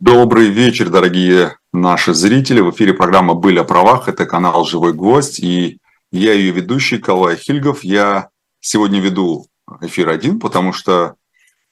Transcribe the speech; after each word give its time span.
Добрый 0.00 0.50
вечер, 0.50 0.88
дорогие 0.88 1.59
наши 1.72 2.14
зрители. 2.14 2.60
В 2.60 2.70
эфире 2.70 2.94
программа 2.94 3.34
«Были 3.34 3.58
о 3.58 3.64
правах». 3.64 4.08
Это 4.08 4.26
канал 4.26 4.64
«Живой 4.64 4.92
гвоздь». 4.92 5.38
И 5.40 5.78
я 6.10 6.32
ее 6.32 6.52
ведущий, 6.52 6.98
Калай 6.98 7.36
Хильгов. 7.36 7.84
Я 7.84 8.30
сегодня 8.60 9.00
веду 9.00 9.46
эфир 9.80 10.08
один, 10.08 10.40
потому 10.40 10.72
что 10.72 11.14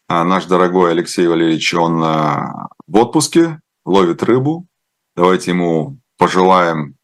а, 0.06 0.24
наш 0.24 0.46
дорогой 0.46 0.92
Алексей 0.92 1.26
Валерьевич, 1.26 1.74
он 1.74 2.02
а, 2.02 2.68
в 2.86 2.96
отпуске, 2.96 3.60
ловит 3.84 4.22
рыбу. 4.22 4.66
Давайте 5.16 5.50
ему 5.50 5.98
пожелаем 6.16 6.96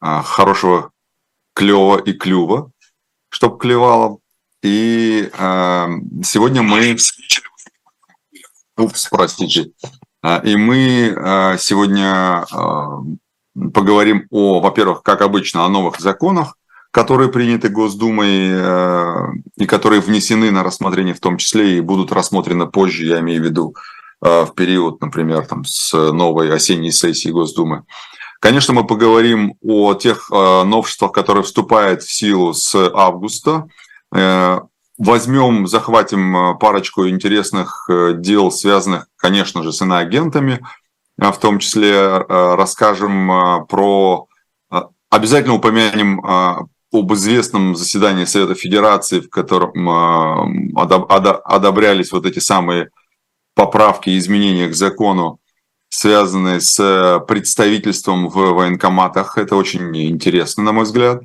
а, 0.00 0.22
хорошего 0.22 0.92
клева 1.54 1.98
и 1.98 2.12
клюва, 2.12 2.70
чтобы 3.30 3.58
клевало. 3.58 4.18
И 4.62 5.30
сегодня 6.24 6.62
мы... 6.62 6.96
Упс, 8.76 9.08
простите. 9.08 9.72
А, 10.20 10.38
и 10.38 10.56
мы 10.56 11.14
а, 11.16 11.56
сегодня 11.58 12.44
а, 12.50 13.02
поговорим 13.72 14.26
о, 14.30 14.60
во-первых, 14.60 15.02
как 15.02 15.22
обычно, 15.22 15.64
о 15.64 15.68
новых 15.68 16.00
законах, 16.00 16.56
которые 16.90 17.30
приняты 17.30 17.68
Госдумой 17.68 19.34
и 19.56 19.66
которые 19.66 20.00
внесены 20.00 20.50
на 20.50 20.62
рассмотрение 20.62 21.12
в 21.12 21.20
том 21.20 21.36
числе 21.36 21.76
и 21.76 21.80
будут 21.82 22.12
рассмотрены 22.12 22.66
позже, 22.66 23.04
я 23.04 23.20
имею 23.20 23.42
в 23.42 23.44
виду 23.44 23.74
в 24.20 24.50
период, 24.56 25.00
например, 25.02 25.46
там, 25.46 25.64
с 25.66 25.92
новой 25.92 26.50
осенней 26.50 26.90
сессии 26.90 27.28
Госдумы. 27.28 27.84
Конечно, 28.40 28.72
мы 28.72 28.86
поговорим 28.86 29.54
о 29.62 29.92
тех 29.94 30.30
новшествах, 30.30 31.12
которые 31.12 31.44
вступают 31.44 32.02
в 32.02 32.10
силу 32.10 32.54
с 32.54 32.74
августа. 32.74 33.68
Э, 34.98 35.04
возьмем, 35.04 35.66
захватим 35.66 36.36
э, 36.36 36.58
парочку 36.58 37.08
интересных 37.08 37.88
э, 37.88 38.14
дел, 38.16 38.50
связанных, 38.50 39.06
конечно 39.16 39.62
же, 39.62 39.72
с 39.72 39.82
иноагентами, 39.82 40.60
а 41.20 41.32
в 41.32 41.40
том 41.40 41.58
числе 41.58 41.92
э, 41.92 42.24
расскажем 42.28 43.66
про... 43.68 44.26
Обязательно 45.10 45.54
упомянем 45.54 46.20
об 46.92 47.12
известном 47.14 47.74
заседании 47.74 48.26
Совета 48.26 48.54
Федерации, 48.54 49.20
в 49.20 49.30
котором 49.30 49.88
одобрялись 50.76 52.12
вот 52.12 52.26
эти 52.26 52.40
самые 52.40 52.90
поправки 53.54 54.10
и 54.10 54.18
изменения 54.18 54.68
к 54.68 54.74
закону, 54.74 55.40
связанные 55.88 56.60
с 56.60 57.24
представительством 57.26 58.28
в 58.28 58.34
военкоматах. 58.34 59.38
Это 59.38 59.56
очень 59.56 59.96
интересно, 59.96 60.62
на 60.62 60.72
мой 60.72 60.84
взгляд. 60.84 61.22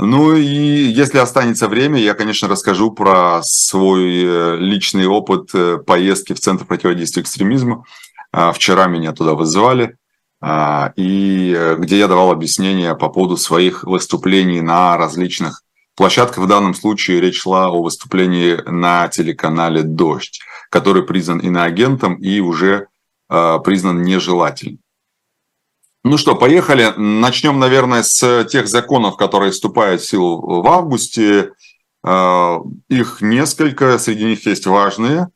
Ну 0.00 0.36
и 0.36 0.44
если 0.46 1.18
останется 1.18 1.66
время, 1.66 1.98
я, 1.98 2.14
конечно, 2.14 2.46
расскажу 2.46 2.92
про 2.92 3.40
свой 3.42 4.22
э, 4.24 4.56
личный 4.56 5.06
опыт 5.06 5.50
э, 5.54 5.78
поездки 5.78 6.34
в 6.34 6.40
Центр 6.40 6.64
противодействия 6.64 7.22
экстремизму. 7.22 7.84
А, 8.30 8.52
вчера 8.52 8.86
меня 8.86 9.12
туда 9.12 9.34
вызывали, 9.34 9.96
а, 10.40 10.92
и 10.94 11.52
э, 11.56 11.76
где 11.78 11.98
я 11.98 12.06
давал 12.06 12.30
объяснения 12.30 12.94
по 12.94 13.08
поводу 13.08 13.36
своих 13.36 13.82
выступлений 13.82 14.60
на 14.60 14.96
различных 14.96 15.62
площадках. 15.96 16.44
В 16.44 16.46
данном 16.46 16.74
случае 16.74 17.20
речь 17.20 17.40
шла 17.40 17.66
о 17.66 17.82
выступлении 17.82 18.56
на 18.70 19.08
телеканале 19.08 19.82
«Дождь», 19.82 20.40
который 20.70 21.02
признан 21.02 21.38
иноагентом 21.38 22.14
и 22.14 22.38
уже 22.38 22.86
а, 23.28 23.58
признан 23.58 24.02
нежелательным. 24.02 24.78
Ну 26.04 26.16
что, 26.16 26.36
поехали. 26.36 26.92
Начнем, 26.96 27.58
наверное, 27.58 28.02
с 28.02 28.44
тех 28.44 28.68
законов, 28.68 29.16
которые 29.16 29.50
вступают 29.50 30.00
в 30.00 30.08
силу 30.08 30.62
в 30.62 30.66
августе. 30.66 31.52
А, 32.04 32.60
их 32.88 33.20
несколько, 33.20 33.98
среди 33.98 34.24
них 34.24 34.46
есть 34.46 34.66
важные. 34.66 35.28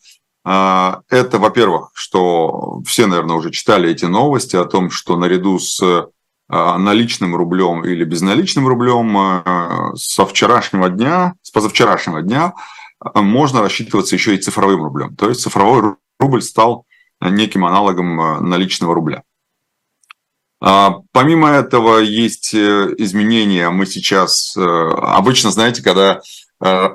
А, 0.45 1.00
это, 1.11 1.39
во-первых, 1.39 1.91
что 1.95 2.81
все, 2.87 3.06
наверное, 3.06 3.37
уже 3.37 3.50
читали 3.50 3.91
эти 3.91 4.05
новости 4.05 4.56
о 4.56 4.65
том, 4.65 4.91
что 4.91 5.17
наряду 5.17 5.59
с 5.59 6.09
а, 6.49 6.79
наличным 6.79 7.34
рублем 7.34 7.84
или 7.84 8.05
безналичным 8.05 8.69
рублем 8.69 9.43
со 9.97 10.27
вчерашнего 10.27 10.89
дня, 10.89 11.34
с 11.43 11.50
позавчерашнего 11.50 12.23
дня 12.23 12.55
можно 13.15 13.62
рассчитываться 13.62 14.15
еще 14.15 14.37
и 14.37 14.39
цифровым 14.41 14.84
рублем. 14.84 15.17
То 15.17 15.29
есть 15.29 15.43
цифровой 15.43 15.97
рубль 16.21 16.43
стал 16.43 16.87
неким 17.21 17.65
аналогом 17.65 18.49
наличного 18.49 18.94
рубля. 18.94 19.25
А, 20.65 21.00
помимо 21.11 21.49
этого 21.49 21.99
есть 21.99 22.55
э, 22.55 22.95
изменения. 22.99 23.69
Мы 23.71 23.84
сейчас 23.84 24.56
э, 24.56 24.61
обычно, 24.61 25.50
знаете, 25.50 25.83
когда 25.83 26.21
э, 26.21 26.21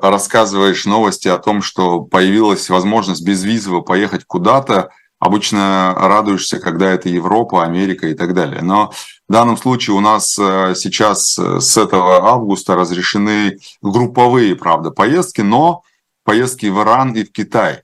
рассказываешь 0.01 0.85
новости 0.85 1.28
о 1.28 1.38
том, 1.38 1.61
что 1.61 2.00
появилась 2.00 2.69
возможность 2.69 3.25
безвизово 3.25 3.81
поехать 3.81 4.23
куда-то, 4.23 4.91
обычно 5.19 5.94
радуешься, 5.97 6.61
когда 6.61 6.91
это 6.94 7.09
Европа, 7.09 7.66
Америка 7.66 8.07
и 8.07 8.13
так 8.13 8.33
далее. 8.33 8.61
Но 8.61 8.94
в 9.28 9.33
данном 9.33 9.57
случае 9.57 9.97
у 9.97 9.99
нас 9.99 10.35
сейчас 10.35 11.38
с 11.38 11.75
этого 11.75 12.25
августа 12.25 12.75
разрешены 12.75 13.57
групповые, 13.81 14.55
правда, 14.55 14.91
поездки, 14.91 15.41
но 15.41 15.81
поездки 16.23 16.67
в 16.67 16.81
Иран 16.81 17.11
и 17.16 17.25
в 17.25 17.34
Китай, 17.34 17.81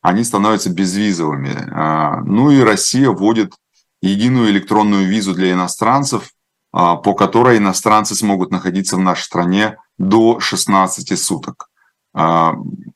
они 0.00 0.22
становятся 0.22 0.70
безвизовыми. 0.70 1.56
А, 1.72 2.20
ну 2.20 2.52
и 2.52 2.60
Россия 2.60 3.10
вводит 3.10 3.54
единую 4.04 4.50
электронную 4.50 5.06
визу 5.06 5.34
для 5.34 5.52
иностранцев, 5.52 6.30
а, 6.72 6.96
по 6.96 7.14
которой 7.14 7.58
иностранцы 7.58 8.14
смогут 8.14 8.50
находиться 8.50 8.96
в 8.96 9.00
нашей 9.00 9.22
стране 9.22 9.76
до 9.98 10.40
16 10.40 11.18
суток. 11.18 11.68
А, 12.12 12.54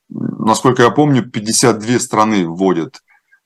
насколько 0.08 0.82
я 0.82 0.90
помню, 0.90 1.22
52 1.22 1.98
страны 1.98 2.46
вводят 2.46 3.00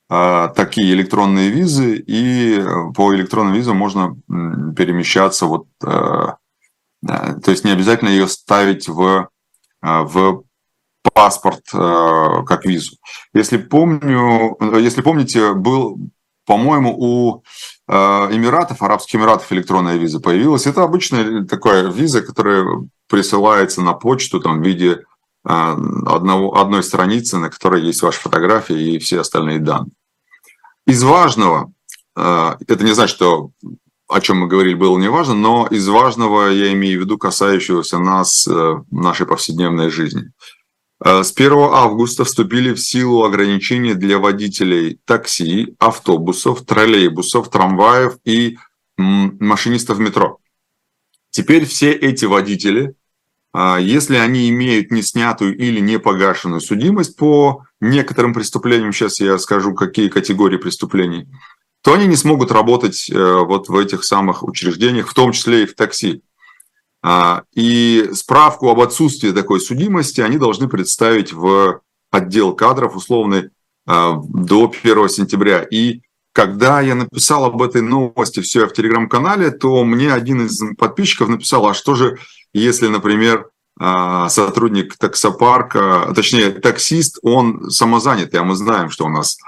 а, 0.08 0.48
такие 0.48 0.92
электронные 0.92 1.50
визы, 1.50 1.96
и 1.96 2.62
по 2.94 3.14
электронным 3.14 3.54
визам 3.54 3.76
можно 3.76 4.16
перемещаться 4.74 5.46
вот, 5.46 5.66
то 5.80 6.38
есть 7.50 7.64
не 7.64 7.72
обязательно 7.72 8.08
ее 8.08 8.28
ставить 8.28 8.88
в, 8.88 9.28
в 9.82 10.44
паспорт 11.12 11.62
как 11.72 12.64
визу. 12.64 12.96
Если 13.34 13.56
помню, 13.56 14.56
если 14.78 15.02
помните, 15.02 15.52
был 15.52 15.98
по-моему, 16.44 16.94
у 16.98 17.44
э, 17.88 17.94
Эмиратов, 17.94 18.82
Арабских 18.82 19.16
Эмиратов 19.16 19.52
электронная 19.52 19.96
виза 19.96 20.20
появилась. 20.20 20.66
Это 20.66 20.82
обычная 20.82 21.44
такая 21.44 21.88
виза, 21.88 22.22
которая 22.22 22.66
присылается 23.08 23.80
на 23.82 23.92
почту 23.92 24.40
там, 24.40 24.60
в 24.60 24.66
виде 24.66 24.90
э, 24.92 24.98
одного, 25.44 26.58
одной 26.58 26.82
страницы, 26.82 27.38
на 27.38 27.50
которой 27.50 27.82
есть 27.82 28.02
ваша 28.02 28.20
фотография 28.20 28.80
и 28.80 28.98
все 28.98 29.20
остальные 29.20 29.60
данные. 29.60 29.92
Из 30.86 31.02
важного, 31.02 31.72
э, 32.16 32.56
это 32.66 32.84
не 32.84 32.92
значит, 32.92 33.14
что 33.14 33.50
о 34.08 34.20
чем 34.20 34.40
мы 34.40 34.46
говорили, 34.46 34.74
было 34.74 34.98
не 34.98 35.08
важно, 35.08 35.34
но 35.34 35.66
из 35.68 35.88
важного 35.88 36.48
я 36.48 36.72
имею 36.74 37.00
в 37.00 37.04
виду 37.04 37.16
касающегося 37.16 37.98
нас, 37.98 38.46
нашей 38.90 39.26
повседневной 39.26 39.90
жизни– 39.90 40.32
с 41.04 41.32
1 41.32 41.52
августа 41.52 42.24
вступили 42.24 42.72
в 42.72 42.80
силу 42.80 43.24
ограничения 43.24 43.94
для 43.94 44.18
водителей 44.18 45.00
такси, 45.04 45.74
автобусов, 45.78 46.64
троллейбусов, 46.64 47.50
трамваев 47.50 48.18
и 48.24 48.58
машинистов 48.96 49.98
метро. 49.98 50.38
Теперь 51.30 51.64
все 51.64 51.92
эти 51.92 52.26
водители, 52.26 52.94
а, 53.54 53.78
если 53.78 54.16
они 54.16 54.48
имеют 54.50 54.90
не 54.90 55.02
снятую 55.02 55.56
или 55.56 55.80
не 55.80 55.98
погашенную 55.98 56.60
судимость 56.60 57.16
по 57.16 57.64
некоторым 57.80 58.34
преступлениям, 58.34 58.92
сейчас 58.92 59.20
я 59.20 59.38
скажу, 59.38 59.74
какие 59.74 60.08
категории 60.08 60.56
преступлений, 60.56 61.26
то 61.82 61.94
они 61.94 62.06
не 62.06 62.16
смогут 62.16 62.52
работать 62.52 63.10
э, 63.10 63.14
вот 63.14 63.68
в 63.68 63.76
этих 63.76 64.04
самых 64.04 64.42
учреждениях, 64.44 65.08
в 65.08 65.14
том 65.14 65.32
числе 65.32 65.64
и 65.64 65.66
в 65.66 65.74
такси. 65.74 66.22
А, 67.04 67.42
и 67.52 68.10
справку 68.14 68.70
об 68.70 68.80
отсутствии 68.80 69.32
такой 69.32 69.60
судимости 69.60 70.20
они 70.20 70.38
должны 70.38 70.68
представить 70.68 71.32
в 71.32 71.80
отдел 72.10 72.54
кадров 72.54 72.94
условный 72.94 73.50
а, 73.86 74.20
до 74.22 74.70
1 74.70 75.08
сентября. 75.08 75.62
И 75.62 76.02
когда 76.32 76.80
я 76.80 76.94
написал 76.94 77.44
об 77.44 77.60
этой 77.60 77.82
новости 77.82 78.40
все 78.40 78.66
в 78.66 78.72
телеграм-канале, 78.72 79.50
то 79.50 79.84
мне 79.84 80.12
один 80.12 80.46
из 80.46 80.62
подписчиков 80.78 81.28
написал, 81.28 81.66
а 81.66 81.74
что 81.74 81.96
же, 81.96 82.18
если, 82.54 82.86
например, 82.86 83.48
а, 83.80 84.28
сотрудник 84.28 84.96
таксопарка, 84.96 86.12
точнее, 86.14 86.50
таксист, 86.50 87.18
он 87.22 87.68
самозанятый, 87.68 88.38
а 88.38 88.44
мы 88.44 88.54
знаем, 88.54 88.90
что 88.90 89.06
у 89.06 89.08
нас, 89.08 89.38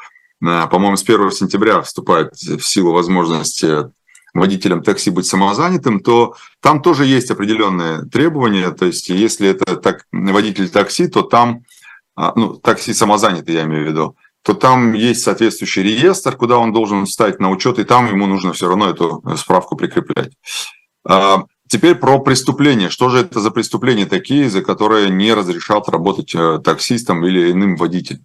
по-моему, 0.41 0.97
с 0.97 1.05
1 1.05 1.31
сентября 1.31 1.83
вступает 1.83 2.35
в 2.35 2.63
силу 2.63 2.93
возможности 2.93 3.93
водителям 4.35 4.83
такси 4.83 5.11
быть 5.11 5.27
самозанятым, 5.27 6.01
то 6.01 6.35
там 6.61 6.83
тоже 6.83 7.07
есть 7.07 7.31
определенные 7.31 8.03
требования. 8.03 8.71
То 8.73 8.87
есть, 8.87 9.09
если 9.09 9.49
это 9.49 9.77
так, 9.77 10.07
водитель 10.13 10.69
такси, 10.69 11.07
то 11.07 11.23
там, 11.23 11.63
а, 12.17 12.33
ну, 12.37 12.55
такси 12.55 12.93
самозанятый, 12.93 13.55
я 13.55 13.63
имею 13.63 13.87
в 13.87 13.89
виду, 13.89 14.17
то 14.43 14.53
там 14.53 14.93
есть 14.93 15.23
соответствующий 15.23 15.83
реестр, 15.83 16.37
куда 16.37 16.59
он 16.59 16.73
должен 16.73 17.07
встать 17.07 17.41
на 17.41 17.51
учет, 17.51 17.79
и 17.79 17.85
там 17.85 18.07
ему 18.07 18.27
нужно 18.27 18.53
все 18.53 18.69
равно 18.69 18.91
эту 18.91 19.23
справку 19.37 19.77
прикреплять. 19.77 20.33
А, 21.09 21.45
теперь 21.69 21.95
про 21.95 22.19
преступления. 22.19 22.91
Что 22.91 23.09
же 23.09 23.19
это 23.21 23.41
за 23.41 23.51
преступления 23.51 24.07
такие, 24.07 24.51
за 24.51 24.63
которые 24.63 25.11
не 25.11 25.33
разрешат 25.33 25.89
работать 25.89 26.35
э, 26.35 26.61
таксистам 26.63 27.25
или 27.25 27.53
иным 27.53 27.77
водителям? 27.77 28.25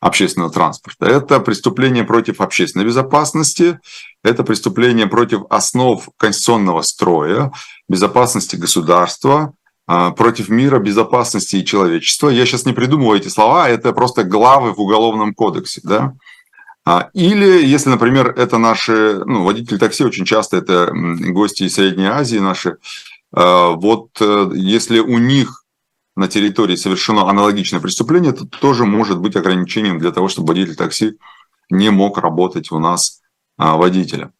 Общественного 0.00 0.50
транспорта. 0.50 1.06
Это 1.06 1.40
преступление 1.40 2.04
против 2.04 2.40
общественной 2.40 2.86
безопасности, 2.86 3.78
это 4.24 4.42
преступление 4.44 5.06
против 5.06 5.42
основ 5.50 6.08
конституционного 6.16 6.82
строя, 6.82 7.52
безопасности 7.88 8.56
государства, 8.56 9.52
а, 9.86 10.10
против 10.12 10.48
мира, 10.48 10.78
безопасности 10.78 11.56
и 11.56 11.64
человечества. 11.64 12.28
Я 12.28 12.46
сейчас 12.46 12.64
не 12.64 12.72
придумываю 12.72 13.18
эти 13.18 13.28
слова, 13.28 13.68
это 13.68 13.92
просто 13.92 14.24
главы 14.24 14.72
в 14.72 14.80
Уголовном 14.80 15.34
кодексе. 15.34 15.80
Да? 15.84 16.14
А, 16.86 17.10
или, 17.12 17.66
если, 17.66 17.90
например, 17.90 18.28
это 18.36 18.56
наши, 18.56 19.22
ну, 19.26 19.44
водители 19.44 19.76
такси 19.76 20.04
очень 20.04 20.24
часто 20.24 20.56
это 20.56 20.90
гости 20.92 21.64
из 21.64 21.74
Средней 21.74 22.06
Азии 22.06 22.38
наши, 22.38 22.78
а, 23.32 23.70
вот 23.72 24.10
э, 24.20 24.50
если 24.54 24.98
у 24.98 25.18
них 25.18 25.64
на 26.20 26.28
территории 26.28 26.76
совершено 26.76 27.28
аналогичное 27.30 27.80
преступление, 27.80 28.32
то 28.32 28.44
тоже 28.44 28.84
может 28.84 29.18
быть 29.18 29.36
ограничением 29.36 29.98
для 29.98 30.12
того, 30.12 30.28
чтобы 30.28 30.48
водитель 30.48 30.76
такси 30.76 31.18
не 31.70 31.90
мог 31.90 32.18
работать 32.18 32.70
у 32.70 32.78
нас 32.78 33.22
водителем. 33.56 34.32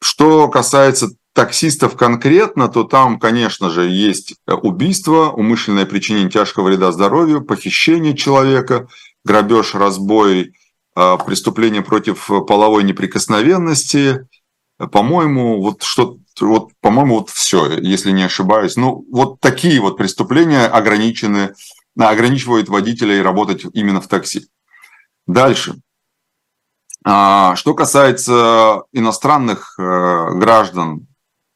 Что 0.00 0.48
касается 0.48 1.10
таксистов 1.34 1.96
конкретно, 1.96 2.68
то 2.68 2.84
там, 2.84 3.18
конечно 3.18 3.68
же, 3.68 3.88
есть 3.88 4.36
убийство, 4.46 5.30
умышленное 5.30 5.84
причинение 5.84 6.30
тяжкого 6.30 6.68
вреда 6.68 6.92
здоровью, 6.92 7.42
похищение 7.42 8.16
человека, 8.16 8.88
грабеж, 9.24 9.74
разбой, 9.74 10.54
а, 10.94 11.18
преступление 11.18 11.82
против 11.82 12.30
половой 12.48 12.84
неприкосновенности. 12.84 14.26
По-моему, 14.88 15.60
вот 15.60 15.82
что 15.82 16.16
вот, 16.40 16.70
по-моему, 16.80 17.20
вот 17.20 17.30
все, 17.30 17.78
если 17.78 18.12
не 18.12 18.22
ошибаюсь. 18.22 18.76
Ну, 18.76 19.04
вот 19.10 19.40
такие 19.40 19.80
вот 19.80 19.96
преступления 19.96 20.66
ограничены, 20.66 21.54
ограничивают 21.98 22.68
водителей 22.68 23.20
работать 23.20 23.64
именно 23.72 24.00
в 24.00 24.08
такси. 24.08 24.48
Дальше. 25.26 25.76
А, 27.04 27.56
что 27.56 27.74
касается 27.74 28.82
иностранных 28.92 29.74
э, 29.78 29.82
граждан, 30.34 31.06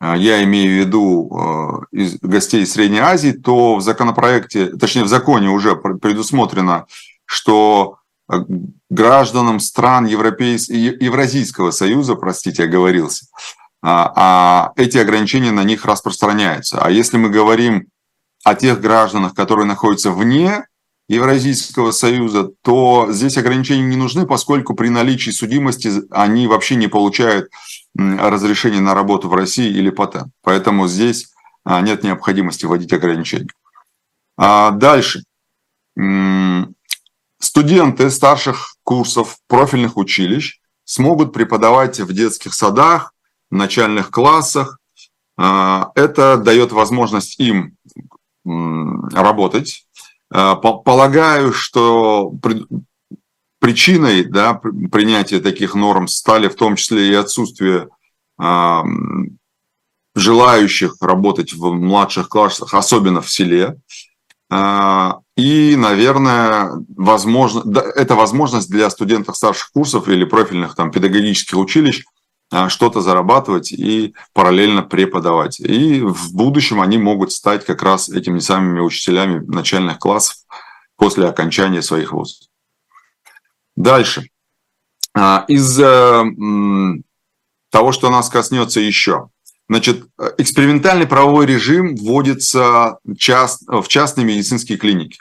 э, 0.00 0.14
я 0.16 0.42
имею 0.44 0.70
в 0.70 0.86
виду 0.86 1.84
э, 1.92 2.06
гостей 2.22 2.64
Средней 2.66 3.00
Азии, 3.00 3.32
то 3.32 3.76
в 3.76 3.82
законопроекте, 3.82 4.68
точнее 4.68 5.04
в 5.04 5.08
законе 5.08 5.50
уже 5.50 5.76
предусмотрено, 5.76 6.86
что 7.26 7.98
гражданам 8.90 9.60
стран 9.60 10.06
Европейс... 10.06 10.68
Евразийского 10.68 11.70
союза, 11.70 12.14
простите, 12.14 12.62
я 12.62 12.68
оговорился, 12.68 13.26
а, 13.82 14.12
а 14.16 14.72
эти 14.76 14.98
ограничения 14.98 15.52
на 15.52 15.64
них 15.64 15.84
распространяются. 15.84 16.80
А 16.80 16.90
если 16.90 17.16
мы 17.16 17.28
говорим 17.28 17.88
о 18.42 18.54
тех 18.54 18.80
гражданах, 18.80 19.34
которые 19.34 19.66
находятся 19.66 20.10
вне 20.10 20.66
Евразийского 21.08 21.90
союза, 21.90 22.50
то 22.62 23.08
здесь 23.10 23.36
ограничения 23.36 23.84
не 23.84 23.96
нужны, 23.96 24.26
поскольку 24.26 24.74
при 24.74 24.88
наличии 24.88 25.30
судимости 25.30 25.90
они 26.10 26.46
вообще 26.46 26.76
не 26.76 26.88
получают 26.88 27.50
разрешение 27.96 28.80
на 28.80 28.94
работу 28.94 29.28
в 29.28 29.34
России 29.34 29.68
или 29.68 29.90
патент. 29.90 30.28
Поэтому 30.42 30.88
здесь 30.88 31.28
а, 31.64 31.80
нет 31.80 32.02
необходимости 32.02 32.64
вводить 32.64 32.92
ограничения. 32.92 33.48
А 34.36 34.70
дальше. 34.70 35.22
Студенты 37.44 38.10
старших 38.10 38.76
курсов 38.82 39.38
профильных 39.48 39.96
училищ 39.96 40.60
смогут 40.84 41.32
преподавать 41.32 42.00
в 42.00 42.12
детских 42.12 42.54
садах, 42.54 43.14
начальных 43.50 44.10
классах. 44.10 44.78
А, 45.36 45.90
это 45.94 46.36
дает 46.36 46.72
возможность 46.72 47.38
им 47.40 47.76
работать 48.44 49.84
Э, 50.34 50.56
полагаю, 50.56 51.52
что 51.52 52.32
причиной 53.60 54.24
да, 54.24 54.54
принятия 54.90 55.40
таких 55.40 55.74
норм 55.74 56.08
стали 56.08 56.48
в 56.48 56.56
том 56.56 56.76
числе 56.76 57.10
и 57.10 57.14
отсутствие 57.14 57.88
желающих 60.16 60.96
работать 61.00 61.52
в 61.54 61.72
младших 61.72 62.28
классах, 62.28 62.74
особенно 62.74 63.20
в 63.20 63.30
селе. 63.30 63.76
А, 64.50 65.20
и, 65.36 65.74
наверное, 65.76 66.70
возможно, 66.96 67.80
это 67.80 68.14
возможность 68.14 68.70
для 68.70 68.88
студентов 68.88 69.36
старших 69.36 69.70
курсов 69.72 70.08
или 70.08 70.24
профильных 70.24 70.76
там, 70.76 70.92
педагогических 70.92 71.58
училищ 71.58 72.04
а, 72.52 72.68
что-то 72.68 73.00
зарабатывать 73.00 73.72
и 73.72 74.14
параллельно 74.32 74.82
преподавать. 74.82 75.58
И 75.58 76.00
в 76.00 76.32
будущем 76.34 76.80
они 76.80 76.98
могут 76.98 77.32
стать 77.32 77.66
как 77.66 77.82
раз 77.82 78.08
этими 78.08 78.38
самыми 78.38 78.78
учителями 78.78 79.44
начальных 79.44 79.98
классов 79.98 80.36
после 80.96 81.26
окончания 81.26 81.82
своих 81.82 82.12
вузов. 82.12 82.48
Дальше. 83.74 84.28
А, 85.16 85.44
из 85.48 85.80
э, 85.80 86.24
того, 87.70 87.90
что 87.90 88.08
нас 88.10 88.28
коснется 88.28 88.78
еще. 88.78 89.30
Значит, 89.68 90.04
экспериментальный 90.38 91.06
правовой 91.06 91.46
режим 91.46 91.96
вводится 91.96 92.98
в 93.04 93.88
частные 93.88 94.24
медицинские 94.24 94.78
клиники. 94.78 95.18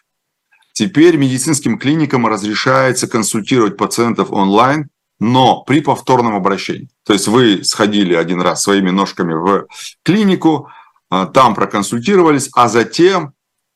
Теперь 0.73 1.17
медицинским 1.17 1.77
клиникам 1.77 2.27
разрешается 2.27 3.07
консультировать 3.07 3.77
пациентов 3.77 4.31
онлайн 4.31 4.89
но 5.23 5.63
при 5.63 5.79
повторном 5.79 6.35
обращении. 6.35 6.89
То 7.05 7.13
есть 7.13 7.27
вы 7.27 7.63
сходили 7.63 8.13
один 8.13 8.41
раз 8.41 8.63
своими 8.63 8.89
ножками 8.89 9.33
в 9.33 9.67
клинику, 10.03 10.69
а, 11.09 11.27
там 11.27 11.55
проконсультировались, 11.55 12.49
а 12.53 12.67
затем 12.67 13.33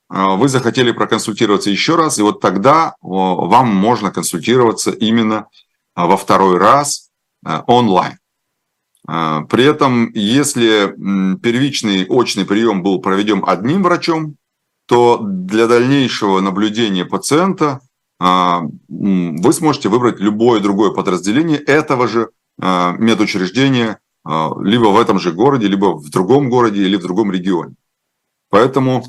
вы 0.09 0.47
захотели 0.47 0.91
проконсультироваться 0.91 1.69
еще 1.69 1.97
раз, 1.97 2.17
и 2.17 2.21
вот 2.21 2.39
тогда 2.39 2.95
вам 3.01 3.67
можно 3.67 4.09
консультироваться 4.09 4.91
именно 4.91 5.47
во 5.97 6.15
второй 6.15 6.57
раз 6.57 7.09
онлайн. 7.43 8.17
При 9.07 9.63
этом, 9.63 10.11
если 10.13 10.93
первичный 11.41 12.05
очный 12.07 12.43
прием 12.43 12.83
был 12.83 12.99
проведен 12.99 13.41
одним 13.47 13.83
врачом, 13.83 14.35
то 14.85 15.19
для 15.21 15.67
дальнейшего 15.67 16.41
наблюдения 16.41 17.05
пациента 17.05 17.79
а, 18.19 18.63
вы 18.87 19.53
сможете 19.53 19.89
выбрать 19.89 20.19
любое 20.19 20.59
другое 20.59 20.91
подразделение 20.91 21.59
этого 21.59 22.07
же 22.07 22.29
а, 22.59 22.93
медучреждения, 22.93 23.99
а, 24.23 24.51
либо 24.61 24.87
в 24.87 24.99
этом 24.99 25.19
же 25.19 25.31
городе, 25.31 25.67
либо 25.67 25.93
в 25.93 26.09
другом 26.09 26.49
городе 26.49 26.81
или 26.81 26.95
в 26.95 27.01
другом 27.01 27.31
регионе. 27.31 27.75
Поэтому, 28.49 29.05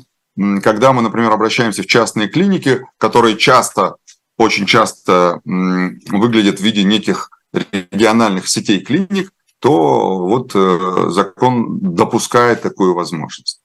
когда 0.61 0.93
мы, 0.93 1.01
например, 1.01 1.31
обращаемся 1.31 1.81
в 1.81 1.87
частные 1.87 2.27
клиники, 2.27 2.85
которые 2.97 3.37
часто, 3.37 3.95
очень 4.37 4.65
часто 4.65 5.41
выглядят 5.45 6.59
в 6.59 6.63
виде 6.63 6.83
неких 6.83 7.29
региональных 7.53 8.47
сетей 8.47 8.81
клиник, 8.81 9.31
то 9.59 10.19
вот 10.19 10.51
э, 10.55 11.05
закон 11.09 11.79
допускает 11.79 12.61
такую 12.61 12.93
возможность. 12.93 13.61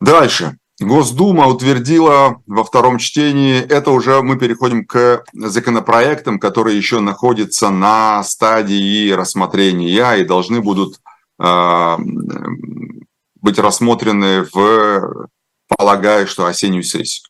Дальше. 0.00 0.58
Госдума 0.78 1.46
утвердила 1.46 2.42
во 2.46 2.62
втором 2.62 2.98
чтении, 2.98 3.60
это 3.60 3.90
уже 3.92 4.20
мы 4.20 4.38
переходим 4.38 4.84
к 4.84 5.24
законопроектам, 5.32 6.38
которые 6.38 6.76
еще 6.76 7.00
находятся 7.00 7.70
на 7.70 8.22
стадии 8.22 9.10
рассмотрения 9.12 10.16
и 10.16 10.24
должны 10.24 10.60
будут 10.60 11.00
э, 11.38 11.96
быть 13.40 13.58
рассмотрены 13.58 14.46
в, 14.52 15.28
полагаю, 15.66 16.26
что 16.26 16.44
осеннюю 16.44 16.82
сессию. 16.82 17.24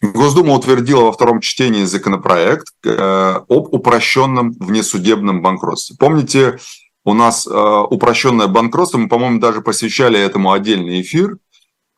Госдума 0.00 0.54
утвердила 0.54 1.04
во 1.04 1.12
втором 1.12 1.40
чтении 1.40 1.84
законопроект 1.84 2.72
э, 2.84 3.40
об 3.48 3.74
упрощенном 3.74 4.52
внесудебном 4.52 5.42
банкротстве. 5.42 5.96
Помните, 5.98 6.58
у 7.04 7.14
нас 7.14 7.46
э, 7.46 7.50
упрощенное 7.50 8.46
банкротство, 8.46 8.98
мы, 8.98 9.08
по-моему, 9.08 9.40
даже 9.40 9.60
посвящали 9.60 10.18
этому 10.18 10.52
отдельный 10.52 11.00
эфир– 11.00 11.38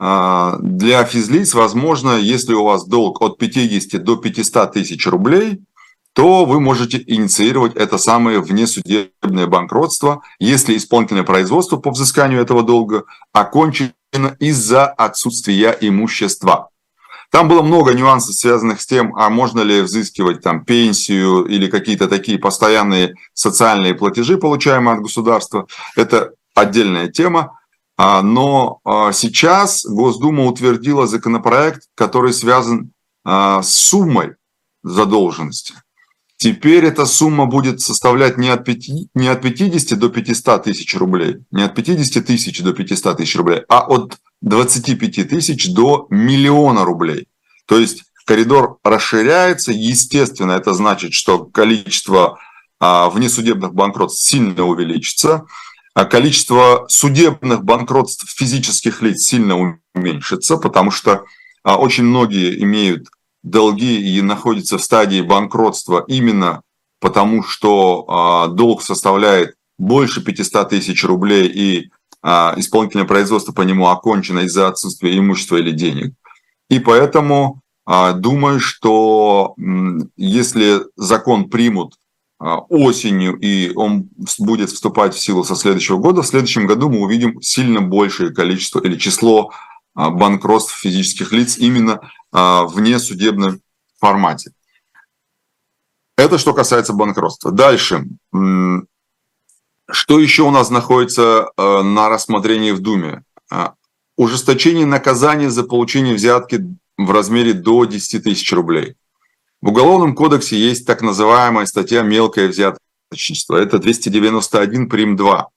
а, 0.02 0.57
для 0.61 1.04
физлиц, 1.04 1.52
возможно, 1.52 2.16
если 2.16 2.54
у 2.54 2.64
вас 2.64 2.87
долг 2.87 3.21
от 3.21 3.37
50 3.37 4.02
до 4.02 4.16
500 4.16 4.73
тысяч 4.73 5.07
рублей, 5.07 5.61
то 6.14 6.47
вы 6.47 6.59
можете 6.59 7.04
инициировать 7.07 7.76
это 7.76 7.99
самое 7.99 8.40
внесудебное 8.40 9.47
банкротство, 9.47 10.23
если 10.38 10.76
исполнительное 10.76 11.23
производство 11.23 11.76
по 11.76 11.90
взысканию 11.90 12.40
этого 12.40 12.62
долга 12.62 13.04
окончено 13.33 13.92
из-за 14.38 14.87
отсутствия 14.87 15.76
имущества. 15.83 16.70
Там 17.31 17.49
было 17.49 17.63
много 17.63 17.95
нюансов, 17.95 18.35
связанных 18.35 18.81
с 18.81 18.87
тем, 18.87 19.15
а 19.17 19.31
можно 19.31 19.61
ли 19.61 19.83
взыскивать 19.83 20.43
там 20.43 20.65
пенсию 20.65 21.45
или 21.45 21.69
какие-то 21.69 22.09
такие 22.09 22.39
постоянные 22.39 23.15
социальные 23.35 23.95
платежи, 23.95 24.37
получаемые 24.37 24.97
от 24.97 25.03
государства. 25.03 25.67
Это 25.97 26.33
отдельная 26.55 27.09
тема. 27.09 27.59
А, 27.97 28.23
но 28.23 28.81
а, 28.85 29.13
сейчас 29.13 29.85
Госдума 29.85 30.47
утвердила 30.47 31.07
законопроект, 31.07 31.83
который 31.95 32.33
связан 32.33 32.93
а, 33.25 33.63
с 33.63 33.75
суммой 33.75 34.35
задолженности. 34.83 35.75
Теперь 36.43 36.87
эта 36.87 37.05
сумма 37.05 37.45
будет 37.45 37.83
составлять 37.83 38.39
не 38.39 38.49
от, 38.49 38.65
5, 38.65 38.89
не 39.13 39.29
от 39.29 39.43
50 39.43 39.99
до 39.99 40.09
500 40.09 40.63
тысяч 40.63 40.95
рублей, 40.95 41.37
не 41.51 41.65
от 41.65 41.75
50 41.75 42.25
тысяч 42.25 42.63
до 42.63 42.73
500 42.73 43.19
тысяч 43.19 43.37
рублей, 43.37 43.61
а 43.69 43.81
от 43.87 44.17
25 44.41 45.29
тысяч 45.29 45.69
до 45.69 46.07
миллиона 46.09 46.87
рублей. 46.87 47.29
То 47.67 47.79
есть 47.79 48.05
коридор 48.25 48.79
расширяется, 48.83 49.71
естественно, 49.71 50.53
это 50.53 50.73
значит, 50.73 51.13
что 51.13 51.45
количество 51.45 52.39
внесудебных 52.81 53.75
банкротств 53.75 54.27
сильно 54.27 54.65
увеличится, 54.65 55.45
а 55.93 56.07
количество 56.07 56.87
судебных 56.89 57.65
банкротств 57.65 58.27
физических 58.35 59.03
лиц 59.03 59.25
сильно 59.25 59.75
уменьшится, 59.95 60.57
потому 60.57 60.91
что 60.91 61.27
очень 61.63 62.05
многие 62.05 62.63
имеют 62.63 63.09
долги 63.43 64.17
и 64.17 64.21
находятся 64.23 64.79
в 64.79 64.83
стадии 64.83 65.21
банкротства 65.21 66.05
именно 66.07 66.63
потому, 67.01 67.43
что 67.43 68.05
а, 68.07 68.49
долг 68.49 68.83
составляет 68.83 69.55
больше 69.79 70.23
500 70.23 70.69
тысяч 70.69 71.03
рублей 71.05 71.49
и 71.49 71.91
а, 72.23 72.55
исполнительное 72.57 73.07
производство 73.07 73.53
по 73.53 73.63
нему 73.63 73.89
окончено 73.89 74.41
из-за 74.41 74.69
отсутствия 74.69 75.17
имущества 75.19 75.57
или 75.57 75.71
денег. 75.71 76.15
И 76.69 76.79
поэтому 76.79 77.63
а, 77.87 78.13
думаю, 78.13 78.61
что 78.61 79.55
если 80.17 80.81
закон 80.97 81.49
примут 81.49 81.95
осенью 82.71 83.39
и 83.39 83.71
он 83.75 84.09
будет 84.39 84.71
вступать 84.71 85.15
в 85.15 85.21
силу 85.21 85.45
со 85.45 85.55
следующего 85.55 85.99
года, 85.99 86.23
в 86.23 86.27
следующем 86.27 86.67
году 86.67 86.89
мы 86.89 87.01
увидим 87.01 87.43
сильно 87.43 87.83
большее 87.83 88.31
количество 88.31 88.81
или 88.81 88.97
число 88.97 89.53
банкротств 90.09 90.75
физических 90.75 91.33
лиц 91.33 91.59
именно 91.59 92.00
а, 92.33 92.64
в 92.64 92.80
несудебном 92.80 93.61
формате. 93.99 94.52
Это 96.16 96.38
что 96.38 96.54
касается 96.54 96.92
банкротства. 96.92 97.50
Дальше. 97.50 98.07
Что 99.92 100.21
еще 100.21 100.42
у 100.45 100.50
нас 100.50 100.71
находится 100.71 101.50
а, 101.57 101.83
на 101.83 102.09
рассмотрении 102.09 102.71
в 102.71 102.80
Думе? 102.80 103.25
А, 103.50 103.75
ужесточение 104.16 104.87
наказания 104.87 105.50
за 105.50 105.64
получение 105.64 106.14
взятки 106.14 106.64
в 106.97 107.11
размере 107.11 107.52
до 107.52 107.85
10 107.85 108.23
тысяч 108.23 108.52
рублей. 108.52 108.97
В 109.61 109.69
Уголовном 109.69 110.14
кодексе 110.14 110.57
есть 110.57 110.87
так 110.87 111.02
называемая 111.02 111.66
статья 111.66 112.02
«Мелкое 112.02 112.49
взяточничество». 112.49 113.57
Это 113.57 113.78
291 113.78 114.88
прим. 114.88 115.16
2. 115.16 115.49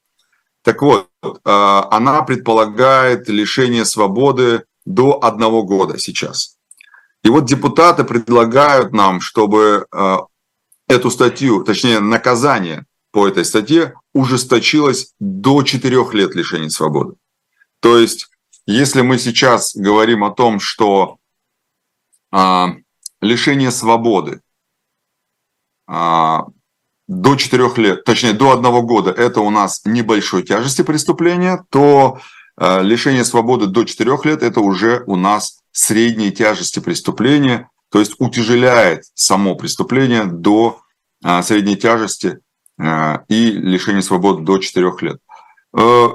Так 0.64 0.82
вот, 0.82 1.10
она 1.44 2.24
предполагает 2.24 3.30
лишение 3.30 3.86
свободы 3.86 4.64
до 4.86 5.24
одного 5.24 5.64
года 5.64 6.00
сейчас. 6.00 6.58
И 7.24 7.30
вот 7.30 7.46
депутаты 7.46 8.04
предлагают 8.04 8.92
нам, 8.92 9.22
чтобы 9.22 9.88
э, 9.92 10.18
эту 10.88 11.10
статью, 11.10 11.64
точнее 11.64 12.00
наказание 12.00 12.86
по 13.12 13.28
этой 13.28 13.46
статье 13.46 13.94
ужесточилось 14.14 15.14
до 15.20 15.64
4 15.64 16.12
лет 16.12 16.36
лишения 16.36 16.70
свободы. 16.70 17.16
То 17.80 17.98
есть, 17.98 18.28
если 18.66 19.02
мы 19.02 19.18
сейчас 19.18 19.76
говорим 19.76 20.24
о 20.24 20.32
том, 20.32 20.60
что 20.60 21.18
а, 22.32 22.76
лишение 23.22 23.72
свободы 23.72 24.42
а, 25.86 26.48
до 27.22 27.36
4 27.36 27.72
лет, 27.78 28.04
точнее 28.04 28.34
до 28.34 28.52
1 28.52 28.86
года, 28.86 29.12
это 29.12 29.42
у 29.42 29.50
нас 29.50 29.82
небольшой 29.86 30.44
тяжести 30.44 30.82
преступления, 30.82 31.64
то 31.70 32.20
а, 32.58 32.82
лишение 32.82 33.24
свободы 33.24 33.68
до 33.68 33.84
4 33.84 34.18
лет 34.24 34.44
это 34.44 34.60
уже 34.62 35.04
у 35.08 35.16
нас 35.16 35.60
средней 35.72 36.32
тяжести 36.32 36.80
преступления, 36.80 37.70
то 37.90 38.00
есть 38.00 38.16
утяжеляет 38.20 39.04
само 39.14 39.56
преступление 39.56 40.26
до 40.26 40.80
а, 41.24 41.42
средней 41.44 41.76
тяжести 41.76 42.40
а, 42.80 43.24
и 43.28 43.52
лишения 43.52 44.02
свободы 44.02 44.44
до 44.44 44.58
4 44.58 44.92
лет. 45.02 45.18
Э, 45.78 46.10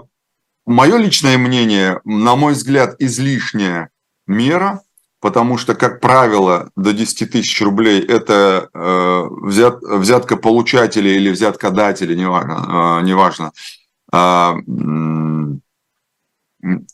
Мое 0.68 0.98
личное 0.98 1.38
мнение, 1.38 1.98
на 2.04 2.36
мой 2.36 2.52
взгляд, 2.52 2.94
излишняя 2.98 3.88
мера, 4.26 4.82
потому 5.20 5.58
что, 5.58 5.74
как 5.74 6.00
правило, 6.00 6.70
до 6.76 6.92
10 6.92 7.30
тысяч 7.30 7.60
рублей 7.60 8.00
это 8.00 8.68
э, 8.72 9.24
взят, 9.42 9.82
взятка 9.82 10.36
получателя 10.36 11.10
или 11.10 11.30
взятка 11.30 11.70
дателя, 11.70 12.14
неважно, 12.14 13.00
э, 13.00 13.04
неважно 13.04 13.52
а, 14.10 14.56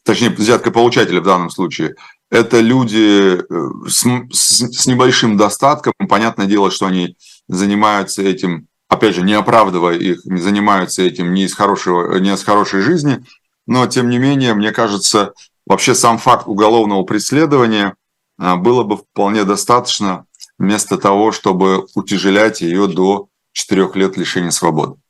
точнее, 0.03 0.31
взятка 0.31 0.71
получателя 0.71 1.21
в 1.21 1.25
данном 1.25 1.51
случае, 1.51 1.95
это 2.31 2.61
люди 2.61 3.39
э, 3.39 3.89
с, 3.89 4.05
с, 4.33 4.81
с 4.81 4.87
небольшим 4.87 5.37
достатком. 5.37 5.93
Понятное 6.09 6.47
дело, 6.47 6.71
что 6.71 6.87
они 6.87 7.17
занимаются 7.49 8.23
этим, 8.23 8.67
опять 8.89 9.15
же, 9.15 9.23
не 9.23 9.35
оправдывая 9.35 9.97
их, 9.97 10.21
занимаются 10.25 11.03
этим 11.03 11.33
не 11.33 11.45
из, 11.45 11.55
хорошего, 11.55 12.19
не 12.19 12.33
из 12.33 12.43
хорошей 12.43 12.81
жизни. 12.81 13.25
Но, 13.67 13.87
тем 13.87 14.09
не 14.09 14.19
менее, 14.19 14.55
мне 14.55 14.73
кажется, 14.73 15.33
вообще 15.67 15.95
сам 15.95 16.19
факт 16.19 16.47
уголовного 16.49 17.05
преследования 17.05 17.95
было 18.39 18.83
бы 18.83 18.97
вполне 18.97 19.45
достаточно 19.45 20.27
вместо 20.59 20.99
того, 20.99 21.33
чтобы 21.33 21.87
утяжелять 21.95 22.61
ее 22.61 22.89
до 22.89 23.29
4 23.53 23.91
лет 23.95 24.17
лишения 24.17 24.51
свободы. 24.51 25.01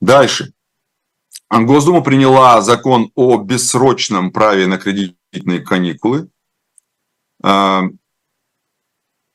Дальше. 0.00 0.52
Госдума 1.50 2.02
приняла 2.02 2.60
закон 2.60 3.10
о 3.14 3.38
бессрочном 3.38 4.32
праве 4.32 4.66
на 4.66 4.78
кредитные 4.78 5.60
каникулы. 5.60 6.28
А, 7.42 7.84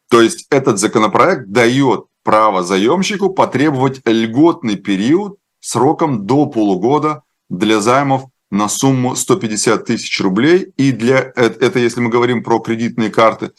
то 0.09 0.21
есть 0.21 0.45
этот 0.51 0.77
законопроект 0.77 1.47
дает 1.47 2.05
право 2.23 2.63
заемщику 2.63 3.33
потребовать 3.33 4.01
льготный 4.05 4.75
период 4.75 5.39
сроком 5.59 6.27
до 6.27 6.45
полугода 6.45 7.23
для 7.49 7.79
займов 7.79 8.25
на 8.53 8.69
сумму 8.69 9.15
150 9.15 9.85
тысяч 9.85 10.21
рублей. 10.21 10.73
И 10.77 10.91
для 10.91 11.33
это 11.35 11.79
если 11.79 11.99
мы 12.01 12.11
говорим 12.11 12.43
про 12.43 12.59
кредитные 12.59 13.09
карты. 13.09 13.51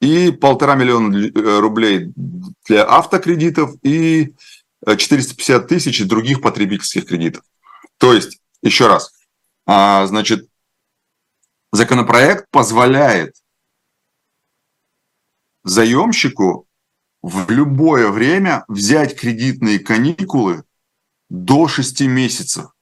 И 0.00 0.32
полтора 0.32 0.74
миллиона 0.74 1.16
э, 1.16 1.60
рублей 1.60 2.12
для 2.66 2.84
автокредитов 2.84 3.76
и 3.82 4.34
450 4.84 5.68
тысяч 5.68 6.04
других 6.04 6.42
потребительских 6.42 7.06
кредитов. 7.06 7.44
То 7.98 8.12
есть, 8.12 8.40
еще 8.62 8.88
раз, 8.88 9.12
а, 9.64 10.06
значит, 10.06 10.48
законопроект 11.70 12.46
позволяет 12.50 13.36
заемщику 15.62 16.66
в 17.22 17.48
любое 17.48 18.08
время 18.08 18.64
взять 18.66 19.16
кредитные 19.16 19.78
каникулы 19.78 20.64
до 21.28 21.68
6 21.68 22.00
месяцев 22.08 22.72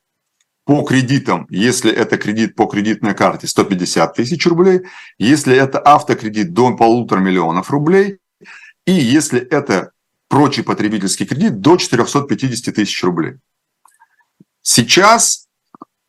по 0.70 0.84
кредитам, 0.84 1.48
если 1.50 1.90
это 1.90 2.16
кредит 2.16 2.54
по 2.54 2.66
кредитной 2.66 3.12
карте 3.12 3.48
150 3.48 4.14
тысяч 4.14 4.46
рублей, 4.46 4.82
если 5.18 5.52
это 5.56 5.80
автокредит 5.80 6.52
до 6.52 6.76
полутора 6.76 7.18
миллионов 7.18 7.72
рублей, 7.72 8.20
и 8.86 8.92
если 8.92 9.40
это 9.40 9.90
прочий 10.28 10.62
потребительский 10.62 11.26
кредит 11.26 11.60
до 11.60 11.76
450 11.76 12.72
тысяч 12.72 13.02
рублей. 13.02 13.38
Сейчас 14.62 15.48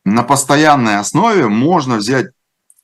на 0.05 0.21
постоянной 0.21 0.97
основе 0.97 1.47
можно 1.47 1.95
взять 1.95 2.27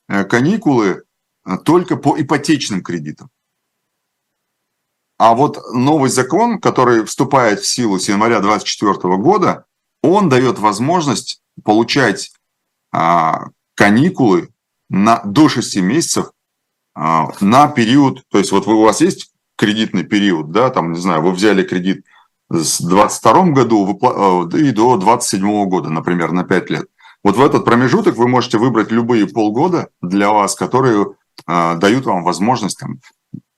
э, 0.09 0.23
каникулы 0.23 1.03
э, 1.45 1.57
только 1.63 1.95
по 1.95 2.19
ипотечным 2.19 2.81
кредитам. 2.81 3.29
А 5.19 5.35
вот 5.35 5.59
новый 5.75 6.09
закон, 6.09 6.59
который 6.59 7.05
вступает 7.05 7.59
в 7.59 7.67
силу 7.67 7.99
с 7.99 8.09
января 8.09 8.39
2024 8.39 9.17
года, 9.17 9.65
он 10.01 10.27
дает 10.27 10.57
возможность 10.57 11.43
получать 11.63 12.31
а, 12.91 13.47
каникулы 13.75 14.49
на, 14.89 15.21
до 15.23 15.49
6 15.49 15.77
месяцев 15.77 16.31
а, 16.95 17.29
на 17.41 17.67
период, 17.67 18.23
то 18.29 18.37
есть 18.37 18.51
вот 18.51 18.65
вы, 18.65 18.75
у 18.75 18.83
вас 18.83 19.01
есть 19.01 19.31
кредитный 19.57 20.03
период, 20.03 20.51
да, 20.51 20.69
там, 20.69 20.91
не 20.91 20.99
знаю, 20.99 21.21
вы 21.21 21.31
взяли 21.31 21.63
кредит 21.63 22.05
с 22.49 22.79
22 22.79 23.47
году 23.47 23.99
э, 24.01 24.57
и 24.59 24.71
до 24.71 24.97
27 24.97 25.65
года, 25.65 25.89
например, 25.89 26.31
на 26.31 26.43
5 26.43 26.69
лет. 26.69 26.85
Вот 27.23 27.35
в 27.35 27.41
этот 27.41 27.65
промежуток 27.65 28.15
вы 28.15 28.27
можете 28.27 28.57
выбрать 28.57 28.91
любые 28.91 29.27
полгода 29.27 29.89
для 30.01 30.31
вас, 30.31 30.55
которые 30.55 31.07
э, 31.45 31.75
дают 31.75 32.05
вам 32.05 32.23
возможность 32.23 32.79
там, 32.79 32.99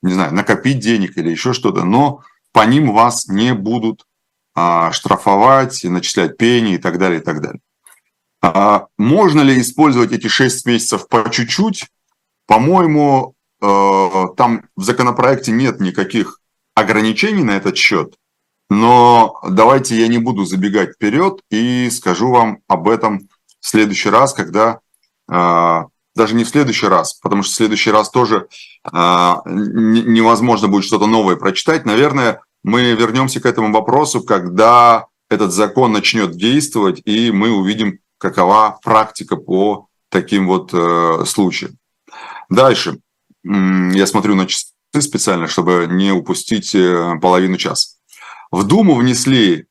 не 0.02 0.14
знаю, 0.14 0.34
накопить 0.34 0.80
денег 0.80 1.18
или 1.18 1.30
еще 1.30 1.54
что-то, 1.54 1.84
но 1.84 2.22
по 2.52 2.66
ним 2.66 2.94
вас 2.94 3.28
не 3.28 3.54
будут 3.54 4.06
а, 4.56 4.92
штрафовать, 4.92 5.84
начислять 5.84 6.38
пени 6.38 6.74
и 6.74 6.78
так 6.78 6.98
далее, 6.98 7.20
и 7.20 7.24
так 7.24 7.42
далее. 7.42 7.62
А 8.42 8.88
можно 8.98 9.42
ли 9.42 9.60
использовать 9.60 10.12
эти 10.12 10.28
6 10.28 10.66
месяцев 10.66 11.08
по 11.08 11.30
чуть-чуть? 11.30 11.88
По-моему, 12.48 13.36
там 13.60 14.64
в 14.76 14.84
законопроекте 14.84 15.52
нет 15.52 15.80
никаких 15.82 16.40
ограничений 16.76 17.44
на 17.44 17.52
этот 17.52 17.76
счет, 17.76 18.16
но 18.70 19.40
давайте 19.48 20.00
я 20.00 20.08
не 20.08 20.18
буду 20.18 20.46
забегать 20.46 20.94
вперед 20.96 21.42
и 21.50 21.90
скажу 21.90 22.32
вам 22.32 22.60
об 22.68 22.88
этом 22.88 23.28
в 23.60 23.68
следующий 23.68 24.10
раз, 24.10 24.34
когда 24.34 24.80
даже 25.28 26.36
не 26.36 26.44
в 26.44 26.50
следующий 26.50 26.88
раз, 26.88 27.16
потому 27.16 27.44
что 27.44 27.52
в 27.52 27.56
следующий 27.56 27.92
раз 27.92 28.10
тоже 28.10 28.48
невозможно 28.86 30.68
будет 30.70 30.86
что-то 30.86 31.08
новое 31.08 31.36
прочитать. 31.36 31.86
Наверное, 31.86 32.42
мы 32.64 32.94
вернемся 32.94 33.42
к 33.42 33.46
этому 33.46 33.74
вопросу, 33.74 34.22
когда 34.24 35.08
этот 35.30 35.52
закон 35.52 35.92
начнет 35.92 36.32
действовать, 36.32 37.02
и 37.06 37.32
мы 37.32 37.52
увидим, 37.52 38.00
какова 38.20 38.80
практика 38.84 39.36
по 39.36 39.88
таким 40.10 40.48
вот 40.48 40.72
э, 40.74 41.26
случаям. 41.26 41.78
Дальше. 42.50 43.00
Я 43.44 44.06
смотрю 44.06 44.36
на 44.36 44.46
часы 44.46 44.74
специально, 45.00 45.48
чтобы 45.48 45.88
не 45.90 46.12
упустить 46.12 46.76
э, 46.76 47.16
половину 47.22 47.58
часа. 47.58 47.96
В 48.52 48.64
Думу 48.64 48.96
внесли 48.96 49.68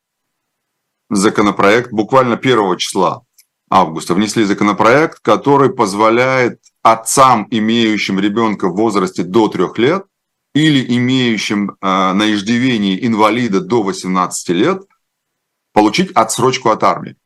законопроект 1.11 1.93
буквально 1.93 2.35
1 2.35 2.76
числа 2.78 3.23
августа. 3.71 4.14
Внесли 4.14 4.45
законопроект, 4.45 5.19
который 5.21 5.71
позволяет 5.71 6.61
отцам, 6.83 7.47
имеющим 7.50 8.19
ребенка 8.19 8.69
в 8.69 8.76
возрасте 8.76 9.23
до 9.23 9.49
трех 9.49 9.78
лет, 9.78 10.07
или 10.55 10.97
имеющим 10.97 11.71
э, 11.71 12.12
на 12.12 12.33
иждивении 12.33 13.07
инвалида 13.07 13.61
до 13.61 13.83
18 13.83 14.49
лет 14.50 14.83
получить 15.73 16.11
отсрочку 16.12 16.71
от 16.71 16.83
армии. 16.83 17.17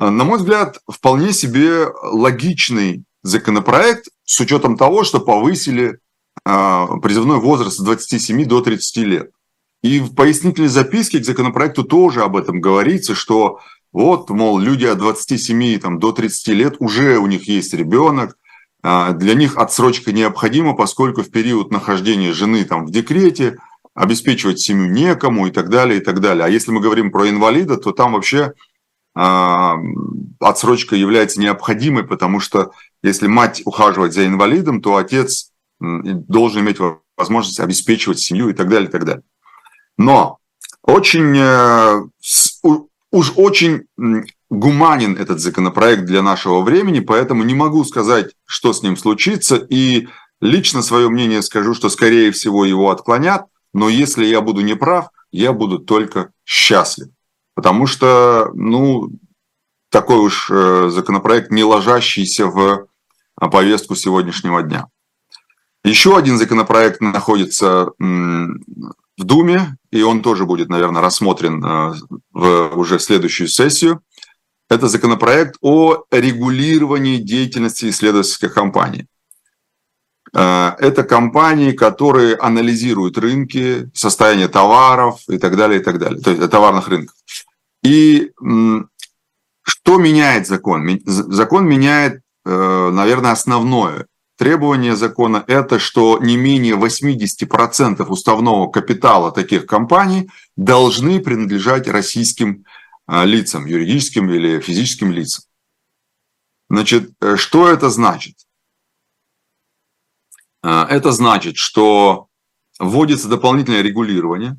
Э, 0.00 0.08
на 0.08 0.24
мой 0.24 0.38
взгляд, 0.38 0.78
вполне 0.88 1.32
себе 1.32 1.86
логичный 2.02 3.04
законопроект 3.22 4.08
с 4.24 4.40
учетом 4.40 4.76
того, 4.76 5.04
что 5.04 5.20
повысили 5.20 5.98
э, 6.44 6.86
призывной 7.02 7.38
возраст 7.38 7.76
с 7.76 7.82
27 7.82 8.46
до 8.46 8.62
30 8.62 8.96
лет. 9.04 9.30
И 9.82 10.00
в 10.00 10.14
пояснительной 10.14 10.68
записке 10.68 11.20
к 11.20 11.24
законопроекту 11.24 11.84
тоже 11.84 12.22
об 12.22 12.36
этом 12.36 12.60
говорится, 12.60 13.14
что 13.14 13.60
вот, 13.92 14.30
мол, 14.30 14.58
люди 14.58 14.86
от 14.86 14.98
27 14.98 15.78
там, 15.78 15.98
до 15.98 16.12
30 16.12 16.48
лет 16.48 16.76
уже 16.78 17.18
у 17.18 17.26
них 17.26 17.48
есть 17.48 17.74
ребенок, 17.74 18.36
а, 18.82 19.12
для 19.12 19.34
них 19.34 19.56
отсрочка 19.56 20.12
необходима, 20.12 20.74
поскольку 20.74 21.22
в 21.22 21.30
период 21.30 21.70
нахождения 21.70 22.32
жены 22.32 22.64
там 22.64 22.86
в 22.86 22.90
декрете 22.90 23.58
обеспечивать 23.94 24.60
семью 24.60 24.90
некому 24.90 25.46
и 25.46 25.50
так 25.50 25.70
далее, 25.70 26.00
и 26.00 26.04
так 26.04 26.20
далее. 26.20 26.44
А 26.44 26.48
если 26.48 26.70
мы 26.70 26.80
говорим 26.80 27.10
про 27.10 27.28
инвалида, 27.28 27.76
то 27.78 27.92
там 27.92 28.12
вообще 28.12 28.52
отсрочка 29.14 30.96
является 30.96 31.40
необходимой, 31.40 32.04
потому 32.04 32.40
что 32.40 32.72
если 33.02 33.26
мать 33.26 33.62
ухаживает 33.64 34.12
за 34.12 34.26
инвалидом, 34.26 34.80
то 34.80 34.96
отец 34.96 35.50
должен 35.80 36.62
иметь 36.62 36.78
возможность 37.16 37.60
обеспечивать 37.60 38.20
семью 38.20 38.50
и 38.50 38.52
так 38.52 38.68
далее, 38.68 38.88
и 38.88 38.92
так 38.92 39.04
далее. 39.04 39.22
Но 39.96 40.38
очень, 40.82 41.36
э, 41.36 42.02
уж 43.10 43.32
очень 43.36 43.84
гуманен 44.48 45.16
этот 45.16 45.40
законопроект 45.40 46.04
для 46.04 46.22
нашего 46.22 46.60
времени, 46.62 47.00
поэтому 47.00 47.44
не 47.44 47.54
могу 47.54 47.84
сказать, 47.84 48.32
что 48.44 48.72
с 48.72 48.82
ним 48.82 48.96
случится. 48.96 49.56
И 49.56 50.08
лично 50.40 50.82
свое 50.82 51.08
мнение 51.08 51.42
скажу, 51.42 51.74
что, 51.74 51.88
скорее 51.88 52.32
всего, 52.32 52.64
его 52.64 52.90
отклонят. 52.90 53.46
Но 53.72 53.88
если 53.88 54.24
я 54.24 54.40
буду 54.40 54.62
неправ, 54.62 55.08
я 55.30 55.52
буду 55.52 55.78
только 55.78 56.32
счастлив. 56.44 57.08
Потому 57.54 57.86
что, 57.86 58.50
ну, 58.54 59.10
такой 59.90 60.18
уж 60.18 60.50
э, 60.50 60.88
законопроект, 60.90 61.50
не 61.50 61.64
ложащийся 61.64 62.46
в 62.46 62.86
а, 63.36 63.48
повестку 63.48 63.94
сегодняшнего 63.94 64.62
дня. 64.62 64.86
Еще 65.82 66.16
один 66.16 66.36
законопроект 66.36 67.00
находится 67.00 67.90
в 67.98 69.24
Думе, 69.24 69.76
и 69.90 70.02
он 70.02 70.22
тоже 70.22 70.44
будет, 70.44 70.68
наверное, 70.68 71.02
рассмотрен 71.02 71.64
э, 71.64 71.94
в 72.32 72.78
уже 72.78 72.98
следующую 72.98 73.48
сессию. 73.48 74.02
Это 74.68 74.88
законопроект 74.88 75.56
о 75.60 76.04
регулировании 76.10 77.16
деятельности 77.16 77.90
исследовательской 77.90 78.50
компании. 78.50 79.06
Э, 80.34 80.72
это 80.78 81.02
компании, 81.02 81.72
которые 81.72 82.36
анализируют 82.36 83.18
рынки, 83.18 83.90
состояние 83.94 84.48
товаров 84.48 85.20
и 85.28 85.38
так 85.38 85.56
далее, 85.56 85.80
и 85.80 85.82
так 85.82 85.98
далее, 85.98 86.20
то 86.20 86.30
есть 86.30 86.50
товарных 86.50 86.88
рынков. 86.88 87.16
И 87.82 88.30
что 89.62 89.98
меняет 89.98 90.46
закон? 90.46 91.00
Закон 91.04 91.66
меняет, 91.66 92.22
э, 92.44 92.90
наверное, 92.92 93.32
основное 93.32 94.06
требование 94.40 94.96
закона– 94.96 95.44
это 95.48 95.78
что 95.78 96.18
не 96.18 96.38
менее 96.38 96.74
80% 96.74 98.08
уставного 98.08 98.70
капитала 98.70 99.32
таких 99.32 99.66
компаний 99.66 100.30
должны 100.56 101.20
принадлежать 101.20 101.86
российским 101.88 102.64
а, 103.06 103.26
лицам, 103.26 103.66
юридическим 103.66 104.30
или 104.30 104.58
физическим 104.60 105.12
лицам. 105.12 105.44
Значит, 106.70 107.10
э, 107.20 107.36
что 107.36 107.68
это 107.68 107.90
значит? 107.90 108.36
А, 110.62 110.86
это 110.88 111.12
значит, 111.12 111.56
что 111.56 112.28
вводится 112.78 113.28
дополнительное 113.28 113.82
регулирование. 113.82 114.58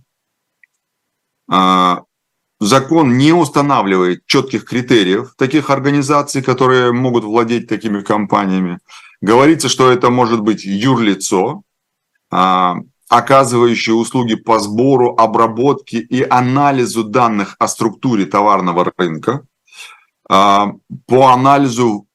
А, 1.50 2.04
закон 2.60 3.18
не 3.18 3.34
устанавливает 3.34 4.26
четких 4.26 4.66
критериев 4.66 5.34
таких 5.38 5.70
организаций, 5.70 6.42
которые 6.42 6.92
могут 6.92 7.24
владеть 7.24 7.68
такими 7.68 8.02
компаниями. 8.02 8.80
Говорится, 9.22 9.70
что 9.70 9.92
это 9.92 10.10
может 10.10 10.42
быть 10.42 10.64
юрлицо, 10.66 11.64
оказывающие 13.12 13.94
услуги 13.94 14.36
по 14.36 14.58
сбору, 14.60 15.16
обработке 15.18 16.00
и 16.00 16.24
анализу 16.24 17.04
данных 17.04 17.58
о 17.60 17.68
структуре 17.68 18.26
товарного 18.26 18.92
рынка, 18.98 19.46
а, 20.30 20.72
по 21.08 21.28
анализу 21.28 22.08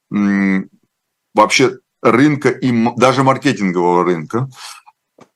вообще 1.35 1.79
рынка 2.11 2.49
и 2.49 2.73
даже 2.97 3.23
маркетингового 3.23 4.05
рынка. 4.05 4.49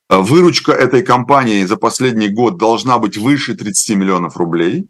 Выручка 0.09 0.71
этой 0.71 1.03
компании 1.03 1.63
за 1.65 1.77
последний 1.77 2.29
год 2.29 2.57
должна 2.57 2.97
быть 2.97 3.17
выше 3.17 3.55
30 3.55 3.97
миллионов 3.97 4.37
рублей. 4.37 4.87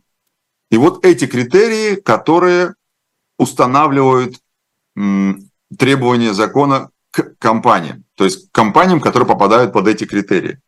И 0.71 0.77
вот 0.77 1.05
эти 1.05 1.27
критерии, 1.27 1.95
которые 1.95 2.75
устанавливают 3.37 4.39
требования 5.77 6.33
закона 6.33 6.89
к 7.11 7.35
компаниям, 7.39 8.03
то 8.15 8.23
есть 8.23 8.49
к 8.49 8.51
компаниям, 8.51 8.99
которые 8.99 9.27
попадают 9.27 9.73
под 9.73 9.87
эти 9.87 10.05
критерии. 10.05 10.59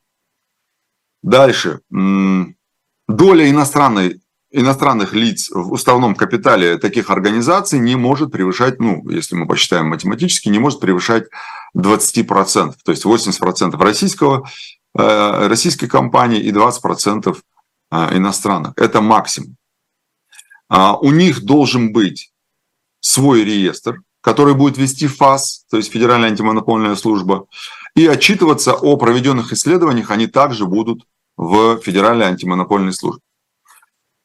Дальше. 1.21 1.79
Доля 1.89 3.49
иностранной, 3.49 4.21
иностранных 4.53 5.13
лиц 5.13 5.49
в 5.51 5.73
уставном 5.73 6.15
капитале 6.15 6.77
таких 6.77 7.09
организаций 7.09 7.79
не 7.79 7.95
может 7.95 8.31
превышать, 8.31 8.79
ну, 8.79 9.09
если 9.09 9.35
мы 9.35 9.47
посчитаем 9.47 9.87
математически, 9.87 10.49
не 10.49 10.59
может 10.59 10.79
превышать 10.79 11.25
20%. 11.75 12.75
То 12.85 12.91
есть 12.91 13.03
80% 13.03 13.81
российского, 13.81 14.47
э, 14.97 15.47
российской 15.47 15.87
компании 15.87 16.39
и 16.39 16.51
20% 16.51 17.41
э, 17.91 18.17
иностранных. 18.17 18.73
Это 18.77 19.01
максимум. 19.01 19.57
А 20.69 20.95
у 20.97 21.11
них 21.11 21.41
должен 21.41 21.91
быть 21.91 22.31
свой 22.99 23.43
реестр, 23.43 24.01
который 24.21 24.53
будет 24.53 24.77
вести 24.77 25.07
ФАС, 25.07 25.65
то 25.69 25.77
есть 25.77 25.91
Федеральная 25.91 26.29
антимонопольная 26.29 26.95
служба, 26.95 27.47
и 27.95 28.05
отчитываться 28.05 28.73
о 28.73 28.97
проведенных 28.97 29.51
исследованиях 29.51 30.11
они 30.11 30.27
также 30.27 30.65
будут 30.65 31.05
в 31.37 31.79
Федеральной 31.79 32.27
антимонопольной 32.27 32.93
службе. 32.93 33.21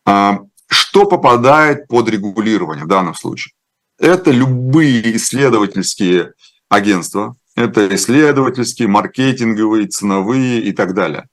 А, 0.08 0.40
что 0.70 1.04
попадает 1.04 1.86
под 1.86 2.08
регулирование 2.08 2.84
в 2.84 2.88
данном 2.88 3.14
случае? 3.14 3.52
Это 3.98 4.30
любые 4.30 5.16
исследовательские 5.16 6.32
агентства, 6.70 7.36
это 7.54 7.94
исследовательские, 7.94 8.88
маркетинговые, 8.88 9.88
ценовые 9.88 10.62
и 10.62 10.72
так 10.72 10.94
далее. 10.94 11.28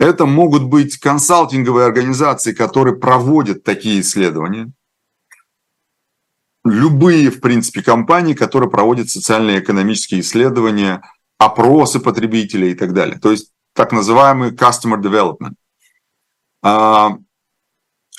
Это 0.00 0.26
могут 0.26 0.64
быть 0.64 0.98
консалтинговые 0.98 1.86
организации, 1.86 2.52
которые 2.52 2.96
проводят 2.96 3.62
такие 3.62 4.00
исследования 4.00 4.72
любые, 6.64 7.30
в 7.30 7.40
принципе, 7.40 7.82
компании, 7.82 8.34
которые 8.34 8.70
проводят 8.70 9.08
социально-экономические 9.08 10.20
исследования, 10.20 11.02
опросы 11.38 12.00
потребителей 12.00 12.72
и 12.72 12.74
так 12.74 12.92
далее. 12.92 13.18
То 13.18 13.30
есть 13.30 13.52
так 13.72 13.92
называемый 13.92 14.50
customer 14.50 15.00
development. 15.00 15.54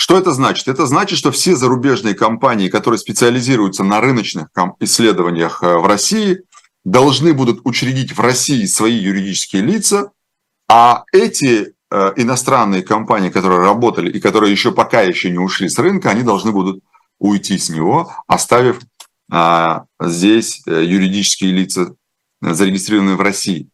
Что 0.02 0.18
это 0.18 0.32
значит? 0.32 0.68
Это 0.68 0.88
значит, 0.88 1.20
что 1.20 1.32
все 1.32 1.56
зарубежные 1.56 2.16
компании, 2.16 2.70
которые 2.70 2.98
специализируются 2.98 3.84
на 3.84 4.02
рыночных 4.02 4.48
исследованиях 4.80 5.62
э, 5.62 5.78
в 5.78 5.86
России, 5.86 6.40
должны 6.84 7.36
будут 7.36 7.62
учредить 7.66 8.18
в 8.18 8.20
России 8.20 8.66
свои 8.66 8.96
юридические 8.96 9.62
лица, 9.62 10.10
а 10.68 11.04
эти 11.14 11.76
э, 11.92 12.14
иностранные 12.16 12.82
компании, 12.82 13.30
которые 13.30 13.62
работали 13.62 14.10
и 14.10 14.20
которые 14.20 14.52
еще 14.52 14.72
пока 14.72 15.02
еще 15.02 15.30
не 15.30 15.38
ушли 15.38 15.70
с 15.70 15.78
рынка, 15.78 16.10
они 16.10 16.24
должны 16.24 16.52
будут 16.52 16.84
уйти 17.20 17.60
с 17.60 17.70
него, 17.70 18.12
оставив 18.26 18.80
а, 19.32 19.84
здесь 20.02 20.64
э, 20.66 20.84
юридические 20.84 21.52
лица 21.52 21.94
зарегистрированные 22.42 23.18
в 23.18 23.22
России. 23.22 23.70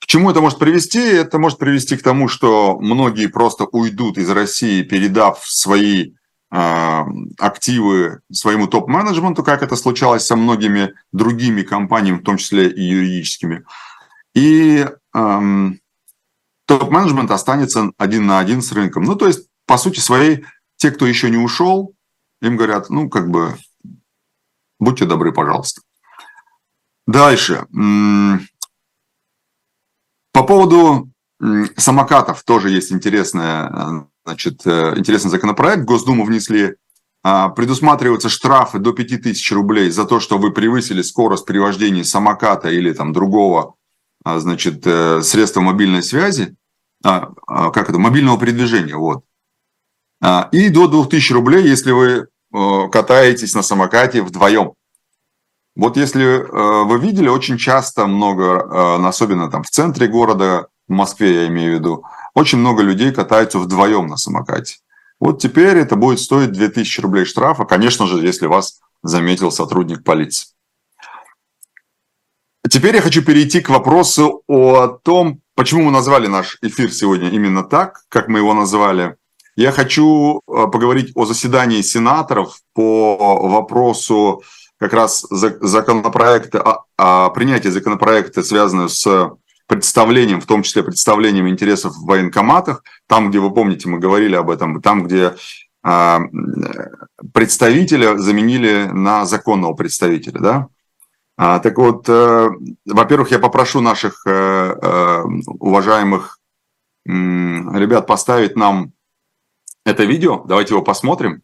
К 0.00 0.06
чему 0.06 0.30
это 0.30 0.40
может 0.40 0.58
привести? 0.58 1.00
Это 1.00 1.38
может 1.38 1.58
привести 1.58 1.96
к 1.96 2.02
тому, 2.02 2.28
что 2.28 2.78
многие 2.78 3.26
просто 3.26 3.64
уйдут 3.64 4.16
из 4.16 4.30
России, 4.30 4.82
передав 4.82 5.44
свои 5.44 6.12
э, 6.52 7.04
активы 7.38 8.20
своему 8.30 8.68
топ-менеджменту, 8.68 9.42
как 9.42 9.62
это 9.62 9.74
случалось 9.74 10.24
со 10.24 10.36
многими 10.36 10.94
другими 11.10 11.62
компаниями, 11.62 12.18
в 12.18 12.22
том 12.22 12.36
числе 12.36 12.70
и 12.70 12.80
юридическими. 12.80 13.64
И 14.34 14.86
э, 15.14 15.70
топ-менеджмент 16.66 17.30
останется 17.32 17.90
один 17.98 18.26
на 18.26 18.38
один 18.38 18.62
с 18.62 18.70
рынком. 18.70 19.02
Ну, 19.02 19.16
то 19.16 19.26
есть, 19.26 19.48
по 19.66 19.78
сути 19.78 19.98
своей, 19.98 20.44
те, 20.76 20.92
кто 20.92 21.06
еще 21.06 21.28
не 21.28 21.38
ушел, 21.38 21.94
им 22.40 22.56
говорят, 22.56 22.88
ну, 22.88 23.08
как 23.08 23.30
бы, 23.30 23.56
будьте 24.78 25.06
добры, 25.06 25.32
пожалуйста. 25.32 25.82
Дальше. 27.08 27.66
По 30.32 30.42
поводу 30.44 31.10
самокатов 31.76 32.42
тоже 32.44 32.70
есть 32.70 32.92
интересная, 32.92 34.06
значит, 34.24 34.62
э, 34.64 34.94
интересный 34.96 35.30
законопроект. 35.30 35.84
Госдуму 35.84 36.24
внесли. 36.24 36.76
А, 37.24 37.50
предусматриваются 37.50 38.28
штрафы 38.28 38.80
до 38.80 38.92
5000 38.92 39.52
рублей 39.52 39.90
за 39.90 40.04
то, 40.06 40.18
что 40.18 40.38
вы 40.38 40.52
превысили 40.52 41.02
скорость 41.02 41.46
при 41.46 41.58
вождении 41.58 42.02
самоката 42.02 42.68
или 42.68 42.92
там 42.92 43.12
другого 43.12 43.76
а, 44.24 44.40
значит, 44.40 44.84
э, 44.86 45.22
средства 45.22 45.60
мобильной 45.60 46.02
связи, 46.02 46.56
а, 47.04 47.32
как 47.70 47.90
это, 47.90 47.98
мобильного 47.98 48.40
передвижения, 48.40 48.96
вот. 48.96 49.24
И 50.52 50.68
до 50.68 50.86
2000 50.86 51.32
рублей, 51.32 51.66
если 51.66 51.90
вы 51.90 52.28
э, 52.54 52.88
катаетесь 52.92 53.54
на 53.54 53.62
самокате 53.62 54.22
вдвоем. 54.22 54.74
Вот 55.74 55.96
если 55.96 56.24
э, 56.24 56.84
вы 56.84 56.98
видели, 56.98 57.28
очень 57.28 57.56
часто 57.56 58.06
много, 58.06 58.44
э, 58.44 59.06
особенно 59.06 59.50
там 59.50 59.62
в 59.62 59.70
центре 59.70 60.06
города, 60.06 60.66
в 60.86 60.92
Москве 60.92 61.34
я 61.34 61.46
имею 61.48 61.72
в 61.72 61.78
виду, 61.78 62.04
очень 62.34 62.58
много 62.58 62.82
людей 62.82 63.12
катаются 63.12 63.58
вдвоем 63.58 64.06
на 64.06 64.16
самокате. 64.16 64.76
Вот 65.18 65.40
теперь 65.40 65.78
это 65.78 65.96
будет 65.96 66.20
стоить 66.20 66.52
2000 66.52 67.00
рублей 67.00 67.24
штрафа, 67.24 67.64
конечно 67.64 68.06
же, 68.06 68.18
если 68.18 68.46
вас 68.46 68.80
заметил 69.02 69.50
сотрудник 69.50 70.04
полиции. 70.04 70.48
Теперь 72.68 72.96
я 72.96 73.02
хочу 73.02 73.22
перейти 73.22 73.60
к 73.60 73.70
вопросу 73.70 74.42
о 74.46 74.88
том, 74.88 75.40
почему 75.54 75.84
мы 75.84 75.90
назвали 75.90 76.26
наш 76.26 76.58
эфир 76.62 76.92
сегодня 76.92 77.30
именно 77.30 77.64
так, 77.64 78.02
как 78.08 78.28
мы 78.28 78.40
его 78.40 78.54
назвали. 78.54 79.16
Я 79.56 79.72
хочу 79.72 80.38
э, 80.40 80.66
поговорить 80.72 81.12
о 81.14 81.26
заседании 81.26 81.82
сенаторов 81.82 82.60
по 82.74 83.48
вопросу 83.48 84.42
как 84.82 84.94
раз 84.94 85.24
законопроекты, 85.30 86.58
о, 86.58 86.84
о 86.96 87.30
принятии 87.30 87.68
законопроекта, 87.68 88.42
связанного 88.42 88.88
с 88.88 89.30
представлением, 89.68 90.40
в 90.40 90.46
том 90.46 90.64
числе 90.64 90.82
представлением 90.82 91.48
интересов 91.48 91.94
в 91.94 92.04
военкоматах, 92.04 92.82
там, 93.06 93.30
где, 93.30 93.38
вы 93.38 93.54
помните, 93.54 93.88
мы 93.88 94.00
говорили 94.00 94.34
об 94.34 94.50
этом, 94.50 94.82
там, 94.82 95.04
где 95.04 95.36
э, 95.84 96.18
представителя 97.32 98.18
заменили 98.18 98.90
на 98.92 99.24
законного 99.24 99.74
представителя, 99.74 100.40
да? 100.40 100.66
А, 101.36 101.60
так 101.60 101.78
вот, 101.78 102.08
э, 102.08 102.48
во-первых, 102.84 103.30
я 103.30 103.38
попрошу 103.38 103.80
наших 103.80 104.26
э, 104.26 104.30
э, 104.30 105.22
уважаемых 105.60 106.40
э, 107.06 107.10
ребят 107.12 108.08
поставить 108.08 108.56
нам 108.56 108.90
это 109.86 110.02
видео, 110.02 110.42
давайте 110.44 110.74
его 110.74 110.82
посмотрим, 110.82 111.42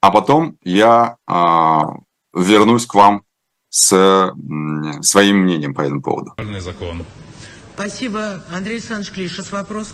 а 0.00 0.10
потом 0.10 0.58
я 0.62 1.16
э, 1.28 2.05
вернусь 2.36 2.86
к 2.86 2.94
вам 2.94 3.22
с 3.70 4.32
своим 5.02 5.38
мнением 5.38 5.74
по 5.74 5.80
этому 5.80 6.02
поводу. 6.02 6.34
Закон. 6.60 7.04
Спасибо. 7.74 8.42
Андрей 8.50 8.74
Александрович 8.74 9.12
Клишес, 9.12 9.52
вопрос. 9.52 9.92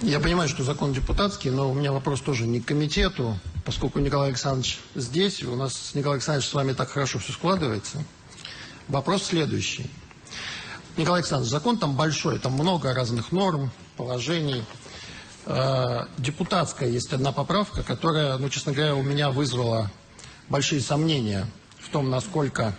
Я 0.00 0.18
понимаю, 0.18 0.48
что 0.48 0.64
закон 0.64 0.92
депутатский, 0.92 1.50
но 1.50 1.70
у 1.70 1.74
меня 1.74 1.92
вопрос 1.92 2.20
тоже 2.20 2.44
не 2.44 2.60
к 2.60 2.66
комитету, 2.66 3.38
поскольку 3.64 4.00
Николай 4.00 4.30
Александрович 4.30 4.80
здесь, 4.96 5.44
у 5.44 5.54
нас 5.54 5.74
с 5.74 5.94
Николаем 5.94 6.16
Александровичем 6.16 6.50
с 6.50 6.54
вами 6.54 6.72
так 6.72 6.90
хорошо 6.90 7.20
все 7.20 7.32
складывается. 7.32 8.04
Вопрос 8.88 9.22
следующий. 9.22 9.88
Николай 10.96 11.20
Александрович, 11.20 11.52
закон 11.52 11.78
там 11.78 11.94
большой, 11.94 12.40
там 12.40 12.54
много 12.54 12.92
разных 12.92 13.30
норм, 13.30 13.70
положений. 13.96 14.64
Э, 15.46 16.06
депутатская 16.18 16.88
есть 16.88 17.12
одна 17.12 17.30
поправка, 17.30 17.84
которая, 17.84 18.36
ну, 18.38 18.48
честно 18.48 18.72
говоря, 18.72 18.96
у 18.96 19.02
меня 19.02 19.30
вызвала 19.30 19.90
большие 20.48 20.80
сомнения 20.80 21.46
в 21.78 21.88
том, 21.90 22.10
насколько 22.10 22.76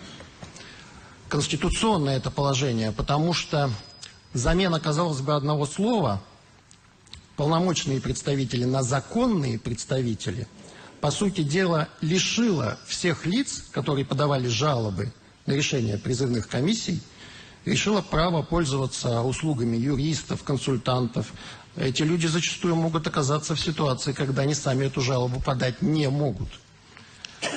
конституционное 1.29 2.17
это 2.17 2.31
положение, 2.31 2.91
потому 2.91 3.33
что 3.33 3.71
замена, 4.33 4.79
казалось 4.79 5.21
бы, 5.21 5.35
одного 5.35 5.65
слова 5.65 6.21
полномочные 7.35 7.99
представители 7.99 8.65
на 8.65 8.83
законные 8.83 9.57
представители, 9.57 10.47
по 11.01 11.11
сути 11.11 11.41
дела, 11.41 11.89
лишила 12.01 12.77
всех 12.85 13.25
лиц, 13.25 13.65
которые 13.71 14.05
подавали 14.05 14.47
жалобы 14.47 15.11
на 15.45 15.53
решение 15.53 15.97
призывных 15.97 16.47
комиссий, 16.47 17.01
решила 17.65 18.01
право 18.01 18.41
пользоваться 18.41 19.21
услугами 19.21 19.75
юристов, 19.75 20.43
консультантов. 20.43 21.33
Эти 21.75 22.03
люди 22.03 22.27
зачастую 22.27 22.75
могут 22.75 23.07
оказаться 23.07 23.55
в 23.55 23.59
ситуации, 23.59 24.13
когда 24.13 24.43
они 24.43 24.53
сами 24.53 24.85
эту 24.85 25.01
жалобу 25.01 25.41
подать 25.41 25.81
не 25.81 26.09
могут. 26.09 26.49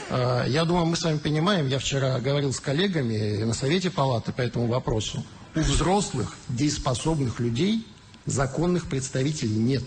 Э, 0.09 0.45
я 0.47 0.65
думаю, 0.65 0.87
мы 0.87 0.97
с 0.97 1.03
вами 1.03 1.19
понимаем, 1.19 1.69
я 1.69 1.79
вчера 1.79 2.19
говорил 2.21 2.53
с 2.53 2.61
коллегами 2.61 3.43
на 3.43 3.55
Совете 3.55 3.91
Палаты 3.91 4.33
по 4.33 4.41
этому 4.41 4.67
вопросу. 4.67 5.25
У 5.55 5.61
взрослых, 5.61 6.35
дееспособных 6.49 7.41
людей 7.41 7.87
законных 8.27 8.89
представителей 8.89 9.57
нет. 9.57 9.85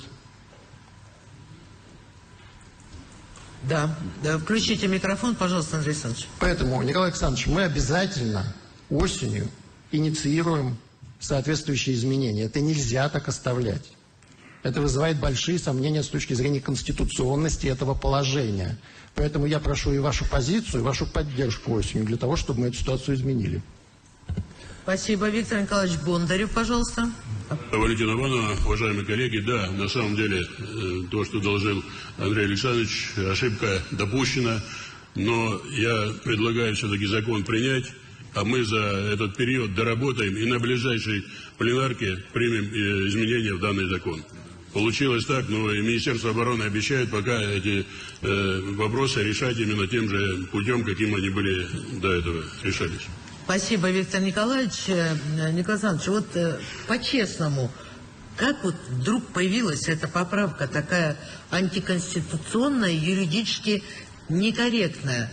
Да, 3.64 3.96
да, 4.24 4.38
включите 4.38 4.88
микрофон, 4.88 5.36
пожалуйста, 5.36 5.78
Андрей 5.78 5.92
Александрович. 5.92 6.28
Поэтому, 6.40 6.82
Николай 6.82 7.10
Александрович, 7.10 7.48
мы 7.48 7.64
обязательно 7.64 8.56
осенью 8.90 9.50
инициируем 9.92 10.78
соответствующие 11.20 11.96
изменения. 11.96 12.44
Это 12.44 12.62
нельзя 12.62 13.10
так 13.10 13.28
оставлять. 13.28 13.92
Это 14.64 14.82
вызывает 14.82 15.20
большие 15.20 15.60
сомнения 15.60 16.04
с 16.04 16.08
точки 16.08 16.34
зрения 16.34 16.62
конституционности 16.62 17.68
этого 17.68 17.94
положения. 17.94 18.78
Поэтому 19.20 19.48
я 19.48 19.60
прошу 19.60 19.92
и 19.92 19.98
вашу 19.98 20.24
позицию, 20.24 20.80
и 20.80 20.84
вашу 20.86 21.06
поддержку 21.06 21.74
осенью 21.74 22.06
для 22.06 22.16
того, 22.16 22.38
чтобы 22.38 22.62
мы 22.62 22.68
эту 22.68 22.78
ситуацию 22.78 23.18
изменили. 23.18 23.62
Спасибо. 24.84 25.28
Виктор 25.28 25.62
Николаевич 25.62 26.00
Бондарев, 26.06 26.52
пожалуйста. 26.52 27.12
Валентина 27.70 28.12
Ивановна, 28.12 28.56
уважаемые 28.66 29.06
коллеги, 29.06 29.40
да, 29.40 29.72
на 29.72 29.90
самом 29.90 30.16
деле 30.16 30.42
э, 30.42 31.02
то, 31.12 31.26
что 31.26 31.42
доложил 31.42 31.84
Андрей 32.18 32.46
Александрович, 32.46 33.12
ошибка 33.30 33.82
допущена, 33.92 34.64
но 35.16 35.62
я 35.72 36.14
предлагаю 36.24 36.74
все-таки 36.78 37.06
закон 37.06 37.44
принять, 37.44 37.92
а 38.36 38.46
мы 38.46 38.64
за 38.64 38.78
этот 38.78 39.36
период 39.36 39.76
доработаем 39.76 40.38
и 40.38 40.46
на 40.46 40.60
ближайшей 40.60 41.26
пленарке 41.58 42.24
примем 42.32 42.72
э, 42.72 43.08
изменения 43.10 43.54
в 43.54 43.60
данный 43.60 43.90
закон. 43.90 44.24
Получилось 44.74 45.26
так, 45.26 45.50
но 45.50 45.72
и 45.72 45.82
Министерство 45.82 46.30
обороны 46.30 46.64
обещает 46.64 47.10
пока 47.10 47.42
эти 47.42 47.86
э, 48.22 48.60
вопросы 48.76 49.24
решать 49.24 49.58
именно 49.58 49.88
тем 49.88 50.08
же 50.08 50.46
путем, 50.52 50.84
каким 50.84 51.16
они 51.16 51.30
были 51.30 51.68
до 52.00 52.14
этого 52.14 52.44
решались. 52.64 53.08
Спасибо, 53.46 53.90
Виктор 53.90 54.22
Николаевич. 54.22 54.90
Э, 54.90 55.16
Николай 55.52 55.80
Александрович, 55.80 56.08
вот 56.08 56.36
э, 56.36 56.60
по-честному, 56.88 57.72
как 58.38 58.64
вот 58.64 58.76
вдруг 58.90 59.26
появилась 59.34 59.90
эта 59.90 60.08
поправка 60.08 60.68
такая 60.68 61.18
антиконституционная, 61.50 62.92
юридически 62.92 63.84
некорректная? 64.30 65.32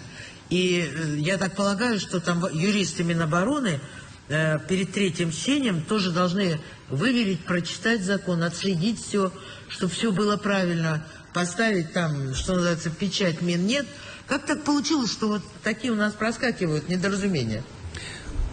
И 0.48 0.80
э, 0.80 1.16
я 1.18 1.36
так 1.36 1.56
полагаю, 1.56 2.00
что 2.00 2.20
там 2.20 2.42
юристы 2.52 3.04
Минобороны 3.04 3.80
Э, 4.28 4.58
перед 4.68 4.92
третьим 4.92 5.30
чтением 5.30 5.82
тоже 5.82 6.10
должны 6.10 6.60
выверить, 6.88 7.44
прочитать 7.44 8.02
закон, 8.02 8.42
отследить 8.42 9.00
все, 9.00 9.32
чтобы 9.68 9.92
все 9.92 10.10
было 10.10 10.36
правильно, 10.36 11.06
поставить 11.32 11.92
там, 11.92 12.34
что 12.34 12.54
называется, 12.54 12.90
печать 12.90 13.40
мин 13.40 13.66
нет. 13.66 13.86
Как 14.26 14.44
так 14.44 14.64
получилось, 14.64 15.12
что 15.12 15.28
вот 15.28 15.42
такие 15.62 15.92
у 15.92 15.96
нас 15.96 16.12
проскакивают 16.12 16.88
недоразумения? 16.88 17.62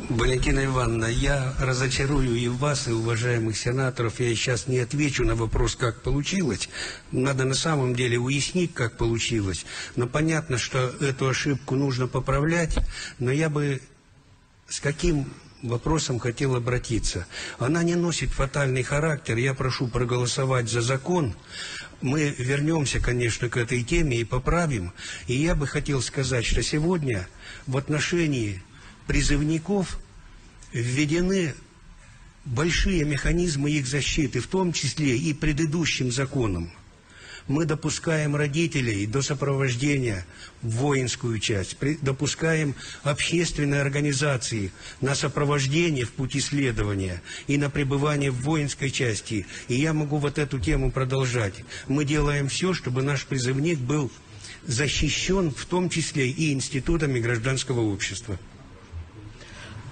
Валентина 0.10 0.66
Ивановна, 0.66 1.06
я 1.06 1.56
разочарую 1.60 2.36
и 2.36 2.50
вас, 2.50 2.88
и 2.88 2.92
уважаемых 2.92 3.58
сенаторов. 3.58 4.20
Я 4.20 4.36
сейчас 4.36 4.68
не 4.68 4.80
отвечу 4.80 5.24
на 5.24 5.34
вопрос, 5.36 5.76
как 5.76 6.02
получилось. 6.02 6.70
Надо 7.12 7.46
на 7.46 7.54
самом 7.56 7.96
деле 7.96 8.20
уяснить, 8.20 8.74
как 8.74 8.98
получилось. 8.98 9.66
Но 9.96 10.06
понятно, 10.06 10.58
что 10.58 10.80
эту 11.00 11.30
ошибку 11.30 11.76
нужно 11.76 12.08
поправлять. 12.08 12.78
Но 13.18 13.32
я 13.32 13.50
бы 13.50 13.82
с 14.68 14.82
каким 14.82 15.32
вопросом 15.64 16.20
хотел 16.20 16.56
обратиться. 16.56 17.26
Она 17.58 17.82
не 17.84 17.96
носит 17.96 18.30
фатальный 18.30 18.84
характер. 18.84 19.38
Я 19.38 19.54
прошу 19.54 19.88
проголосовать 19.88 20.70
за 20.70 20.82
закон. 20.82 21.34
Мы 22.02 22.36
вернемся, 22.38 23.00
конечно, 23.00 23.50
к 23.50 23.58
этой 23.58 23.82
теме 23.84 24.18
и 24.18 24.26
поправим. 24.26 24.94
И 25.28 25.34
я 25.34 25.56
бы 25.56 25.66
хотел 25.66 26.02
сказать, 26.02 26.46
что 26.46 26.62
сегодня 26.62 27.28
в 27.66 27.78
отношении 27.78 28.62
призывников 29.08 30.00
введены 30.74 31.56
большие 32.46 33.06
механизмы 33.06 33.72
их 33.72 33.88
защиты, 33.88 34.42
в 34.42 34.48
том 34.48 34.74
числе 34.74 35.18
и 35.18 35.34
предыдущим 35.34 36.12
законом 36.12 36.72
мы 37.48 37.66
допускаем 37.66 38.36
родителей 38.36 39.06
до 39.06 39.22
сопровождения 39.22 40.26
в 40.62 40.70
воинскую 40.78 41.40
часть, 41.40 41.78
допускаем 42.02 42.76
общественные 43.04 43.82
организации 43.82 44.72
на 45.02 45.16
сопровождение 45.16 46.06
в 46.06 46.12
пути 46.12 46.40
следования 46.40 47.22
и 47.48 47.58
на 47.58 47.70
пребывание 47.70 48.32
в 48.32 48.42
воинской 48.42 48.90
части. 48.90 49.46
И 49.68 49.76
я 49.76 49.94
могу 49.94 50.18
вот 50.18 50.38
эту 50.38 50.60
тему 50.60 50.92
продолжать. 50.92 51.56
Мы 51.88 52.06
делаем 52.06 52.48
все, 52.48 52.74
чтобы 52.74 53.02
наш 53.04 53.26
призывник 53.26 53.80
был 53.80 54.12
защищен, 54.66 55.52
в 55.52 55.66
том 55.66 55.90
числе 55.90 56.30
и 56.30 56.54
институтами 56.54 57.20
гражданского 57.20 57.82
общества. 57.82 58.40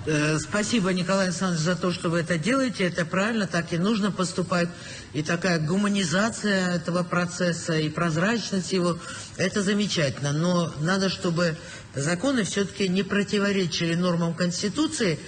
Э, 0.03 0.39
спасибо, 0.39 0.91
Николай 0.93 1.27
Александрович, 1.27 1.63
за 1.63 1.75
то, 1.75 1.91
что 1.91 2.09
вы 2.09 2.21
это 2.21 2.39
делаете. 2.39 2.85
Это 2.85 3.05
правильно, 3.05 3.45
так 3.45 3.71
и 3.71 3.77
нужно 3.77 4.11
поступать. 4.11 4.67
И 5.13 5.21
такая 5.21 5.59
гуманизация 5.59 6.75
этого 6.75 7.03
процесса 7.03 7.77
и 7.77 7.87
прозрачность 7.87 8.73
его, 8.73 8.97
это 9.37 9.61
замечательно. 9.61 10.31
Но 10.31 10.73
надо, 10.79 11.09
чтобы 11.09 11.55
законы 11.93 12.45
все-таки 12.45 12.87
не 12.87 13.03
противоречили 13.03 13.93
нормам 13.93 14.33
Конституции 14.33 15.19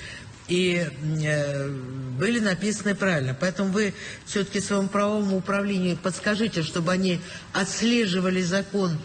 и 0.47 0.89
э, 1.21 1.69
были 2.17 2.39
написаны 2.39 2.95
правильно. 2.95 3.37
Поэтому 3.39 3.71
вы 3.71 3.93
все-таки 4.25 4.59
своему 4.59 4.87
правовому 4.87 5.37
управлению 5.37 5.97
подскажите, 5.97 6.63
чтобы 6.63 6.91
они 6.91 7.21
отслеживали 7.53 8.41
закон 8.41 8.97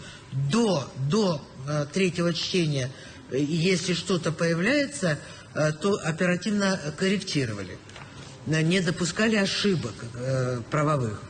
до, 0.51 0.91
до 1.07 1.39
э, 1.67 1.85
третьего 1.93 2.33
чтения, 2.33 2.89
если 3.31 3.93
что-то 3.93 4.31
появляется– 4.31 5.19
то 5.81 5.99
оперативно 6.03 6.79
корректировали, 6.97 7.77
э, 8.47 8.61
не 8.61 8.81
допускали 8.81 9.35
ошибок 9.35 9.93
э, 10.15 10.61
правовых. 10.69 11.21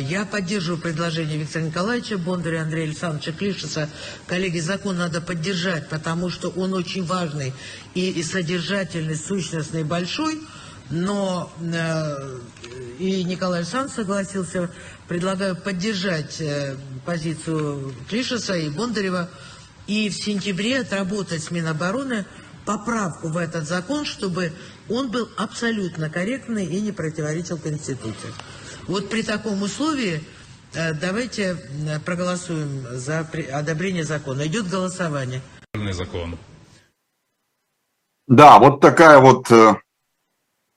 Я 0.00 0.26
поддерживаю 0.26 0.82
предложение 0.82 1.38
Виктора 1.38 1.64
Николаевича 1.64 2.18
Бондаря, 2.18 2.60
Андрея 2.60 2.84
Александровича 2.84 3.32
Клишеса. 3.32 3.88
Коллеги, 4.26 4.58
закон 4.58 4.98
надо 4.98 5.22
поддержать, 5.22 5.88
потому 5.88 6.28
что 6.28 6.50
он 6.50 6.74
очень 6.74 7.06
важный 7.06 7.54
и, 7.94 8.22
содержательный, 8.22 9.16
сущностный, 9.16 9.82
большой. 9.82 10.42
Но 10.90 11.50
э, 11.58 12.38
и 12.98 13.24
Николай 13.24 13.60
Александрович 13.60 13.96
согласился, 13.96 14.70
предлагаю 15.08 15.56
поддержать 15.56 16.38
э, 16.40 16.76
позицию 17.06 17.94
Клишеса 18.10 18.54
и 18.54 18.68
Бондарева 18.68 19.30
и 19.86 20.10
в 20.10 20.14
сентябре 20.14 20.80
отработать 20.80 21.42
с 21.42 21.50
Минобороны 21.50 22.26
поправку 22.64 23.28
в 23.28 23.36
этот 23.36 23.64
закон, 23.64 24.04
чтобы 24.04 24.52
он 24.88 25.10
был 25.10 25.28
абсолютно 25.36 26.10
корректный 26.10 26.66
и 26.66 26.80
не 26.80 26.92
противоречил 26.92 27.58
Конституции. 27.58 28.32
Вот 28.88 29.08
при 29.08 29.22
таком 29.22 29.62
условии 29.62 30.22
э, 30.74 30.94
давайте 30.94 31.56
э, 31.86 32.00
проголосуем 32.00 32.86
за 32.98 33.20
одобрение 33.52 34.04
закона. 34.04 34.46
Идет 34.46 34.68
голосование. 34.68 35.40
Закон. 35.92 36.38
Да, 38.26 38.58
вот 38.58 38.80
такая 38.80 39.18
вот 39.18 39.50
э, 39.50 39.74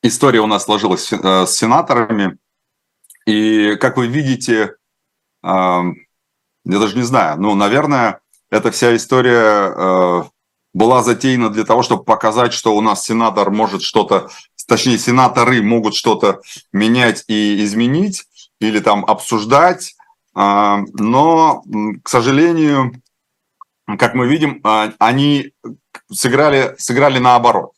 история 0.01 0.39
у 0.39 0.47
нас 0.47 0.63
сложилась 0.63 1.11
с 1.11 1.51
сенаторами. 1.51 2.37
И, 3.25 3.75
как 3.77 3.97
вы 3.97 4.05
видите, 4.07 4.75
я 5.43 5.83
даже 6.63 6.95
не 6.95 7.01
знаю, 7.01 7.41
ну, 7.41 7.55
наверное, 7.55 8.21
эта 8.51 8.69
вся 8.69 8.95
история 8.95 10.29
была 10.75 11.03
затеяна 11.03 11.49
для 11.49 11.63
того, 11.63 11.83
чтобы 11.83 12.03
показать, 12.03 12.51
что 12.51 12.75
у 12.75 12.81
нас 12.81 13.05
сенатор 13.05 13.49
может 13.49 13.81
что-то, 13.81 14.29
точнее, 14.67 14.97
сенаторы 14.97 15.63
могут 15.63 15.95
что-то 15.95 16.41
менять 16.73 17.23
и 17.27 17.63
изменить 17.63 18.25
или 18.59 18.81
там 18.81 19.05
обсуждать. 19.05 19.95
А, 20.35 20.81
но, 20.91 21.63
к 22.03 22.09
сожалению, 22.09 22.91
как 23.97 24.15
мы 24.15 24.27
видим, 24.27 24.59
а, 24.65 24.91
они 24.99 25.53
сыграли, 26.11 26.75
сыграли 26.77 27.19
наоборот. 27.19 27.71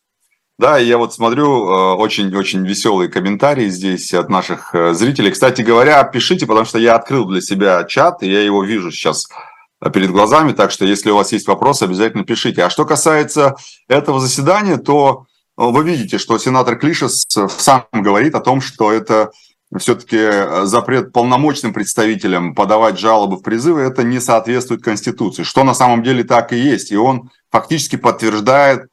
Да, 0.58 0.80
я 0.80 0.98
вот 0.98 1.14
смотрю 1.14 1.66
очень-очень 2.00 2.66
э, 2.66 2.68
веселые 2.68 3.12
комментарии 3.12 3.70
здесь 3.70 4.12
от 4.16 4.28
наших 4.28 4.74
э, 4.74 4.96
зрителей. 4.96 5.30
Кстати 5.30 5.62
говоря, 5.62 6.04
пишите, 6.04 6.48
потому 6.48 6.66
что 6.66 6.80
я 6.80 6.96
открыл 6.96 7.26
для 7.26 7.42
себя 7.42 7.84
чат, 7.84 8.24
и 8.24 8.32
я 8.32 8.42
его 8.42 8.64
вижу 8.64 8.92
сейчас 8.92 9.28
перед 9.94 10.12
глазами, 10.12 10.54
так 10.54 10.72
что 10.72 10.86
если 10.86 11.12
у 11.12 11.16
вас 11.16 11.32
есть 11.32 11.48
вопросы, 11.48 11.84
обязательно 11.84 12.24
пишите. 12.24 12.64
А 12.64 12.70
что 12.70 12.86
касается 12.86 13.56
этого 13.88 14.20
заседания, 14.20 14.78
то 14.78 15.26
э, 15.58 15.64
вы 15.64 15.84
видите, 15.84 16.18
что 16.18 16.38
сенатор 16.38 16.78
Клишес 16.78 17.26
сам 17.28 17.86
говорит 17.92 18.36
о 18.36 18.42
том, 18.42 18.62
что 18.62 18.92
это 18.92 19.32
все-таки 19.78 20.66
запрет 20.66 21.12
полномочным 21.12 21.74
представителям 21.74 22.56
подавать 22.56 22.98
жалобы 22.98 23.38
в 23.38 23.42
призывы, 23.42 23.82
это 23.82 24.02
не 24.04 24.22
соответствует 24.22 24.82
Конституции, 24.82 25.44
что 25.44 25.64
на 25.64 25.74
самом 25.74 26.04
деле 26.04 26.24
так 26.24 26.54
и 26.54 26.58
есть. 26.58 26.92
И 26.92 26.96
он 26.96 27.30
фактически 27.52 27.98
подтверждает 27.98 28.88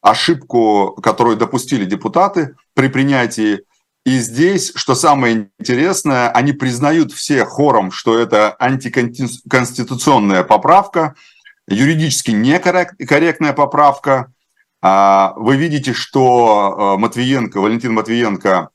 ошибку, 0.00 0.96
которую 1.02 1.36
допустили 1.36 1.84
депутаты 1.84 2.54
при 2.74 2.88
принятии 2.88 3.62
и 4.04 4.18
здесь, 4.18 4.72
что 4.74 4.94
самое 4.94 5.50
интересное, 5.58 6.30
они 6.30 6.52
признают 6.52 7.12
все 7.12 7.46
хором, 7.46 7.90
что 7.90 8.18
это 8.18 8.54
антиконституционная 8.58 10.44
поправка, 10.44 11.14
юридически 11.66 12.30
некорректная 12.30 13.54
поправка. 13.54 14.30
А, 14.82 15.32
вы 15.36 15.56
видите, 15.56 15.94
что 15.94 16.76
а, 16.76 16.98
Матвиенко, 16.98 17.58
Валентин 17.58 17.94
Матвиенко, 17.94 18.68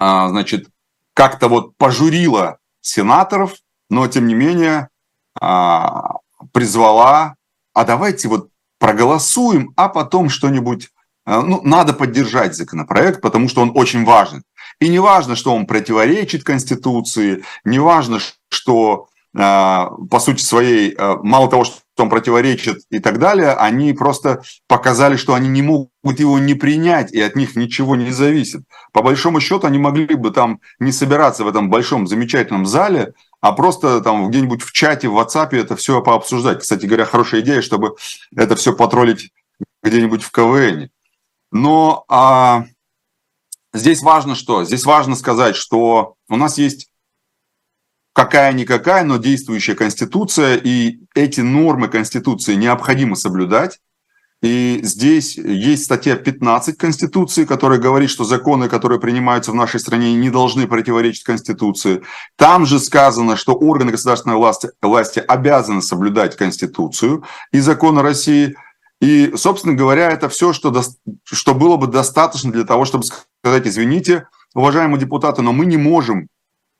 а, 0.00 0.28
значит, 0.30 0.68
как-то 1.14 1.48
вот 1.48 1.76
пожурила 1.76 2.58
сенаторов, 2.80 3.54
но 3.88 4.08
тем 4.08 4.26
не 4.26 4.34
менее 4.34 4.88
призвала, 6.52 7.36
а 7.72 7.84
давайте 7.84 8.26
вот 8.28 8.48
проголосуем, 8.78 9.72
а 9.76 9.88
потом 9.88 10.28
что-нибудь 10.28 10.90
Э, 10.90 10.99
ну, 11.26 11.60
надо 11.62 11.92
поддержать 11.92 12.56
законопроект, 12.56 13.20
потому 13.20 13.48
что 13.48 13.62
он 13.62 13.72
очень 13.74 14.04
важен. 14.04 14.42
И 14.80 14.88
не 14.88 14.98
важно, 14.98 15.36
что 15.36 15.54
он 15.54 15.66
противоречит 15.66 16.42
Конституции, 16.42 17.44
не 17.64 17.78
важно, 17.78 18.18
что 18.48 19.08
э, 19.34 19.38
по 19.38 20.18
сути 20.18 20.42
своей, 20.42 20.94
э, 20.96 21.16
мало 21.22 21.50
того, 21.50 21.64
что 21.64 21.82
он 21.98 22.08
противоречит 22.08 22.78
и 22.90 22.98
так 22.98 23.18
далее, 23.18 23.52
они 23.52 23.92
просто 23.92 24.42
показали, 24.66 25.16
что 25.16 25.34
они 25.34 25.48
не 25.48 25.60
могут 25.60 26.18
его 26.18 26.38
не 26.38 26.54
принять, 26.54 27.12
и 27.12 27.20
от 27.20 27.36
них 27.36 27.56
ничего 27.56 27.94
не 27.94 28.10
зависит. 28.10 28.62
По 28.92 29.02
большому 29.02 29.40
счету, 29.40 29.66
они 29.66 29.78
могли 29.78 30.14
бы 30.14 30.30
там 30.30 30.60
не 30.78 30.92
собираться 30.92 31.44
в 31.44 31.48
этом 31.48 31.68
большом 31.68 32.06
замечательном 32.06 32.64
зале, 32.64 33.12
а 33.42 33.52
просто 33.52 34.00
там 34.00 34.30
где-нибудь 34.30 34.62
в 34.62 34.72
чате, 34.72 35.08
в 35.08 35.18
WhatsApp 35.18 35.54
это 35.56 35.76
все 35.76 36.02
пообсуждать. 36.02 36.60
Кстати 36.60 36.86
говоря, 36.86 37.04
хорошая 37.04 37.42
идея, 37.42 37.60
чтобы 37.60 37.96
это 38.34 38.56
все 38.56 38.74
потроллить 38.74 39.30
где-нибудь 39.82 40.22
в 40.22 40.30
КВН. 40.30 40.90
Но 41.52 42.04
а, 42.08 42.64
здесь 43.72 44.02
важно 44.02 44.34
что? 44.34 44.64
Здесь 44.64 44.84
важно 44.84 45.16
сказать, 45.16 45.56
что 45.56 46.14
у 46.28 46.36
нас 46.36 46.58
есть 46.58 46.90
какая-никакая, 48.12 49.04
но 49.04 49.16
действующая 49.16 49.74
Конституция, 49.74 50.56
и 50.56 51.00
эти 51.14 51.40
нормы 51.40 51.88
Конституции 51.88 52.54
необходимо 52.54 53.16
соблюдать. 53.16 53.80
И 54.42 54.80
здесь 54.82 55.36
есть 55.36 55.84
статья 55.84 56.16
15 56.16 56.78
Конституции, 56.78 57.44
которая 57.44 57.78
говорит, 57.78 58.08
что 58.08 58.24
законы, 58.24 58.70
которые 58.70 58.98
принимаются 58.98 59.52
в 59.52 59.54
нашей 59.54 59.80
стране, 59.80 60.14
не 60.14 60.30
должны 60.30 60.66
противоречить 60.66 61.24
Конституции. 61.24 62.02
Там 62.36 62.64
же 62.64 62.78
сказано, 62.78 63.36
что 63.36 63.52
органы 63.52 63.92
государственной 63.92 64.36
власти, 64.36 64.70
власти 64.80 65.18
обязаны 65.18 65.82
соблюдать 65.82 66.36
Конституцию 66.36 67.24
и 67.52 67.60
законы 67.60 68.02
России– 68.02 68.54
и, 69.00 69.32
собственно 69.34 69.74
говоря, 69.74 70.10
это 70.10 70.28
все, 70.28 70.52
что, 70.52 70.70
до... 70.70 70.82
что 71.24 71.54
было 71.54 71.76
бы 71.76 71.86
достаточно 71.86 72.52
для 72.52 72.64
того, 72.64 72.84
чтобы 72.84 73.04
сказать, 73.04 73.66
извините, 73.66 74.28
уважаемые 74.54 75.00
депутаты, 75.00 75.40
но 75.42 75.52
мы 75.52 75.64
не 75.64 75.78
можем 75.78 76.28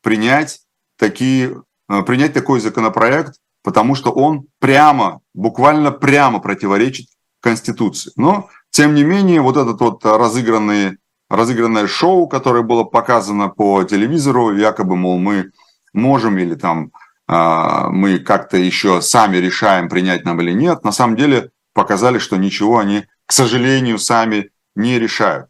принять, 0.03 0.61
такие, 0.99 1.63
э, 1.89 2.03
принять 2.03 2.35
такой 2.35 2.61
законопроект, 2.61 3.37
потому 3.63 3.95
что 3.95 4.11
он 4.11 4.47
прямо, 4.59 5.21
буквально 5.33 5.93
прямо 5.93 6.41
противоречит 6.41 7.07
Конституции. 7.41 8.13
Но, 8.17 8.51
тем 8.71 8.95
не 8.95 9.03
менее, 9.03 9.41
вот 9.41 9.57
этот 9.57 9.81
вот 9.81 10.05
разыгранный, 10.05 10.99
разыгранное 11.31 11.87
шоу, 11.87 12.29
которое 12.29 12.63
было 12.63 12.85
показано 12.85 13.49
по 13.49 13.83
телевизору, 13.85 14.55
якобы, 14.55 14.95
мол, 14.97 15.19
мы 15.19 15.53
можем 15.95 16.37
или 16.37 16.55
там 16.55 16.91
э, 17.29 17.89
мы 17.91 18.19
как-то 18.19 18.59
еще 18.59 19.01
сами 19.01 19.39
решаем, 19.39 19.89
принять 19.89 20.27
нам 20.27 20.39
или 20.43 20.53
нет, 20.53 20.85
на 20.85 20.93
самом 20.93 21.17
деле 21.17 21.51
показали, 21.73 22.19
что 22.19 22.37
ничего 22.37 22.79
они, 22.79 23.05
к 23.27 23.33
сожалению, 23.33 23.99
сами 23.99 24.51
не 24.75 24.99
решают. 24.99 25.49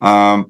А, 0.00 0.44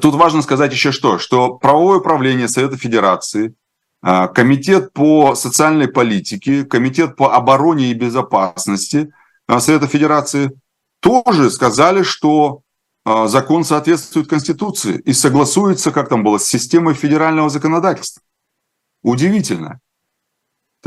тут 0.00 0.14
важно 0.14 0.42
сказать 0.42 0.72
еще 0.72 0.92
что, 0.92 1.18
что 1.18 1.54
правовое 1.54 1.98
управление 1.98 2.48
Совета 2.48 2.76
Федерации, 2.76 3.54
а, 4.00 4.28
Комитет 4.28 4.92
по 4.92 5.34
социальной 5.34 5.88
политике, 5.88 6.64
Комитет 6.64 7.16
по 7.16 7.34
обороне 7.34 7.90
и 7.90 7.94
безопасности 7.94 9.12
а, 9.46 9.60
Совета 9.60 9.86
Федерации 9.86 10.52
тоже 11.00 11.50
сказали, 11.50 12.02
что 12.02 12.62
а, 13.04 13.26
закон 13.26 13.64
соответствует 13.64 14.28
Конституции 14.28 14.98
и 14.98 15.12
согласуется, 15.12 15.90
как 15.90 16.08
там 16.08 16.22
было, 16.22 16.38
с 16.38 16.44
системой 16.44 16.94
федерального 16.94 17.48
законодательства. 17.48 18.22
Удивительно. 19.02 19.80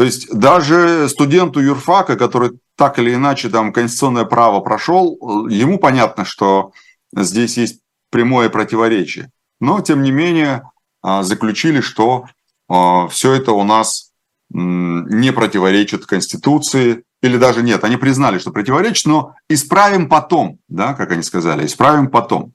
То 0.02 0.06
есть 0.06 0.34
даже 0.34 1.08
студенту 1.10 1.60
юрфака, 1.60 2.16
который 2.16 2.60
так 2.76 2.98
или 2.98 3.14
иначе 3.14 3.50
там 3.50 3.72
конституционное 3.72 4.26
право 4.26 4.60
прошел, 4.60 5.16
ему 5.48 5.78
понятно, 5.78 6.26
что 6.26 6.72
здесь 7.16 7.56
есть 7.56 7.82
прямое 8.10 8.50
противоречие. 8.50 9.30
Но, 9.60 9.80
тем 9.82 10.02
не 10.02 10.10
менее, 10.10 10.64
а, 11.04 11.22
заключили, 11.22 11.82
что 11.82 12.26
а, 12.68 13.10
все 13.10 13.34
это 13.34 13.52
у 13.52 13.64
нас 13.64 14.10
не 14.50 15.32
противоречит 15.32 16.08
Конституции, 16.08 17.04
или 17.22 17.38
даже 17.38 17.62
нет, 17.62 17.84
они 17.84 17.98
признали, 17.98 18.40
что 18.40 18.50
противоречит, 18.50 19.06
но 19.06 19.36
исправим 19.50 20.10
потом, 20.10 20.58
да, 20.68 20.96
как 20.96 21.12
они 21.12 21.22
сказали, 21.22 21.68
исправим 21.68 22.10
потом. 22.10 22.54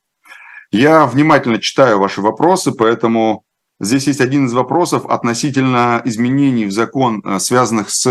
Я 0.73 1.07
внимательно 1.07 1.61
читаю 1.61 2.01
ваши 2.01 2.21
вопросы, 2.23 2.73
поэтому 2.73 3.45
здесь 3.81 4.07
есть 4.07 4.21
один 4.21 4.47
из 4.47 4.53
вопросов 4.53 5.07
относительно 5.07 6.01
изменений 6.05 6.67
в 6.67 6.73
закон, 6.73 7.23
э, 7.25 7.39
связанных 7.39 7.91
с 7.91 8.07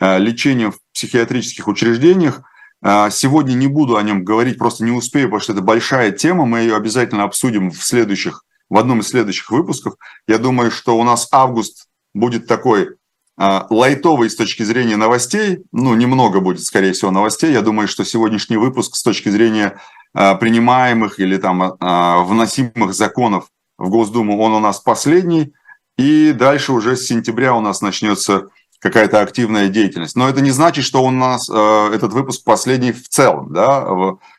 э, 0.00 0.18
лечением 0.18 0.72
в 0.72 0.78
психиатрических 0.94 1.68
учреждениях. 1.68 2.42
Э, 2.82 3.08
сегодня 3.10 3.54
не 3.54 3.66
буду 3.66 3.96
о 3.96 4.02
нем 4.02 4.24
говорить, 4.24 4.58
просто 4.58 4.84
не 4.84 4.92
успею, 4.92 5.28
потому 5.28 5.40
что 5.40 5.52
это 5.52 5.62
большая 5.62 6.12
тема, 6.12 6.46
мы 6.46 6.60
ее 6.60 6.76
обязательно 6.76 7.24
обсудим 7.24 7.70
в 7.70 7.82
следующих, 7.82 8.44
в 8.70 8.78
одном 8.78 9.00
из 9.00 9.08
следующих 9.08 9.50
выпусков. 9.50 9.94
Я 10.26 10.38
думаю, 10.38 10.70
что 10.70 10.98
у 10.98 11.04
нас 11.04 11.28
август 11.32 11.88
будет 12.14 12.46
такой 12.46 12.96
лайтовый 13.38 14.30
с 14.30 14.34
точки 14.36 14.62
зрения 14.62 14.96
новостей, 14.96 15.58
ну, 15.70 15.94
немного 15.94 16.40
будет, 16.40 16.62
скорее 16.62 16.94
всего, 16.94 17.10
новостей. 17.10 17.52
Я 17.52 17.60
думаю, 17.60 17.86
что 17.86 18.02
сегодняшний 18.02 18.56
выпуск 18.56 18.96
с 18.96 19.02
точки 19.02 19.28
зрения 19.28 19.78
принимаемых 20.14 21.20
или 21.20 21.36
там 21.36 21.76
вносимых 21.78 22.94
законов 22.94 23.48
в 23.78 23.88
Госдуму, 23.88 24.38
он 24.40 24.52
у 24.52 24.60
нас 24.60 24.80
последний. 24.80 25.52
И 25.96 26.32
дальше 26.32 26.72
уже 26.72 26.96
с 26.96 27.06
сентября 27.06 27.54
у 27.54 27.60
нас 27.60 27.80
начнется 27.80 28.48
какая-то 28.80 29.20
активная 29.20 29.68
деятельность. 29.68 30.16
Но 30.16 30.28
это 30.28 30.40
не 30.40 30.50
значит, 30.50 30.84
что 30.84 31.02
у 31.02 31.10
нас 31.10 31.48
этот 31.48 32.12
выпуск 32.12 32.44
последний 32.44 32.92
в 32.92 33.08
целом. 33.08 33.52
Да? 33.52 33.86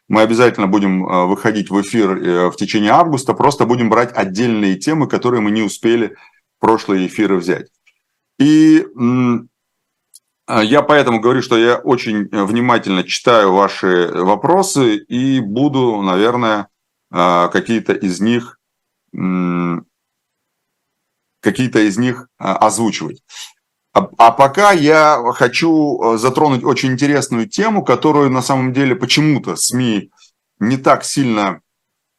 Мы 0.07 0.21
обязательно 0.21 0.67
будем 0.67 1.03
выходить 1.27 1.69
в 1.69 1.81
эфир 1.81 2.11
э, 2.11 2.49
в 2.49 2.55
течение 2.55 2.91
августа, 2.91 3.33
просто 3.33 3.65
будем 3.65 3.89
брать 3.89 4.15
отдельные 4.15 4.75
темы, 4.75 5.07
которые 5.07 5.41
мы 5.41 5.51
не 5.51 5.63
успели 5.63 6.15
в 6.57 6.61
прошлые 6.61 7.07
эфиры 7.07 7.35
взять. 7.37 7.67
И 8.39 8.85
а, 10.45 10.63
я 10.63 10.81
поэтому 10.81 11.19
говорю, 11.19 11.41
что 11.41 11.57
я 11.57 11.75
очень 11.75 12.29
внимательно 12.31 13.03
читаю 13.03 13.51
ваши 13.53 14.11
вопросы 14.13 14.95
и 14.95 15.41
буду, 15.41 16.01
наверное, 16.01 16.67
какие-то 17.09 17.93
из 17.93 18.21
них 18.21 18.56
какие-то 21.41 21.79
из 21.79 21.97
них 21.97 22.27
а, 22.37 22.57
озвучивать. 22.57 23.23
А 23.93 24.31
пока 24.31 24.73
я 24.73 25.19
хочу 25.33 26.17
затронуть 26.17 26.63
очень 26.63 26.91
интересную 26.91 27.49
тему, 27.49 27.83
которую 27.83 28.29
на 28.29 28.43
самом 28.43 28.71
деле 28.71 28.95
почему-то 28.95 29.55
СМИ 29.55 30.11
не 30.59 30.77
так 30.77 31.03
сильно 31.03 31.61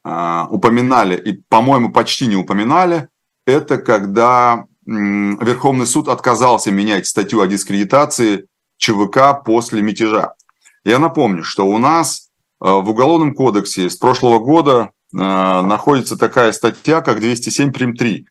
упоминали 0.03 1.16
и, 1.16 1.40
по-моему, 1.48 1.92
почти 1.92 2.27
не 2.27 2.35
упоминали. 2.35 3.09
Это 3.46 3.79
когда 3.79 4.64
Верховный 4.88 5.87
суд 5.87 6.09
отказался 6.09 6.70
менять 6.70 7.07
статью 7.07 7.42
о 7.42 7.46
дискредитации 7.46 8.46
ЧВК 8.79 9.44
после 9.44 9.83
мятежа. 9.83 10.35
Я 10.83 10.98
напомню, 10.98 11.44
что 11.44 11.66
у 11.66 11.77
нас 11.77 12.31
э, 12.62 12.64
в 12.64 12.88
Уголовном 12.88 13.35
кодексе 13.35 13.90
с 13.90 13.96
прошлого 13.96 14.38
года 14.38 14.72
э, 14.81 14.98
находится 15.12 16.16
такая 16.18 16.53
статья, 16.53 17.01
как 17.01 17.21
207 17.21 17.73
прим 17.73 17.97
3. 17.97 18.27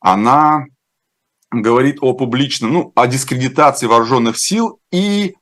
Она 0.00 0.66
говорит 1.50 1.98
о 2.00 2.12
публичном, 2.12 2.72
ну, 2.72 2.92
о 2.94 3.06
дискредитации 3.06 3.86
вооруженных 3.86 4.38
сил 4.38 4.80
и 4.92 5.34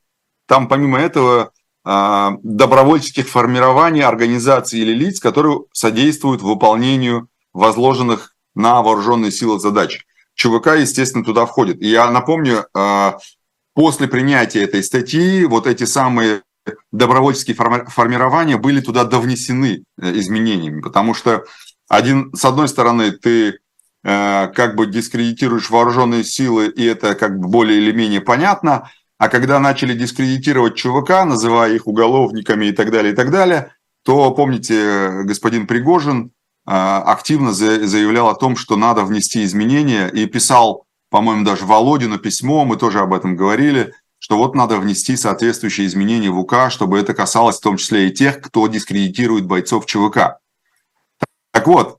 там 0.46 0.66
помимо 0.66 0.98
этого 0.98 1.52
э, 1.84 2.28
добровольческих 2.42 3.28
формирований, 3.28 4.02
организаций 4.02 4.80
или 4.80 4.92
лиц, 4.92 5.20
которые 5.20 5.60
содействуют 5.72 6.40
выполнению 6.40 7.28
возложенных 7.52 8.34
на 8.54 8.82
вооруженные 8.82 9.30
силы 9.30 9.60
задач. 9.60 10.06
ЧВК, 10.34 10.68
естественно, 10.78 11.24
туда 11.24 11.44
входит. 11.46 11.82
И 11.82 11.88
я 11.88 12.10
напомню, 12.10 12.66
а, 12.72 13.18
после 13.74 14.08
принятия 14.08 14.62
этой 14.62 14.82
статьи 14.82 15.44
вот 15.44 15.66
эти 15.66 15.84
самые 15.84 16.42
добровольческие 16.92 17.56
формирования 17.56 18.56
были 18.56 18.80
туда 18.80 19.04
довнесены 19.04 19.84
э, 20.00 20.12
изменениями, 20.18 20.80
потому 20.80 21.14
что 21.14 21.44
один, 21.88 22.32
с 22.34 22.44
одной 22.44 22.68
стороны, 22.68 23.12
ты 23.12 23.58
э, 24.04 24.48
как 24.48 24.76
бы 24.76 24.86
дискредитируешь 24.86 25.70
вооруженные 25.70 26.24
силы, 26.24 26.68
и 26.68 26.84
это 26.84 27.14
как 27.14 27.38
бы 27.38 27.48
более 27.48 27.78
или 27.78 27.92
менее 27.92 28.20
понятно, 28.20 28.90
а 29.18 29.28
когда 29.28 29.58
начали 29.58 29.94
дискредитировать 29.94 30.76
ЧВК, 30.76 31.24
называя 31.24 31.74
их 31.74 31.86
уголовниками 31.86 32.66
и 32.66 32.72
так 32.72 32.90
далее, 32.90 33.12
и 33.12 33.16
так 33.16 33.30
далее, 33.30 33.72
то, 34.04 34.30
помните, 34.30 35.22
господин 35.24 35.66
Пригожин 35.66 36.30
а, 36.64 37.02
активно 37.02 37.52
заявлял 37.52 38.28
о 38.28 38.34
том, 38.34 38.54
что 38.56 38.76
надо 38.76 39.02
внести 39.02 39.42
изменения 39.44 40.08
и 40.08 40.26
писал, 40.26 40.84
по-моему, 41.10 41.44
даже 41.44 41.66
Володину 41.66 42.18
письмо, 42.18 42.64
мы 42.64 42.76
тоже 42.76 43.00
об 43.00 43.12
этом 43.12 43.36
говорили, 43.36 43.92
что 44.18 44.36
вот 44.36 44.54
надо 44.54 44.78
внести 44.78 45.16
соответствующие 45.16 45.86
изменения 45.86 46.30
в 46.30 46.38
УК, 46.38 46.70
чтобы 46.70 46.98
это 46.98 47.14
касалось 47.14 47.58
в 47.58 47.62
том 47.62 47.76
числе 47.76 48.08
и 48.08 48.12
тех, 48.12 48.40
кто 48.40 48.66
дискредитирует 48.66 49.46
бойцов 49.46 49.86
ЧВК. 49.86 50.38
Так 51.52 51.66
вот, 51.66 51.98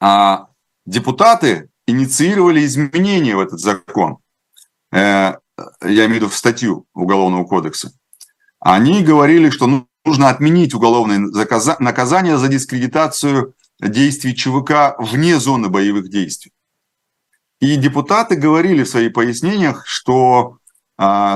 а, 0.00 0.48
депутаты 0.86 1.70
инициировали 1.86 2.64
изменения 2.64 3.36
в 3.36 3.40
этот 3.40 3.60
закон, 3.60 4.18
э, 4.92 4.96
я 4.96 5.36
имею 5.82 6.08
в 6.08 6.14
виду 6.14 6.28
в 6.28 6.36
статью 6.36 6.86
Уголовного 6.94 7.44
кодекса. 7.44 7.92
Они 8.60 9.02
говорили, 9.02 9.50
что 9.50 9.86
нужно 10.04 10.28
отменить 10.28 10.74
уголовное 10.74 11.18
наказание 11.78 12.38
за 12.38 12.48
дискредитацию 12.48 13.54
действий 13.80 14.34
ЧВК 14.34 14.96
вне 14.98 15.38
зоны 15.38 15.68
боевых 15.68 16.10
действий. 16.10 16.52
И 17.60 17.76
депутаты 17.76 18.36
говорили 18.36 18.84
в 18.84 18.88
своих 18.88 19.12
пояснениях, 19.12 19.86
что 19.86 20.58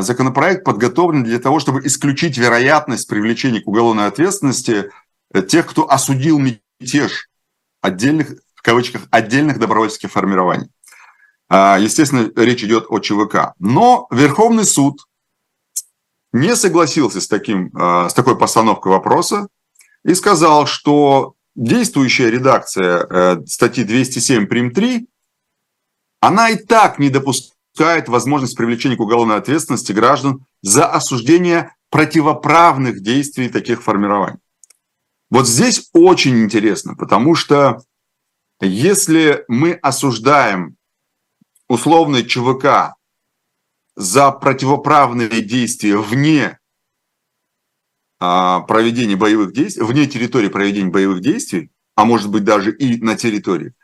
законопроект 0.03 0.62
подготовлен 0.62 1.24
для 1.24 1.38
того, 1.38 1.59
чтобы 1.59 1.87
исключить 1.87 2.37
вероятность 2.37 3.09
привлечения 3.09 3.62
к 3.62 3.66
уголовной 3.66 4.07
ответственности 4.07 4.90
э, 5.33 5.40
тех, 5.40 5.66
кто 5.66 5.90
осудил 5.90 6.38
мятеж 6.38 7.31
отдельных, 7.81 8.35
в 8.55 8.61
кавычках, 8.61 9.03
отдельных 9.11 9.59
добровольческих 9.59 10.12
формирований. 10.12 10.68
А, 11.48 11.79
естественно, 11.79 12.31
речь 12.37 12.62
идет 12.62 12.87
о 12.90 12.98
ЧВК. 12.98 13.55
Но 13.59 14.07
Верховный 14.11 14.64
суд 14.64 15.07
не 16.35 16.57
согласился 16.57 17.22
с, 17.22 17.27
таким, 17.29 17.70
а, 17.74 18.11
с 18.11 18.12
такой 18.14 18.37
постановкой 18.37 18.92
вопроса 18.92 19.48
и 20.05 20.12
сказал, 20.14 20.66
что 20.66 21.37
действующая 21.55 22.31
редакция 22.31 23.07
э, 23.09 23.46
статьи 23.46 23.85
207 23.85 24.46
прим 24.46 24.72
3, 24.72 25.09
она 26.20 26.50
и 26.50 26.57
так 26.57 26.98
не 26.98 27.09
допускает 27.09 27.53
возможность 28.08 28.56
привлечения 28.56 28.96
к 28.96 29.00
уголовной 29.00 29.37
ответственности 29.37 29.92
граждан 29.92 30.46
за 30.62 30.87
осуждение 30.87 31.74
противоправных 31.90 33.02
действий 33.02 33.48
таких 33.48 33.82
формирований. 33.82 34.38
Вот 35.30 35.48
здесь 35.48 35.90
очень 35.92 36.42
интересно, 36.42 36.94
потому 36.94 37.34
что 37.34 37.82
если 38.60 39.44
мы 39.48 39.72
осуждаем 39.72 40.76
условный 41.68 42.24
ЧВК 42.24 42.94
за 43.96 44.30
противоправные 44.30 45.42
действия 45.42 45.96
вне 45.96 46.59
а, 48.20 48.61
проведения 48.61 49.16
боевых 49.16 49.53
действий, 49.53 49.82
вне 49.82 50.07
территории 50.07 50.49
проведения 50.49 50.90
боевых 50.90 51.20
действий, 51.20 51.70
а 51.94 52.05
может 52.05 52.30
быть 52.30 52.44
даже 52.44 52.74
и 52.74 53.01
на 53.03 53.16
территории, 53.16 53.74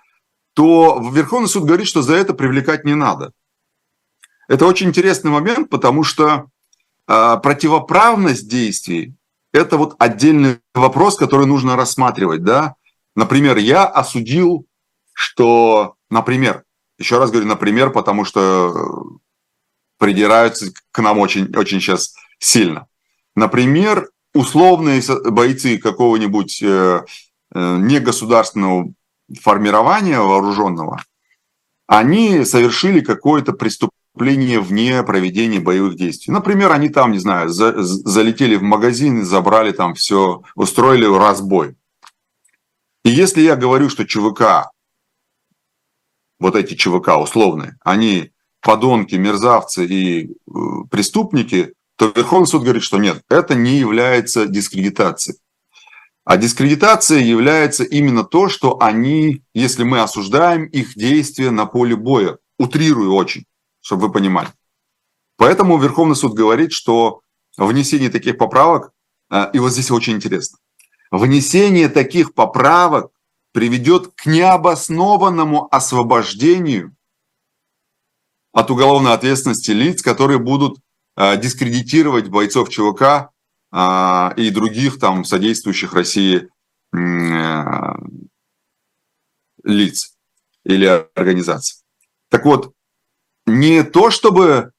то 0.54 1.00
Верховный 1.12 1.48
суд 1.48 1.64
говорит, 1.64 1.86
что 1.86 2.02
за 2.02 2.14
это 2.14 2.34
привлекать 2.34 2.84
не 2.84 2.94
надо. 2.94 3.32
Это 4.50 4.66
очень 4.66 4.88
интересный 4.88 5.30
момент, 5.30 5.70
потому 5.70 6.02
что 6.02 6.46
э, 7.06 7.36
противоправность 7.40 8.48
действий– 8.48 9.14
это 9.52 9.76
вот 9.76 9.94
отдельный 10.00 10.58
вопрос, 10.74 11.16
который 11.16 11.46
нужно 11.46 11.76
рассматривать. 11.76 12.42
Да? 12.42 12.74
Например, 13.14 13.58
я 13.58 13.84
осудил, 13.86 14.66
что, 15.12 15.94
например, 16.10 16.64
еще 16.98 17.18
раз 17.18 17.30
говорю, 17.30 17.46
например, 17.46 17.90
потому 17.90 18.24
что 18.24 19.18
придираются 19.98 20.72
к 20.90 20.98
нам 20.98 21.20
очень, 21.20 21.54
очень 21.54 21.80
сейчас 21.80 22.16
сильно. 22.40 22.88
Например, 23.36 24.10
условные 24.34 25.00
бойцы 25.30 25.78
какого-нибудь 25.78 26.60
э, 26.60 27.04
э, 27.54 27.76
негосударственного 27.76 28.92
формирования 29.40 30.18
вооруженного, 30.18 31.00
они 31.86 32.44
совершили 32.44 32.98
какое-то 32.98 33.52
преступление 33.52 33.99
преступления 34.20 34.60
вне 34.60 35.02
проведения 35.02 35.60
боевых 35.60 35.96
действий. 35.96 36.32
Например, 36.32 36.72
они 36.72 36.90
там, 36.90 37.12
не 37.12 37.18
знаю, 37.18 37.48
за, 37.48 37.82
залетели 37.82 38.56
в 38.56 38.62
магазин 38.62 39.20
и 39.20 39.24
забрали 39.24 39.72
там 39.72 39.94
все, 39.94 40.42
устроили 40.54 41.06
разбой. 41.06 41.76
И 43.02 43.08
если 43.08 43.40
я 43.40 43.56
говорю, 43.56 43.88
что 43.88 44.06
ЧВК, 44.06 44.70
вот 46.38 46.54
эти 46.54 46.74
ЧВК 46.74 47.18
условные, 47.18 47.78
они 47.82 48.32
подонки, 48.60 49.14
мерзавцы 49.14 49.86
и 49.86 50.26
э, 50.26 50.32
преступники, 50.90 51.72
то 51.96 52.12
Верховный 52.14 52.46
суд 52.46 52.62
говорит, 52.62 52.82
что 52.82 52.98
нет, 52.98 53.22
это 53.30 53.54
не 53.54 53.78
является 53.78 54.46
дискредитацией. 54.46 55.38
А 56.26 56.36
дискредитация 56.36 57.20
является 57.20 57.84
именно 57.84 58.24
то, 58.24 58.50
что 58.50 58.82
они, 58.82 59.42
если 59.54 59.82
мы 59.82 60.00
осуждаем 60.00 60.66
их 60.66 60.94
действия 60.94 61.50
на 61.50 61.64
поле 61.64 61.96
боя, 61.96 62.36
утрирую 62.58 63.14
очень, 63.14 63.46
чтобы 63.80 64.06
вы 64.06 64.12
понимали. 64.12 64.48
Поэтому 65.36 65.78
Верховный 65.78 66.16
суд 66.16 66.34
говорит, 66.34 66.72
что 66.72 67.22
внесение 67.56 68.10
таких 68.10 68.36
поправок, 68.38 68.92
э, 69.30 69.50
и 69.52 69.58
вот 69.58 69.72
здесь 69.72 69.90
очень 69.90 70.14
интересно, 70.14 70.58
внесение 71.10 71.88
таких 71.88 72.34
поправок 72.34 73.10
приведет 73.52 74.08
к 74.14 74.26
необоснованному 74.26 75.66
освобождению 75.74 76.94
от 78.52 78.70
уголовной 78.70 79.12
ответственности 79.12 79.70
лиц, 79.70 80.02
которые 80.02 80.38
будут 80.38 80.78
э, 81.16 81.40
дискредитировать 81.40 82.28
бойцов 82.28 82.68
ЧВК 82.68 83.30
э, 83.72 84.34
и 84.36 84.50
других 84.50 84.98
там 84.98 85.24
содействующих 85.24 85.94
России 85.94 86.48
лиц 89.62 90.16
или 90.64 90.86
организаций. 91.14 91.84
Так 92.28 92.44
вот, 92.44 92.74
не 93.58 93.82
то 93.82 94.10
чтобы 94.10 94.72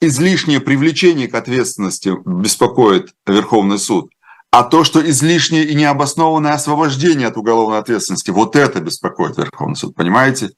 излишнее 0.00 0.60
привлечение 0.60 1.26
к 1.26 1.34
ответственности 1.34 2.12
беспокоит 2.24 3.14
Верховный 3.26 3.78
суд, 3.78 4.10
а 4.50 4.62
то, 4.62 4.84
что 4.84 5.06
излишнее 5.08 5.64
и 5.64 5.74
необоснованное 5.74 6.52
освобождение 6.52 7.28
от 7.28 7.36
уголовной 7.36 7.78
ответственности, 7.78 8.30
вот 8.30 8.56
это 8.56 8.80
беспокоит 8.80 9.36
Верховный 9.36 9.76
суд, 9.76 9.94
понимаете? 9.94 10.50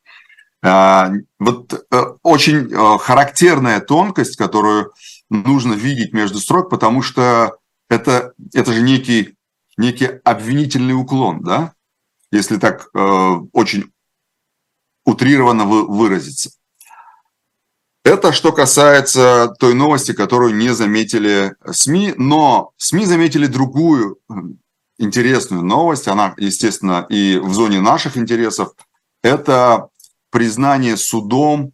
А, 0.62 1.10
вот 1.38 1.72
э, 1.72 2.02
очень 2.22 2.72
э, 2.72 2.98
характерная 2.98 3.80
тонкость, 3.80 4.36
которую 4.36 4.92
нужно 5.30 5.74
видеть 5.74 6.12
между 6.12 6.38
строк, 6.40 6.68
потому 6.68 7.00
что 7.00 7.56
это, 7.88 8.32
это 8.52 8.72
же 8.72 8.82
некий, 8.82 9.36
некий 9.76 10.06
обвинительный 10.24 10.94
уклон, 10.94 11.42
да? 11.42 11.72
если 12.30 12.56
так 12.56 12.88
э, 12.92 13.30
очень 13.52 13.92
утрированно 15.08 15.64
выразиться. 15.64 16.50
Это 18.04 18.30
что 18.32 18.52
касается 18.52 19.54
той 19.58 19.72
новости, 19.72 20.12
которую 20.12 20.54
не 20.54 20.74
заметили 20.74 21.54
СМИ, 21.70 22.14
но 22.18 22.72
СМИ 22.76 23.06
заметили 23.06 23.46
другую 23.46 24.18
интересную 24.98 25.62
новость, 25.62 26.08
она, 26.08 26.34
естественно, 26.36 27.06
и 27.08 27.38
в 27.38 27.54
зоне 27.54 27.80
наших 27.80 28.18
интересов. 28.18 28.72
Это 29.22 29.88
признание 30.30 30.98
судом 30.98 31.72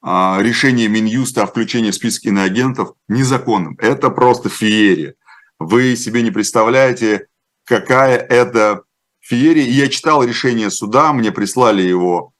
а, 0.00 0.38
решения 0.40 0.86
Минюста 0.86 1.42
о 1.42 1.46
включении 1.46 1.90
в 1.90 1.96
список 1.96 2.26
иноагентов 2.26 2.94
незаконным. 3.08 3.76
Это 3.80 4.10
просто 4.10 4.48
феерия. 4.48 5.14
Вы 5.58 5.96
себе 5.96 6.22
не 6.22 6.30
представляете, 6.30 7.26
какая 7.64 8.18
это 8.18 8.84
феерия. 9.30 9.64
Я 9.64 9.88
читал 9.88 10.24
решение 10.24 10.70
суда, 10.70 11.12
мне 11.12 11.30
прислали 11.30 11.82
его 11.82 12.32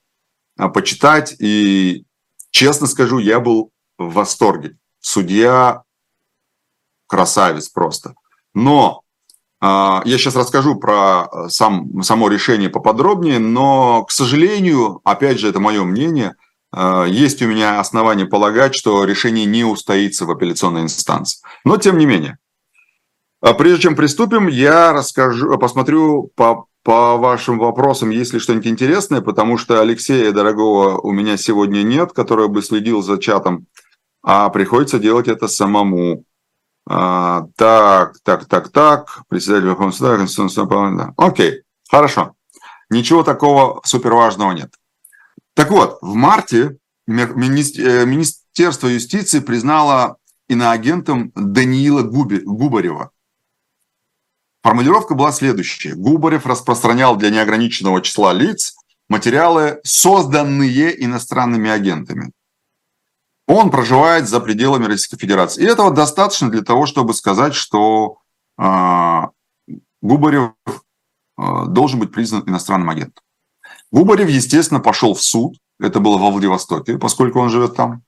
а, 0.59 0.69
почитать, 0.69 1.37
и 1.39 2.05
честно 2.51 2.87
скажу, 2.87 3.19
я 3.19 3.39
был 3.39 3.71
в 3.97 4.13
восторге. 4.13 4.77
Судья 4.99 5.83
красавец 7.07 7.69
просто. 7.69 8.15
Но 8.55 9.03
а, 9.61 10.03
я 10.05 10.19
сейчас 10.19 10.35
расскажу 10.35 10.75
про 10.77 11.29
э, 11.31 11.49
сам, 11.49 12.03
само 12.03 12.29
решение 12.29 12.69
поподробнее, 12.69 13.39
но, 13.39 14.05
к 14.05 14.11
сожалению, 14.11 15.01
опять 15.05 15.39
же, 15.39 15.49
это 15.49 15.61
мое 15.61 15.85
мнение, 15.85 16.35
есть 17.09 17.43
у 17.43 17.49
меня 17.49 17.81
основания 17.81 18.27
полагать, 18.27 18.77
что 18.77 19.03
решение 19.03 19.45
не 19.45 19.65
устоится 19.65 20.25
в 20.25 20.31
апелляционной 20.31 20.83
инстанции. 20.83 21.41
Но, 21.65 21.79
тем 21.79 21.99
не 21.99 22.07
менее, 22.07 22.39
а 23.41 23.55
прежде 23.55 23.83
чем 23.83 23.97
приступим, 23.97 24.47
я 24.47 24.93
расскажу, 24.93 25.59
посмотрю 25.59 26.31
по, 26.37 26.67
по 26.83 27.17
вашим 27.17 27.59
вопросам, 27.59 28.11
есть 28.11 28.33
ли 28.33 28.39
что-нибудь 28.39 28.67
интересное, 28.67 29.21
потому 29.21 29.59
что 29.59 29.81
Алексея 29.81 30.33
Дорогого 30.33 30.99
у 30.99 31.13
меня 31.13 31.37
сегодня 31.37 31.83
нет, 31.83 32.13
который 32.13 32.49
бы 32.49 32.63
следил 32.63 33.03
за 33.03 33.19
чатом, 33.19 33.67
а 34.23 34.49
приходится 34.49 34.99
делать 34.99 35.29
это 35.29 35.49
самому. 35.49 36.25
А, 36.89 37.47
так, 37.57 38.15
так, 38.25 38.47
так, 38.47 38.71
так. 38.71 39.23
Председатель 39.29 39.67
Верховного 39.67 39.93
суда, 39.93 40.17
Конституционного 40.17 41.15
Окей, 41.17 41.63
хорошо. 41.91 42.35
Ничего 42.89 43.23
такого 43.23 43.81
суперважного 43.85 44.53
нет. 44.53 44.75
Так 45.55 45.71
вот, 45.71 45.99
в 46.01 46.15
марте 46.15 46.79
э, 47.07 47.13
Министерство 47.35 48.89
юстиции 48.89 49.41
признало 49.41 50.17
иноагентом 50.49 51.31
Даниила 51.35 52.03
Губарева. 52.03 53.11
Формулировка 54.63 55.15
была 55.15 55.33
следующая. 55.33 55.95
Губарев 55.95 56.47
распространял 56.47 57.17
для 57.17 57.31
неограниченного 57.31 58.03
числа 58.03 58.33
лиц 58.33 58.77
материалы, 59.09 59.81
созданные 59.85 61.03
иностранными 61.05 61.71
агентами 61.71 62.33
он 63.51 63.71
проживает 63.71 64.29
за 64.29 64.39
пределами 64.41 64.87
Российской 64.87 65.17
Федерации. 65.19 65.63
И 65.63 65.67
этого 65.67 65.91
достаточно 65.91 66.49
для 66.51 66.63
того, 66.63 66.87
чтобы 66.87 67.15
сказать, 67.15 67.55
что 67.55 68.19
э, 68.57 69.23
Губарев 70.01 70.53
э, 70.67 71.65
должен 71.67 71.99
быть 71.99 72.13
признан 72.13 72.45
иностранным 72.47 72.91
агентом. 72.91 73.25
Губарев, 73.91 74.29
естественно, 74.29 74.79
пошел 74.79 75.15
в 75.15 75.23
суд. 75.23 75.57
Это 75.81 75.99
было 75.99 76.17
во 76.17 76.31
Владивостоке, 76.31 76.97
поскольку 76.97 77.41
он 77.41 77.51
живет 77.51 77.75
там, 77.75 78.03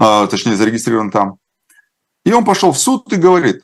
э, 0.00 0.26
точнее, 0.28 0.56
зарегистрирован 0.56 1.12
там. 1.12 1.36
И 2.24 2.32
он 2.32 2.44
пошел 2.44 2.72
в 2.72 2.78
суд 2.78 3.12
и 3.12 3.16
говорит, 3.16 3.62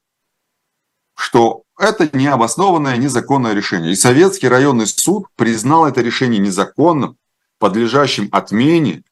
что 1.16 1.62
это 1.78 2.08
необоснованное, 2.16 2.96
незаконное 2.96 3.54
решение. 3.54 3.92
И 3.92 3.96
Советский 3.96 4.48
районный 4.48 4.86
суд 4.86 5.26
признал 5.34 5.86
это 5.86 6.00
решение 6.00 6.38
незаконным, 6.38 7.16
подлежащим 7.58 8.28
отмене 8.32 9.02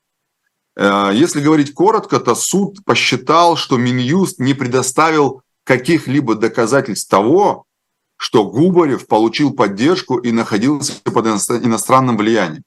Э, 0.76 1.10
если 1.12 1.40
говорить 1.40 1.74
коротко, 1.74 2.20
то 2.20 2.34
суд 2.34 2.84
посчитал, 2.84 3.56
что 3.56 3.76
Минюст 3.76 4.38
не 4.38 4.54
предоставил 4.54 5.42
каких-либо 5.64 6.34
доказательств 6.34 7.08
того, 7.08 7.64
что 8.16 8.44
Губарев 8.44 9.06
получил 9.06 9.52
поддержку 9.52 10.18
и 10.18 10.30
находился 10.30 11.00
под 11.02 11.26
иностранным 11.26 12.16
влиянием. 12.16 12.62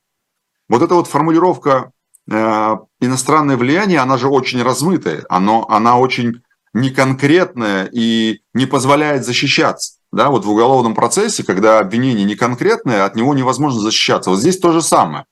Вот 0.69 0.81
эта 0.81 0.95
вот 0.95 1.07
формулировка 1.07 1.91
э, 2.29 2.77
иностранное 2.99 3.57
влияние, 3.57 3.99
она 3.99 4.17
же 4.17 4.27
очень 4.27 4.61
размытая, 4.61 5.25
оно, 5.29 5.67
она 5.69 5.97
очень 5.97 6.41
неконкретная 6.73 7.89
и 7.91 8.41
не 8.53 8.65
позволяет 8.65 9.25
защищаться. 9.25 9.93
Да, 10.11 10.29
вот 10.29 10.45
в 10.45 10.49
уголовном 10.49 10.95
процессе, 10.95 11.43
когда 11.43 11.79
обвинение 11.79 12.25
не 12.25 12.35
конкретное, 12.35 13.05
от 13.05 13.15
него 13.15 13.33
невозможно 13.33 13.81
защищаться. 13.81 14.29
Вот 14.29 14.39
здесь 14.39 14.57
то 14.57 14.71
же 14.71 14.81
самое. 14.81 15.25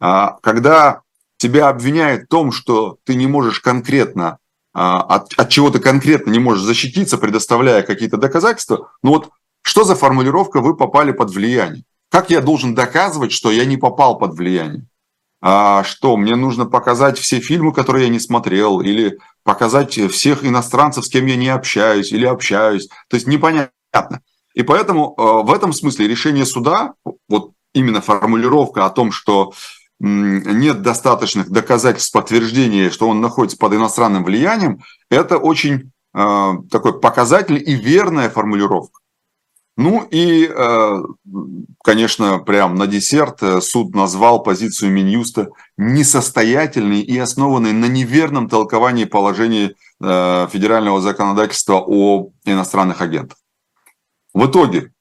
А, 0.00 0.38
когда 0.42 1.00
тебя 1.38 1.68
обвиняют 1.68 2.24
в 2.24 2.28
том, 2.28 2.52
что 2.52 2.98
ты 3.04 3.14
не 3.16 3.26
можешь 3.26 3.60
конкретно, 3.60 4.38
а, 4.74 5.02
от, 5.02 5.32
от 5.36 5.48
чего 5.48 5.70
ты 5.70 5.80
конкретно 5.80 6.30
не 6.30 6.38
можешь 6.38 6.64
защититься, 6.64 7.18
предоставляя 7.18 7.82
какие-то 7.82 8.16
доказательства, 8.16 8.90
ну 9.02 9.10
вот 9.10 9.30
что 9.62 9.84
за 9.84 9.94
формулировка 9.94 10.60
«вы 10.60 10.76
попали 10.76 11.12
под 11.12 11.30
влияние»? 11.30 11.84
Как 12.10 12.30
я 12.30 12.40
должен 12.40 12.74
доказывать, 12.74 13.32
что 13.32 13.50
я 13.50 13.64
не 13.64 13.76
попал 13.76 14.18
под 14.18 14.34
влияние? 14.34 14.86
А 15.40 15.82
что, 15.82 16.16
мне 16.16 16.36
нужно 16.36 16.66
показать 16.66 17.18
все 17.18 17.40
фильмы, 17.40 17.72
которые 17.72 18.04
я 18.04 18.10
не 18.10 18.20
смотрел, 18.20 18.80
или 18.80 19.18
показать 19.44 19.94
всех 20.10 20.44
иностранцев, 20.44 21.04
с 21.04 21.08
кем 21.08 21.26
я 21.26 21.36
не 21.36 21.48
общаюсь, 21.48 22.12
или 22.12 22.26
общаюсь. 22.26 22.88
То 23.08 23.16
есть 23.16 23.26
непонятно. 23.26 24.20
И 24.54 24.62
поэтому 24.62 25.14
э, 25.16 25.22
в 25.22 25.52
этом 25.52 25.72
смысле 25.72 26.08
решение 26.08 26.46
суда, 26.46 26.94
вот 27.28 27.52
именно 27.74 28.00
формулировка 28.00 28.84
о 28.84 28.90
том, 28.90 29.12
что 29.12 29.52
нет 29.98 30.82
достаточных 30.82 31.48
доказательств 31.48 32.12
подтверждения, 32.12 32.90
что 32.90 33.08
он 33.08 33.20
находится 33.20 33.56
под 33.56 33.74
иностранным 33.74 34.24
влиянием, 34.24 34.82
это 35.10 35.38
очень 35.38 35.92
э, 36.14 36.52
такой 36.70 37.00
показатель 37.00 37.62
и 37.64 37.74
верная 37.74 38.28
формулировка. 38.28 39.01
Ну 39.76 40.06
и, 40.10 40.46
э, 40.46 41.02
конечно, 41.82 42.38
прям 42.40 42.74
на 42.74 42.86
десерт 42.86 43.42
э, 43.42 43.60
суд 43.62 43.94
назвал 43.94 44.42
позицию 44.42 44.92
Минюста 44.92 45.48
несостоятельной 45.78 47.00
и 47.00 47.16
основанной 47.18 47.72
на 47.72 47.86
неверном 47.86 48.50
толковании 48.50 49.06
положений 49.06 49.74
э, 50.00 50.48
федерального 50.50 51.00
законодательства 51.00 51.82
о 51.86 52.30
иностранных 52.44 53.00
агентах. 53.00 53.38
В 54.34 54.46
итоге 54.46 54.92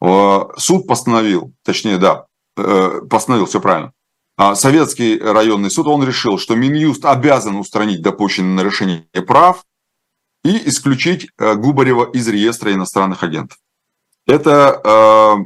суд 0.00 0.86
постановил, 0.86 1.52
точнее, 1.64 1.98
да, 1.98 2.26
постановил 2.54 3.46
все 3.46 3.60
правильно, 3.60 3.92
а, 4.36 4.54
Советский 4.54 5.18
районный 5.18 5.72
суд, 5.72 5.88
он 5.88 6.06
решил, 6.06 6.38
что 6.38 6.54
Минюст 6.54 7.04
обязан 7.04 7.56
устранить 7.56 8.00
допущенное 8.00 8.54
нарушение 8.54 9.08
прав 9.26 9.64
и 10.44 10.68
исключить 10.68 11.28
Губарева 11.36 12.08
из 12.12 12.28
реестра 12.28 12.72
иностранных 12.72 13.24
агентов. 13.24 13.58
Это 14.28 14.82
э, 14.84 15.36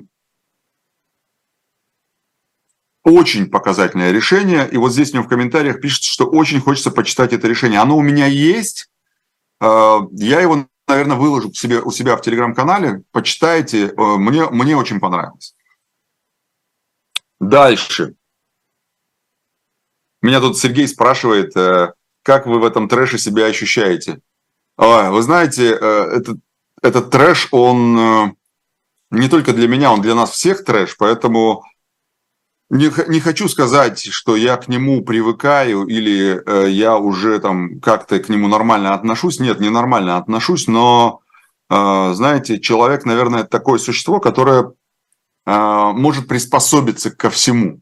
очень 3.05 3.49
показательное 3.49 4.11
решение. 4.11 4.69
И 4.69 4.77
вот 4.77 4.91
здесь 4.91 5.13
мне 5.13 5.23
в 5.23 5.29
комментариях 5.29 5.81
пишется, 5.81 6.11
что 6.11 6.27
очень 6.27 6.61
хочется 6.61 6.91
почитать 6.91 7.33
это 7.33 7.47
решение. 7.47 7.79
Оно 7.79 7.97
у 7.97 8.03
меня 8.03 8.27
есть. 8.27 8.91
Э, 9.61 9.99
я 10.11 10.41
его, 10.41 10.67
наверное, 10.89 11.17
выложу 11.17 11.55
себе, 11.55 11.81
у 11.81 11.93
себя 11.93 12.17
в 12.17 12.23
телеграм-канале. 12.23 13.05
Почитайте. 13.13 13.87
Э, 13.87 14.17
мне, 14.17 14.51
мне 14.51 14.77
очень 14.77 14.99
понравилось. 14.99 15.55
Дальше. 17.39 18.17
Меня 20.23 20.41
тут 20.41 20.59
Сергей 20.59 20.89
спрашивает, 20.89 21.53
как 22.23 22.47
вы 22.47 22.61
в 22.61 22.65
этом 22.65 22.89
трэше 22.89 23.19
себя 23.19 23.47
ощущаете? 23.47 24.21
Вы 24.77 25.23
знаете, 25.23 25.71
этот, 25.71 26.39
этот 26.81 27.11
трэш, 27.11 27.49
он 27.51 28.37
не 29.13 29.29
только 29.29 29.53
для 29.53 29.69
меня, 29.69 29.93
он 29.93 30.01
для 30.01 30.15
нас 30.15 30.31
всех 30.31 30.65
трэш, 30.65 30.97
поэтому 30.97 31.65
не, 32.71 32.91
не 33.09 33.21
хочу 33.21 33.49
сказать, 33.49 34.03
что 34.11 34.35
я 34.35 34.57
к 34.57 34.67
нему 34.67 35.05
привыкаю 35.05 35.85
или 35.87 36.43
э, 36.45 36.71
я 36.71 36.97
уже 36.97 37.39
там 37.39 37.81
как-то 37.81 38.19
к 38.19 38.31
нему 38.31 38.49
нормально 38.49 38.95
отношусь. 38.95 39.41
Нет, 39.41 39.61
не 39.61 39.69
нормально 39.69 40.17
отношусь, 40.17 40.67
но, 40.67 41.21
э, 41.69 42.13
знаете, 42.15 42.59
человек, 42.59 43.05
наверное, 43.05 43.45
такое 43.45 43.79
существо, 43.79 44.21
которое 44.21 44.73
э, 45.45 45.93
может 45.93 46.29
приспособиться 46.29 47.11
ко 47.11 47.29
всему. 47.29 47.81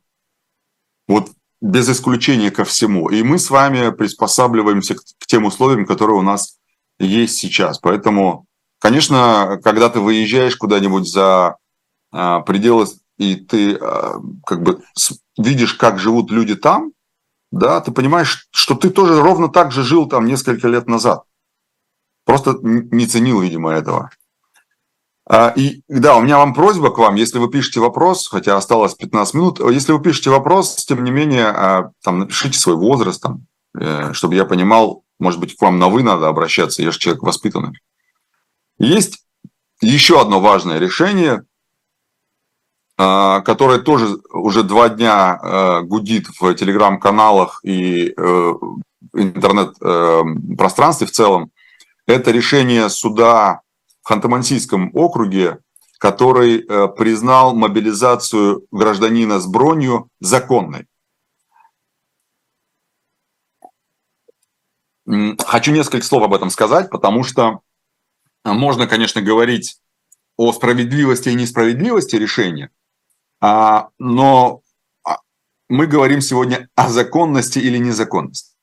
Вот 1.06 1.30
без 1.60 1.88
исключения 1.88 2.50
ко 2.50 2.64
всему. 2.64 3.10
И 3.10 3.22
мы 3.22 3.38
с 3.38 3.50
вами 3.50 3.90
приспосабливаемся 3.92 4.96
к, 4.96 5.02
к 5.20 5.26
тем 5.26 5.44
условиям, 5.44 5.86
которые 5.86 6.18
у 6.18 6.22
нас 6.22 6.58
есть 6.98 7.36
сейчас. 7.36 7.78
Поэтому, 7.78 8.46
конечно, 8.80 9.60
когда 9.62 9.88
ты 9.88 10.00
выезжаешь 10.00 10.56
куда-нибудь 10.56 11.08
за 11.08 11.56
э, 12.12 12.40
пределы 12.44 12.86
и 13.20 13.36
ты 13.36 13.74
а, 13.74 14.18
как 14.46 14.62
бы 14.62 14.82
видишь, 15.36 15.74
как 15.74 15.98
живут 15.98 16.30
люди 16.30 16.56
там, 16.56 16.92
да, 17.52 17.80
ты 17.82 17.92
понимаешь, 17.92 18.48
что 18.50 18.74
ты 18.74 18.88
тоже 18.88 19.20
ровно 19.20 19.48
так 19.48 19.72
же 19.72 19.82
жил 19.82 20.08
там 20.08 20.24
несколько 20.24 20.68
лет 20.68 20.88
назад. 20.88 21.24
Просто 22.24 22.56
не 22.62 23.06
ценил, 23.06 23.40
видимо, 23.40 23.72
этого. 23.72 24.10
А, 25.28 25.52
и 25.54 25.82
да, 25.86 26.16
у 26.16 26.22
меня 26.22 26.38
вам 26.38 26.54
просьба 26.54 26.90
к 26.90 26.96
вам, 26.96 27.16
если 27.16 27.38
вы 27.38 27.50
пишете 27.50 27.80
вопрос, 27.80 28.26
хотя 28.26 28.56
осталось 28.56 28.94
15 28.94 29.34
минут, 29.34 29.60
если 29.60 29.92
вы 29.92 30.00
пишете 30.00 30.30
вопрос, 30.30 30.76
тем 30.86 31.04
не 31.04 31.10
менее, 31.10 31.48
а, 31.48 31.90
там 32.02 32.20
напишите 32.20 32.58
свой 32.58 32.76
возраст, 32.76 33.20
там, 33.20 33.46
э, 33.78 34.14
чтобы 34.14 34.34
я 34.34 34.46
понимал, 34.46 35.04
может 35.18 35.40
быть, 35.40 35.56
к 35.56 35.60
вам 35.60 35.78
на 35.78 35.88
вы 35.88 36.02
надо 36.02 36.26
обращаться, 36.26 36.82
я 36.82 36.90
же 36.90 36.98
человек 36.98 37.22
воспитанный. 37.22 37.78
Есть 38.80 39.26
еще 39.82 40.20
одно 40.20 40.40
важное 40.40 40.78
решение, 40.78 41.44
а, 42.96 43.40
которая 43.42 43.78
тоже 43.78 44.18
уже 44.32 44.62
два 44.62 44.88
дня 44.88 45.38
э, 45.42 45.80
гудит 45.82 46.28
в 46.40 46.54
телеграм-каналах 46.54 47.60
и 47.62 48.14
э, 48.16 48.52
интернет-пространстве 49.12 51.06
в 51.06 51.10
целом, 51.10 51.50
это 52.06 52.30
решение 52.30 52.88
суда 52.88 53.60
в 54.02 54.10
Ханты-Мансийском 54.10 54.90
округе, 54.94 55.58
который 55.98 56.60
э, 56.60 56.88
признал 56.88 57.54
мобилизацию 57.54 58.64
гражданина 58.70 59.40
с 59.40 59.46
бронью 59.46 60.08
законной. 60.20 60.86
Хочу 65.06 65.72
несколько 65.72 66.06
слов 66.06 66.22
об 66.22 66.32
этом 66.32 66.48
сказать, 66.48 66.88
потому 66.88 67.24
что 67.24 67.60
можно, 68.44 68.86
конечно, 68.86 69.22
говорить 69.22 69.80
о 70.36 70.52
справедливости 70.52 71.28
и 71.28 71.34
несправедливости 71.34 72.16
решения, 72.16 72.70
а, 73.40 73.88
но 73.98 74.62
а, 75.04 75.18
мы 75.68 75.86
говорим 75.86 76.20
сегодня 76.20 76.68
о 76.74 76.88
законности 76.88 77.58
или 77.58 77.78
незаконности. 77.78 78.54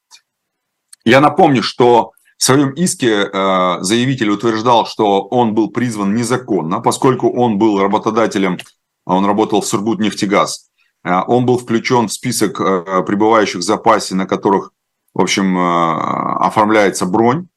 Я 1.05 1.21
напомню, 1.21 1.63
что 1.63 2.11
в 2.38 2.43
своем 2.43 2.71
иске 2.71 3.30
э, 3.32 3.78
заявитель 3.82 4.30
утверждал, 4.30 4.86
что 4.86 5.21
он 5.21 5.55
был 5.55 5.69
призван 5.69 6.15
незаконно, 6.15 6.82
поскольку 6.82 7.32
он 7.32 7.57
был 7.57 7.80
работодателем, 7.80 8.59
он 9.05 9.25
работал 9.25 9.61
в 9.61 9.65
Сургутнефтегаз. 9.65 10.69
Э, 11.03 11.21
он 11.28 11.45
был 11.45 11.57
включен 11.57 12.07
в 12.07 12.13
список 12.13 12.61
э, 12.61 13.03
пребывающих 13.07 13.61
в 13.61 13.63
запасе, 13.63 14.13
на 14.13 14.28
которых, 14.28 14.71
в 15.15 15.21
общем, 15.21 15.57
оформляется 15.57 17.07
бронь. 17.07 17.47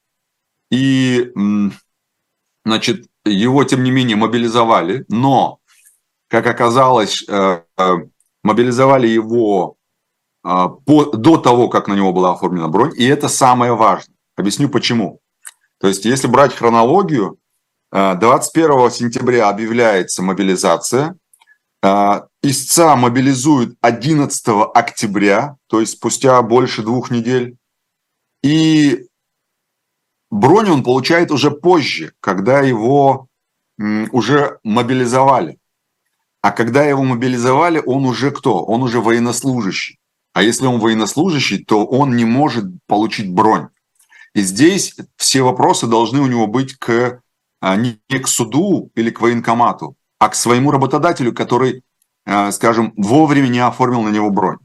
И, 0.71 1.31
значит, 2.65 3.07
его, 3.25 3.65
тем 3.65 3.83
не 3.83 3.91
менее, 3.91 4.17
мобилизовали, 4.17 5.05
но 5.09 5.61
как 6.29 6.47
оказалось, 6.47 7.25
э, 7.29 7.63
э, 7.77 7.97
мобилизовали 8.45 9.09
его 9.09 9.77
э, 10.45 10.67
до 10.87 11.37
того, 11.39 11.69
как 11.69 11.89
на 11.89 11.95
него 11.95 12.13
была 12.13 12.33
оформлена 12.33 12.69
бронь, 12.69 12.93
и 12.97 13.05
это 13.05 13.29
самое 13.29 13.75
важное. 13.75 14.17
Объясню 14.37 14.69
почему. 14.69 15.21
То 15.81 15.89
есть, 15.89 16.05
если 16.05 16.29
брать 16.29 16.55
хронологию, 16.55 17.37
21 17.91 18.91
сентября 18.93 19.49
объявляется 19.49 20.23
мобилизация, 20.23 21.17
истца 21.83 22.95
мобилизуют 22.95 23.75
11 23.81 24.47
октября, 24.73 25.57
то 25.67 25.81
есть 25.81 25.95
спустя 25.95 26.41
больше 26.43 26.83
двух 26.83 27.11
недель, 27.11 27.57
и 28.45 29.09
бронь 30.31 30.71
он 30.71 30.83
получает 30.83 31.31
уже 31.31 31.51
позже, 31.51 32.13
когда 32.21 32.61
его 32.61 33.27
уже 34.13 34.59
мобилизовали. 34.63 35.59
А 36.43 36.53
когда 36.53 36.85
его 36.85 37.03
мобилизовали, 37.03 37.83
он 37.85 38.05
уже 38.07 38.31
кто? 38.31 38.65
Он 38.65 38.83
уже 38.83 39.01
военнослужащий. 39.01 39.99
А 40.33 40.43
если 40.43 40.67
он 40.67 40.79
военнослужащий, 40.79 41.65
то 41.65 41.85
он 41.85 42.17
не 42.17 42.25
может 42.25 42.65
получить 42.87 43.31
бронь. 43.33 43.69
И 44.35 44.43
здесь 44.43 44.97
все 45.17 45.43
вопросы 45.43 45.87
должны 45.87 46.21
у 46.21 46.27
него 46.27 46.47
быть 46.47 46.77
к, 46.77 47.21
а, 47.61 47.77
не 47.77 47.99
к 48.09 48.29
суду 48.29 48.91
или 48.95 49.11
к 49.11 49.21
военкомату, 49.21 49.97
а 50.19 50.29
к 50.29 50.35
своему 50.35 50.71
работодателю, 50.71 51.35
который, 51.35 51.83
а, 52.25 52.53
скажем, 52.53 52.95
вовремя 52.97 53.49
не 53.49 53.59
оформил 53.59 54.03
на 54.03 54.11
него 54.11 54.31
бронь. 54.31 54.59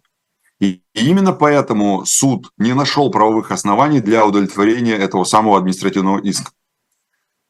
И 0.60 0.82
именно 0.94 1.34
поэтому 1.34 2.06
суд 2.06 2.52
не 2.58 2.74
нашел 2.74 3.12
правовых 3.12 3.52
оснований 3.52 4.00
для 4.00 4.26
удовлетворения 4.26 4.96
этого 4.96 5.26
самого 5.26 5.58
административного 5.58 6.20
иска. 6.20 6.52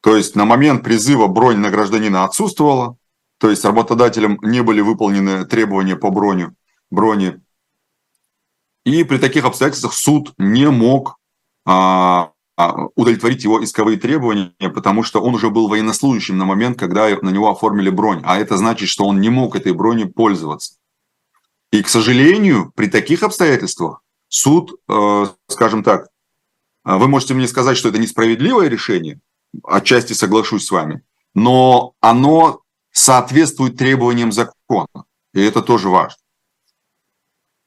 То 0.00 0.16
есть 0.16 0.36
на 0.36 0.44
момент 0.44 0.82
призыва 0.82 1.26
бронь 1.26 1.58
на 1.58 1.70
гражданина 1.70 2.24
отсутствовала, 2.24 2.96
то 3.38 3.50
есть 3.50 3.64
работодателям 3.64 4.38
не 4.42 4.62
были 4.62 4.80
выполнены 4.80 5.44
требования 5.44 5.96
по 5.96 6.10
броню, 6.10 6.54
броне. 6.90 7.40
И 8.84 9.04
при 9.04 9.18
таких 9.18 9.44
обстоятельствах 9.44 9.92
суд 9.92 10.32
не 10.38 10.70
мог 10.70 11.16
а, 11.64 12.30
а, 12.56 12.86
удовлетворить 12.94 13.44
его 13.44 13.62
исковые 13.62 13.98
требования, 13.98 14.52
потому 14.60 15.02
что 15.02 15.20
он 15.20 15.34
уже 15.34 15.50
был 15.50 15.68
военнослужащим 15.68 16.38
на 16.38 16.44
момент, 16.44 16.78
когда 16.78 17.08
на 17.20 17.30
него 17.30 17.50
оформили 17.50 17.90
бронь. 17.90 18.22
А 18.24 18.38
это 18.38 18.56
значит, 18.56 18.88
что 18.88 19.06
он 19.06 19.20
не 19.20 19.28
мог 19.28 19.56
этой 19.56 19.72
броней 19.72 20.06
пользоваться. 20.06 20.75
И, 21.70 21.82
к 21.82 21.88
сожалению, 21.88 22.72
при 22.74 22.86
таких 22.86 23.22
обстоятельствах 23.22 24.02
суд, 24.28 24.80
э, 24.88 25.26
скажем 25.48 25.82
так, 25.82 26.08
вы 26.84 27.08
можете 27.08 27.34
мне 27.34 27.48
сказать, 27.48 27.76
что 27.76 27.88
это 27.88 27.98
несправедливое 27.98 28.68
решение, 28.68 29.20
отчасти 29.64 30.12
соглашусь 30.12 30.66
с 30.66 30.70
вами, 30.70 31.02
но 31.34 31.94
оно 32.00 32.62
соответствует 32.92 33.76
требованиям 33.76 34.32
закона. 34.32 35.04
И 35.34 35.40
это 35.40 35.62
тоже 35.62 35.88
важно. 35.88 36.16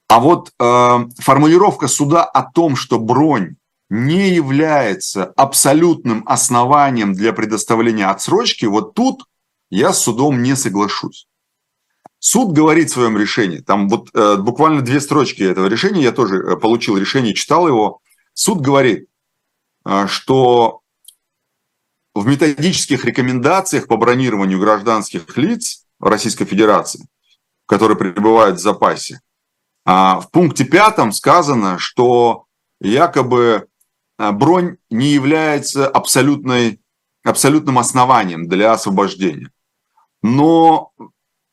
А 0.08 0.18
вот 0.18 0.50
э, 0.58 0.98
формулировка 1.18 1.86
суда 1.86 2.24
о 2.24 2.42
том, 2.42 2.74
что 2.74 2.98
бронь 2.98 3.56
не 3.88 4.30
является 4.30 5.26
абсолютным 5.36 6.24
основанием 6.26 7.12
для 7.12 7.32
предоставления 7.32 8.06
отсрочки, 8.06 8.64
вот 8.64 8.94
тут 8.94 9.24
я 9.70 9.92
с 9.92 10.02
судом 10.02 10.42
не 10.42 10.56
соглашусь. 10.56 11.28
Суд 12.20 12.52
говорит 12.52 12.90
в 12.90 12.92
своем 12.92 13.16
решении, 13.16 13.58
там 13.58 13.88
вот 13.88 14.10
э, 14.14 14.36
буквально 14.36 14.82
две 14.82 15.00
строчки 15.00 15.42
этого 15.42 15.66
решения, 15.66 16.02
я 16.02 16.12
тоже 16.12 16.36
э, 16.36 16.56
получил 16.56 16.98
решение, 16.98 17.32
читал 17.32 17.66
его. 17.66 18.00
Суд 18.34 18.60
говорит, 18.60 19.08
э, 19.86 20.06
что 20.06 20.82
в 22.14 22.26
методических 22.26 23.06
рекомендациях 23.06 23.86
по 23.86 23.96
бронированию 23.96 24.60
гражданских 24.60 25.34
лиц 25.38 25.86
Российской 25.98 26.44
Федерации, 26.44 27.08
которые 27.64 27.96
пребывают 27.96 28.58
в 28.58 28.62
запасе, 28.62 29.20
а, 29.86 30.20
в 30.20 30.30
пункте 30.30 30.64
пятом 30.64 31.12
сказано, 31.12 31.78
что 31.78 32.44
якобы 32.82 33.66
а, 34.18 34.32
бронь 34.32 34.76
не 34.90 35.08
является 35.08 35.88
абсолютной, 35.88 36.82
абсолютным 37.24 37.78
основанием 37.78 38.46
для 38.46 38.72
освобождения. 38.72 39.50
Но 40.22 40.92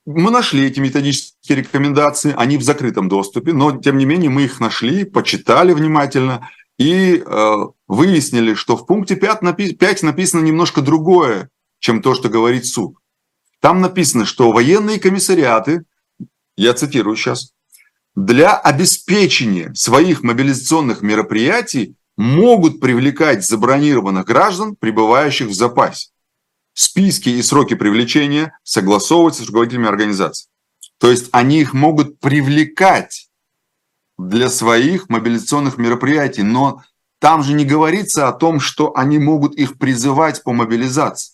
мы 0.08 0.32
нашли 0.32 0.66
эти 0.66 0.80
методические 0.80 1.58
рекомендации, 1.58 2.34
они 2.38 2.58
в 2.58 2.64
закрытом 2.64 3.10
доступе, 3.10 3.52
но 3.52 3.78
тем 3.78 3.98
не 3.98 4.06
менее 4.06 4.30
мы 4.30 4.44
их 4.44 4.62
нашли, 4.62 5.04
почитали 5.04 5.74
внимательно 5.74 6.50
и 6.80 7.18
э, 7.18 7.56
выяснили, 7.90 8.54
что 8.54 8.78
в 8.78 8.86
пункте 8.86 9.18
5, 9.18 9.42
напи- 9.42 9.74
5 9.74 10.04
написано 10.04 10.46
немножко 10.46 10.82
другое, 10.82 11.50
чем 11.80 12.02
то, 12.02 12.16
что 12.16 12.30
говорит 12.30 12.66
суд. 12.66 12.96
Там 13.60 13.82
написано, 13.82 14.26
что 14.26 14.54
военные 14.54 14.98
комиссариаты, 14.98 15.84
я 16.56 16.74
цитирую 16.74 17.18
сейчас, 17.18 17.52
для 18.16 18.56
обеспечения 18.56 19.74
своих 19.76 20.24
мобилизационных 20.24 21.02
мероприятий 21.02 21.96
могут 22.16 22.80
привлекать 22.80 23.46
забронированных 23.46 24.26
граждан, 24.26 24.78
пребывающих 24.78 25.48
в 25.48 25.54
запасе. 25.54 26.12
Списки 26.80 27.30
и 27.30 27.42
сроки 27.42 27.74
привлечения 27.74 28.56
согласовываются 28.62 29.42
с 29.42 29.48
руководителями 29.48 29.88
организаций. 29.88 30.48
То 31.00 31.10
есть 31.10 31.28
они 31.32 31.60
их 31.60 31.74
могут 31.74 32.20
привлекать 32.20 33.32
для 34.20 34.48
своих 34.52 35.10
мобилизационных 35.10 35.80
мероприятий, 35.80 36.44
но 36.44 36.84
там 37.20 37.42
же 37.42 37.54
не 37.54 37.66
говорится 37.66 38.28
о 38.28 38.32
том, 38.32 38.60
что 38.60 38.96
они 38.96 39.18
могут 39.18 39.56
их 39.56 39.80
призывать 39.80 40.44
по 40.44 40.54
мобилизации. 40.54 41.34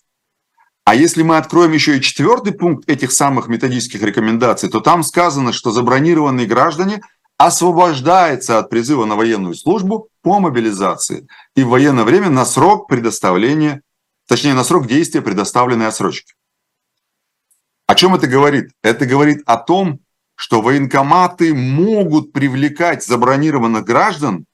А 0.86 0.96
если 0.96 1.24
мы 1.24 1.36
откроем 1.36 1.74
еще 1.74 1.98
и 1.98 2.02
четвертый 2.02 2.54
пункт 2.54 2.90
этих 2.90 3.12
самых 3.12 3.50
методических 3.50 4.02
рекомендаций, 4.02 4.70
то 4.70 4.80
там 4.80 5.04
сказано, 5.04 5.52
что 5.52 5.72
забронированные 5.72 6.48
граждане 6.48 7.02
освобождается 7.38 8.60
от 8.60 8.70
призыва 8.70 9.04
на 9.04 9.18
военную 9.18 9.56
службу 9.56 10.08
по 10.22 10.40
мобилизации 10.40 11.28
и 11.58 11.64
в 11.64 11.68
военное 11.68 12.06
время 12.06 12.30
на 12.30 12.46
срок 12.46 12.88
предоставления, 12.88 13.82
точнее 14.28 14.54
на 14.54 14.64
срок 14.64 14.88
действия 14.88 15.22
предоставленной 15.22 15.88
отсрочки. 15.88 16.34
О 17.88 17.96
чем 17.96 18.16
это 18.16 18.28
говорит? 18.28 18.72
Это 18.82 19.06
говорит 19.06 19.44
о 19.46 19.58
том, 19.58 20.00
что 20.36 20.62
военкоматы 20.62 21.54
могут 21.54 22.34
привлекать 22.34 23.06
забронированных 23.06 23.84
граждан, 23.84 24.46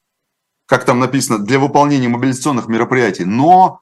как 0.65 0.85
там 0.85 0.99
написано, 0.99 1.39
для 1.39 1.59
выполнения 1.59 2.09
мобилизационных 2.09 2.67
мероприятий, 2.67 3.25
но 3.25 3.81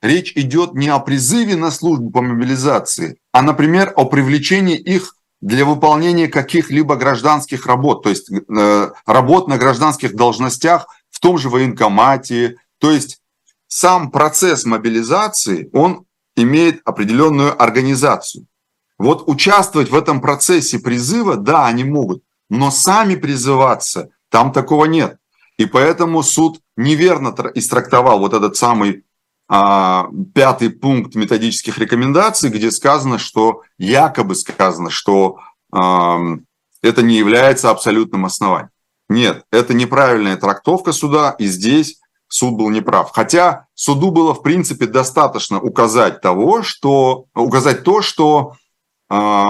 речь 0.00 0.32
идет 0.36 0.74
не 0.74 0.88
о 0.88 0.98
призыве 0.98 1.56
на 1.56 1.70
службу 1.70 2.10
по 2.10 2.22
мобилизации, 2.22 3.18
а, 3.32 3.42
например, 3.42 3.92
о 3.96 4.04
привлечении 4.04 4.76
их 4.76 5.16
для 5.40 5.64
выполнения 5.64 6.28
каких-либо 6.28 6.94
гражданских 6.94 7.66
работ, 7.66 8.04
то 8.04 8.10
есть 8.10 8.30
э, 8.30 8.90
работ 9.04 9.48
на 9.48 9.58
гражданских 9.58 10.14
должностях 10.14 10.86
в 11.10 11.18
том 11.18 11.36
же 11.36 11.48
военкомате. 11.48 12.56
То 12.78 12.92
есть 12.92 13.21
сам 13.74 14.10
процесс 14.10 14.66
мобилизации, 14.66 15.70
он 15.72 16.04
имеет 16.36 16.82
определенную 16.84 17.60
организацию. 17.60 18.46
Вот 18.98 19.24
участвовать 19.26 19.88
в 19.88 19.94
этом 19.94 20.20
процессе 20.20 20.78
призыва, 20.78 21.36
да, 21.36 21.64
они 21.66 21.82
могут, 21.82 22.22
но 22.50 22.70
сами 22.70 23.14
призываться, 23.14 24.10
там 24.28 24.52
такого 24.52 24.84
нет. 24.84 25.16
И 25.56 25.64
поэтому 25.64 26.22
суд 26.22 26.60
неверно 26.76 27.34
истрактовал 27.54 28.18
вот 28.18 28.34
этот 28.34 28.56
самый 28.58 29.06
а, 29.48 30.06
пятый 30.34 30.68
пункт 30.68 31.14
методических 31.14 31.78
рекомендаций, 31.78 32.50
где 32.50 32.70
сказано, 32.70 33.16
что 33.18 33.62
якобы 33.78 34.34
сказано, 34.34 34.90
что 34.90 35.38
а, 35.72 36.20
это 36.82 37.00
не 37.00 37.16
является 37.16 37.70
абсолютным 37.70 38.26
основанием. 38.26 38.68
Нет, 39.08 39.46
это 39.50 39.72
неправильная 39.72 40.36
трактовка 40.36 40.92
суда, 40.92 41.34
и 41.38 41.46
здесь 41.46 42.01
суд 42.32 42.54
был 42.54 42.70
неправ. 42.70 43.10
Хотя 43.12 43.66
суду 43.74 44.10
было, 44.10 44.34
в 44.34 44.42
принципе, 44.42 44.86
достаточно 44.86 45.60
указать 45.60 46.20
того, 46.22 46.62
что 46.62 47.26
указать 47.34 47.84
то, 47.84 48.00
что 48.00 48.54
э, 49.10 49.48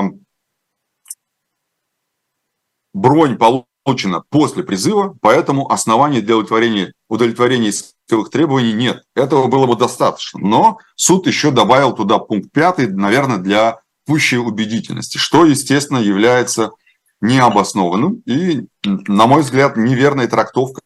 бронь 2.92 3.38
получена 3.38 4.24
после 4.28 4.64
призыва, 4.64 5.16
поэтому 5.20 5.70
оснований 5.70 6.20
для 6.20 6.36
удовлетворения, 6.36 6.92
удовлетворения 7.08 7.70
исковых 7.70 8.30
требований 8.30 8.72
нет. 8.72 9.04
Этого 9.14 9.46
было 9.46 9.66
бы 9.66 9.76
достаточно. 9.76 10.40
Но 10.40 10.78
суд 10.96 11.28
еще 11.28 11.52
добавил 11.52 11.94
туда 11.94 12.18
пункт 12.18 12.50
пятый, 12.52 12.88
наверное, 12.88 13.38
для 13.38 13.80
пущей 14.06 14.38
убедительности, 14.38 15.18
что, 15.18 15.44
естественно, 15.44 15.98
является 15.98 16.72
необоснованным 17.20 18.22
и, 18.26 18.66
на 18.82 19.28
мой 19.28 19.42
взгляд, 19.42 19.76
неверной 19.76 20.26
трактовкой 20.26 20.82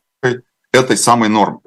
этой 0.72 0.96
самой 0.96 1.30
нормы. 1.30 1.60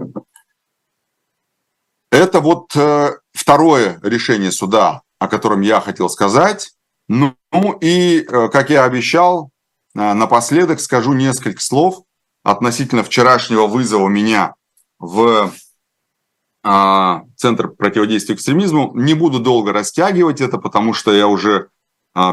Это 2.19 2.41
вот 2.41 2.75
э, 2.75 3.13
второе 3.31 3.97
решение 4.03 4.51
суда, 4.51 5.03
о 5.19 5.29
котором 5.29 5.61
я 5.61 5.79
хотел 5.79 6.09
сказать. 6.09 6.71
Ну 7.07 7.33
и, 7.79 8.27
э, 8.27 8.49
как 8.49 8.69
я 8.69 8.83
обещал, 8.83 9.51
а, 9.95 10.13
напоследок 10.13 10.81
скажу 10.81 11.13
несколько 11.13 11.61
слов 11.61 12.03
относительно 12.43 13.03
вчерашнего 13.05 13.67
вызова 13.67 14.09
меня 14.09 14.55
в 14.99 15.53
Центр 17.37 17.69
противодействия 17.69 18.35
экстремизму. 18.35 18.91
Не 18.95 19.13
буду 19.13 19.39
долго 19.39 19.71
растягивать 19.71 20.41
это, 20.41 20.57
потому 20.57 20.93
что 20.93 21.13
я 21.13 21.25
уже 21.25 21.69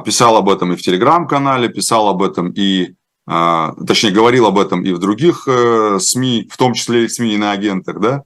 писал 0.05 0.37
об 0.37 0.49
этом 0.49 0.72
и 0.72 0.76
в 0.76 0.82
Телеграм-канале, 0.82 1.68
писал 1.68 2.09
об 2.09 2.24
этом 2.24 2.51
и, 2.51 2.97
точнее, 3.24 4.11
говорил 4.11 4.47
об 4.47 4.59
этом 4.59 4.82
и 4.82 4.93
в 4.93 4.99
других 4.99 5.47
э, 5.47 5.99
СМИ, 6.01 6.49
в 6.51 6.57
том 6.57 6.74
числе 6.74 7.05
и 7.05 7.09
СМИ 7.09 7.37
на 7.37 7.53
агентах, 7.53 8.01
да. 8.01 8.24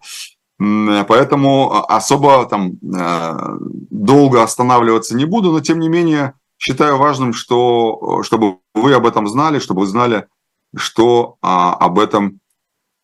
Поэтому 0.61 1.87
особо 1.89 2.45
там 2.45 2.73
э, 2.73 3.57
долго 3.91 4.43
останавливаться 4.43 5.17
не 5.17 5.25
буду, 5.25 5.53
но 5.53 5.61
тем 5.61 5.81
не 5.81 5.89
менее 5.89 6.35
считаю 6.59 6.99
важным, 6.99 7.33
что, 7.33 8.23
чтобы 8.23 8.59
вы 8.75 8.93
об 8.93 9.07
этом 9.07 9.27
знали, 9.27 9.59
чтобы 9.59 9.81
вы 9.81 9.87
знали, 9.87 10.27
что 10.77 11.37
а, 11.41 11.73
об 11.75 11.99
этом 11.99 12.41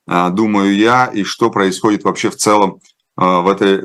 а, 0.06 0.28
думаю 0.28 0.76
я 0.76 1.06
и 1.06 1.24
что 1.24 1.50
происходит 1.50 2.04
вообще 2.04 2.28
в 2.28 2.36
целом 2.36 2.80
а, 3.16 3.40
в 3.40 3.48
этой 3.48 3.80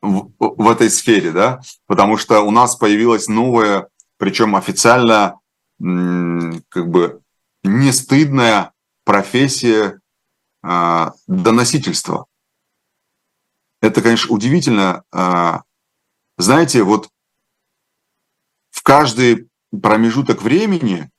в, 0.00 0.30
в 0.38 0.68
этой 0.68 0.90
сфере, 0.90 1.32
да, 1.32 1.60
потому 1.86 2.16
что 2.16 2.40
у 2.42 2.50
нас 2.50 2.76
появилась 2.76 3.28
новая, 3.28 3.88
причем 4.16 4.54
официально 4.54 5.38
как 5.78 6.88
бы 6.88 7.20
не 7.62 7.92
стыдная 7.92 8.72
профессия 9.04 10.00
а, 10.70 11.14
доносительства. 11.26 12.26
Это, 13.80 14.02
конечно, 14.02 14.34
удивительно. 14.34 15.02
А, 15.10 15.62
знаете, 16.36 16.82
вот 16.82 17.08
в 18.68 18.82
каждый 18.82 19.48
промежуток 19.70 20.42
времени 20.42 21.10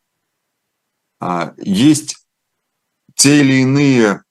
а, 1.19 1.55
есть 1.57 2.27
те 3.15 3.39
или 3.39 3.61
иные 3.63 4.23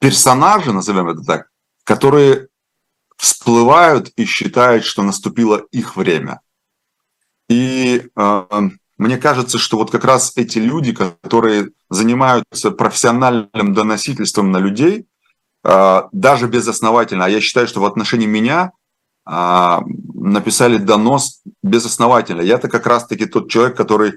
персонажи, 0.00 0.72
назовем 0.72 1.10
это 1.10 1.22
так, 1.22 1.50
которые 1.84 2.48
всплывают 3.16 4.08
и 4.16 4.24
считают, 4.24 4.84
что 4.84 5.04
наступило 5.04 5.58
их 5.70 5.94
время. 5.94 6.40
И 7.48 8.10
э, 8.16 8.70
мне 9.02 9.18
кажется, 9.18 9.58
что 9.58 9.76
вот 9.76 9.90
как 9.90 10.04
раз 10.04 10.32
эти 10.36 10.58
люди, 10.58 10.92
которые 10.92 11.70
занимаются 11.90 12.70
профессиональным 12.70 13.74
доносительством 13.74 14.52
на 14.52 14.58
людей, 14.58 15.06
э, 15.64 16.02
даже 16.12 16.46
безосновательно, 16.46 17.24
а 17.24 17.28
я 17.28 17.40
считаю, 17.40 17.66
что 17.66 17.80
в 17.80 17.84
отношении 17.84 18.26
меня 18.26 18.72
а, 19.24 19.82
написали 20.14 20.78
донос 20.78 21.42
безосновательно. 21.62 22.40
Я-то 22.40 22.68
как 22.68 22.86
раз-таки 22.86 23.26
тот 23.26 23.50
человек, 23.50 23.76
который 23.76 24.14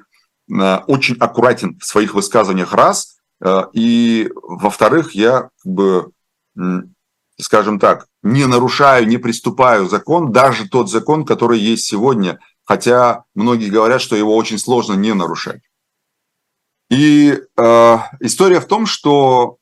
а, 0.51 0.83
очень 0.87 1.15
аккуратен 1.17 1.77
в 1.79 1.85
своих 1.85 2.15
высказываниях, 2.15 2.73
раз, 2.73 3.17
а, 3.43 3.69
и 3.73 4.31
во-вторых, 4.33 5.13
я 5.13 5.49
как 5.63 5.71
бы, 5.71 6.11
скажем 7.39 7.79
так, 7.79 8.07
не 8.23 8.45
нарушаю, 8.45 9.07
не 9.07 9.17
приступаю 9.17 9.87
закон, 9.87 10.31
даже 10.31 10.67
тот 10.67 10.89
закон, 10.89 11.25
который 11.25 11.59
есть 11.59 11.85
сегодня, 11.85 12.39
хотя 12.65 13.23
многие 13.33 13.69
говорят, 13.69 14.01
что 14.01 14.15
его 14.15 14.35
очень 14.35 14.57
сложно 14.57 14.93
не 14.93 15.13
нарушать. 15.13 15.61
И 16.89 17.33
э, 17.57 17.97
история 18.19 18.59
в 18.59 18.67
том, 18.67 18.85
что 18.85 19.57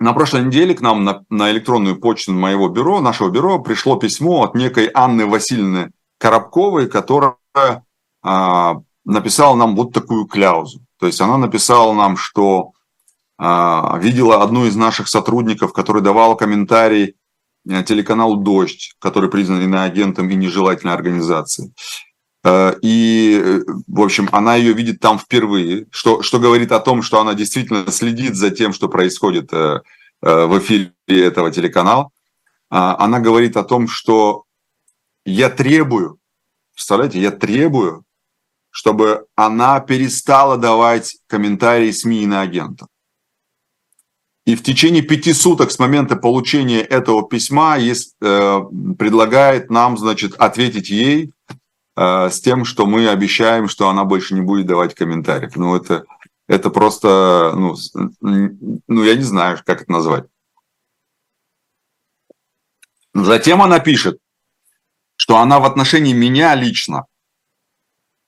на 0.00 0.12
прошлой 0.12 0.44
неделе 0.44 0.74
к 0.74 0.80
нам 0.80 1.04
на, 1.04 1.24
на 1.28 1.50
электронную 1.50 2.00
почту 2.00 2.32
моего 2.32 2.68
бюро, 2.68 3.00
нашего 3.00 3.30
бюро, 3.30 3.58
пришло 3.58 3.96
письмо 3.96 4.44
от 4.44 4.54
некой 4.54 4.90
Анны 4.94 5.26
Васильевны 5.26 5.90
Коробковой, 6.18 6.88
которая 6.88 7.36
а, 8.22 8.80
написала 9.04 9.56
нам 9.56 9.74
вот 9.74 9.92
такую 9.92 10.26
кляузу. 10.26 10.80
То 10.98 11.06
есть 11.06 11.20
она 11.20 11.36
написала 11.36 11.92
нам, 11.92 12.16
что 12.16 12.72
а, 13.38 13.98
видела 13.98 14.42
одну 14.42 14.66
из 14.66 14.76
наших 14.76 15.08
сотрудников, 15.08 15.72
который 15.72 16.02
давал 16.02 16.36
комментарий 16.36 17.16
э, 17.68 17.82
телеканалу 17.84 18.36
«Дождь», 18.36 18.94
который 18.98 19.30
признан 19.30 19.62
иноагентом 19.62 20.28
и 20.30 20.34
нежелательной 20.34 20.94
организацией. 20.94 21.72
Э, 22.44 22.74
и, 22.82 23.40
э, 23.42 23.60
в 23.86 24.00
общем, 24.00 24.28
она 24.32 24.56
ее 24.56 24.72
видит 24.72 25.00
там 25.00 25.18
впервые, 25.18 25.86
что, 25.90 26.22
что 26.22 26.38
говорит 26.38 26.72
о 26.72 26.80
том, 26.80 27.02
что 27.02 27.20
она 27.20 27.34
действительно 27.34 27.90
следит 27.90 28.34
за 28.34 28.50
тем, 28.50 28.72
что 28.72 28.88
происходит 28.88 29.52
в 30.20 30.58
эфире 30.58 30.92
этого 31.06 31.52
телеканала. 31.52 32.10
А, 32.70 32.96
она 33.02 33.20
говорит 33.20 33.56
о 33.56 33.64
том, 33.64 33.88
что 33.88 34.44
я 35.24 35.48
требую, 35.48 36.18
представляете, 36.74 37.20
я 37.20 37.30
требую, 37.30 38.04
чтобы 38.70 39.26
она 39.34 39.80
перестала 39.80 40.56
давать 40.56 41.18
комментарии 41.26 41.90
СМИ 41.90 42.22
и 42.22 42.26
на 42.26 42.42
агента. 42.42 42.86
И 44.48 44.54
в 44.54 44.62
течение 44.62 45.02
пяти 45.02 45.34
суток 45.34 45.70
с 45.70 45.78
момента 45.78 46.16
получения 46.16 46.80
этого 46.80 47.22
письма 47.28 47.76
есть, 47.76 48.16
э, 48.22 48.60
предлагает 48.98 49.68
нам, 49.68 49.98
значит, 49.98 50.36
ответить 50.36 50.88
ей 50.88 51.34
э, 51.96 52.30
с 52.30 52.40
тем, 52.40 52.64
что 52.64 52.86
мы 52.86 53.10
обещаем, 53.10 53.68
что 53.68 53.90
она 53.90 54.06
больше 54.06 54.34
не 54.34 54.40
будет 54.40 54.64
давать 54.64 54.94
комментариев. 54.94 55.54
Ну, 55.56 55.76
это, 55.76 56.06
это 56.46 56.70
просто, 56.70 57.52
ну, 57.54 57.76
ну, 58.22 59.04
я 59.04 59.16
не 59.16 59.22
знаю, 59.22 59.58
как 59.66 59.82
это 59.82 59.92
назвать. 59.92 60.24
Затем 63.12 63.60
она 63.60 63.80
пишет, 63.80 64.18
что 65.16 65.36
она 65.36 65.60
в 65.60 65.66
отношении 65.66 66.14
меня 66.14 66.54
лично 66.54 67.04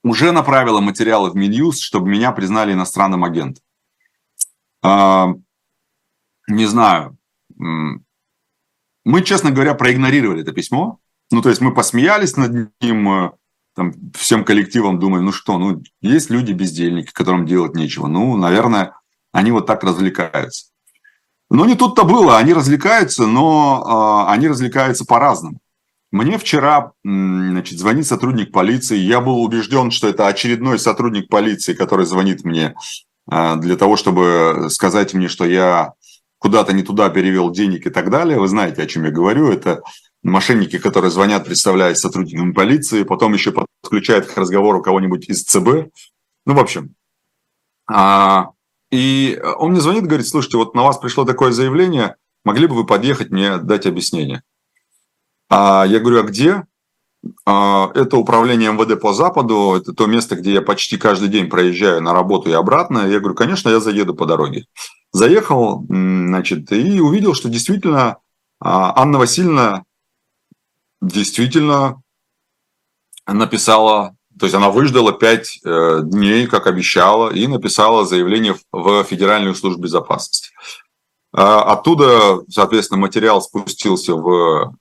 уже 0.03 0.31
направила 0.31 0.81
материалы 0.81 1.31
в 1.31 1.35
Минюст, 1.35 1.81
чтобы 1.81 2.09
меня 2.09 2.31
признали 2.31 2.73
иностранным 2.73 3.23
агентом. 3.23 3.63
Не 6.47 6.65
знаю. 6.65 7.17
Мы, 7.57 9.23
честно 9.23 9.51
говоря, 9.51 9.73
проигнорировали 9.73 10.41
это 10.41 10.51
письмо. 10.51 10.99
Ну, 11.31 11.41
то 11.41 11.49
есть 11.49 11.61
мы 11.61 11.73
посмеялись 11.73 12.35
над 12.37 12.71
ним, 12.81 13.09
э, 13.09 13.31
там, 13.73 13.93
всем 14.13 14.43
коллективом 14.43 14.99
думаем, 14.99 15.25
ну 15.25 15.31
что, 15.31 15.57
ну, 15.57 15.81
есть 16.01 16.29
люди-бездельники, 16.29 17.11
которым 17.11 17.45
делать 17.45 17.73
нечего. 17.73 18.07
Ну, 18.07 18.35
наверное, 18.35 18.93
они 19.31 19.51
вот 19.51 19.65
так 19.65 19.83
развлекаются. 19.83 20.67
Но 21.49 21.65
не 21.65 21.75
тут-то 21.75 22.03
было, 22.03 22.37
они 22.37 22.53
развлекаются, 22.53 23.27
но 23.27 24.25
э, 24.27 24.31
они 24.31 24.49
развлекаются 24.49 25.05
по-разному. 25.05 25.59
Мне 26.11 26.37
вчера 26.37 26.91
значит, 27.03 27.79
звонит 27.79 28.05
сотрудник 28.05 28.51
полиции. 28.51 28.97
Я 28.97 29.21
был 29.21 29.41
убежден, 29.41 29.91
что 29.91 30.09
это 30.09 30.27
очередной 30.27 30.77
сотрудник 30.77 31.29
полиции, 31.29 31.73
который 31.73 32.05
звонит 32.05 32.43
мне 32.43 32.75
э, 33.31 33.55
для 33.55 33.77
того, 33.77 33.95
чтобы 33.95 34.67
сказать 34.69 35.13
мне, 35.13 35.29
что 35.29 35.45
я 35.45 35.93
куда-то 36.41 36.73
не 36.73 36.81
туда 36.81 37.09
перевел 37.09 37.51
денег 37.51 37.85
и 37.85 37.91
так 37.91 38.09
далее. 38.09 38.39
Вы 38.39 38.47
знаете, 38.47 38.81
о 38.81 38.87
чем 38.87 39.05
я 39.05 39.11
говорю. 39.11 39.51
Это 39.51 39.81
мошенники, 40.23 40.79
которые 40.79 41.11
звонят, 41.11 41.45
представляясь 41.45 41.99
сотрудниками 41.99 42.51
полиции, 42.51 43.03
потом 43.03 43.33
еще 43.33 43.53
подключают 43.81 44.25
к 44.25 44.37
разговору 44.37 44.81
кого-нибудь 44.81 45.29
из 45.29 45.43
ЦБ. 45.43 45.93
Ну, 46.47 46.55
в 46.55 46.59
общем. 46.59 46.95
А, 47.87 48.49
и 48.89 49.39
он 49.57 49.71
мне 49.71 49.81
звонит, 49.81 50.07
говорит, 50.07 50.27
слушайте, 50.27 50.57
вот 50.57 50.73
на 50.73 50.81
вас 50.81 50.97
пришло 50.97 51.25
такое 51.25 51.51
заявление, 51.51 52.15
могли 52.43 52.65
бы 52.65 52.75
вы 52.75 52.87
подъехать 52.87 53.29
мне 53.29 53.57
дать 53.57 53.85
объяснение? 53.85 54.41
А 55.47 55.85
я 55.85 55.99
говорю, 55.99 56.21
а 56.21 56.23
где? 56.23 56.63
А, 57.45 57.91
это 57.93 58.17
управление 58.17 58.71
МВД 58.71 58.99
по 58.99 59.13
Западу, 59.13 59.75
это 59.75 59.93
то 59.93 60.07
место, 60.07 60.35
где 60.35 60.53
я 60.53 60.63
почти 60.63 60.97
каждый 60.97 61.29
день 61.29 61.49
проезжаю 61.49 62.01
на 62.01 62.13
работу 62.13 62.49
и 62.49 62.53
обратно. 62.53 63.07
Я 63.07 63.19
говорю, 63.19 63.35
конечно, 63.35 63.69
я 63.69 63.79
заеду 63.79 64.15
по 64.15 64.25
дороге. 64.25 64.65
Заехал, 65.13 65.85
значит, 65.87 66.71
и 66.71 66.99
увидел, 66.99 67.33
что 67.33 67.49
действительно 67.49 68.17
а, 68.59 68.93
Анна 69.01 69.17
Васильевна 69.19 69.83
действительно 71.01 72.01
написала, 73.27 74.15
то 74.39 74.45
есть 74.45 74.55
она 74.55 74.69
выждала 74.69 75.11
пять 75.11 75.59
э, 75.63 75.99
дней, 76.03 76.47
как 76.47 76.67
обещала, 76.67 77.29
и 77.29 77.47
написала 77.47 78.05
заявление 78.05 78.55
в 78.71 79.03
Федеральную 79.03 79.55
службу 79.55 79.83
безопасности. 79.83 80.51
А, 81.33 81.73
оттуда, 81.73 82.41
соответственно, 82.49 82.99
материал 82.99 83.41
спустился 83.41 84.15
в 84.15 84.75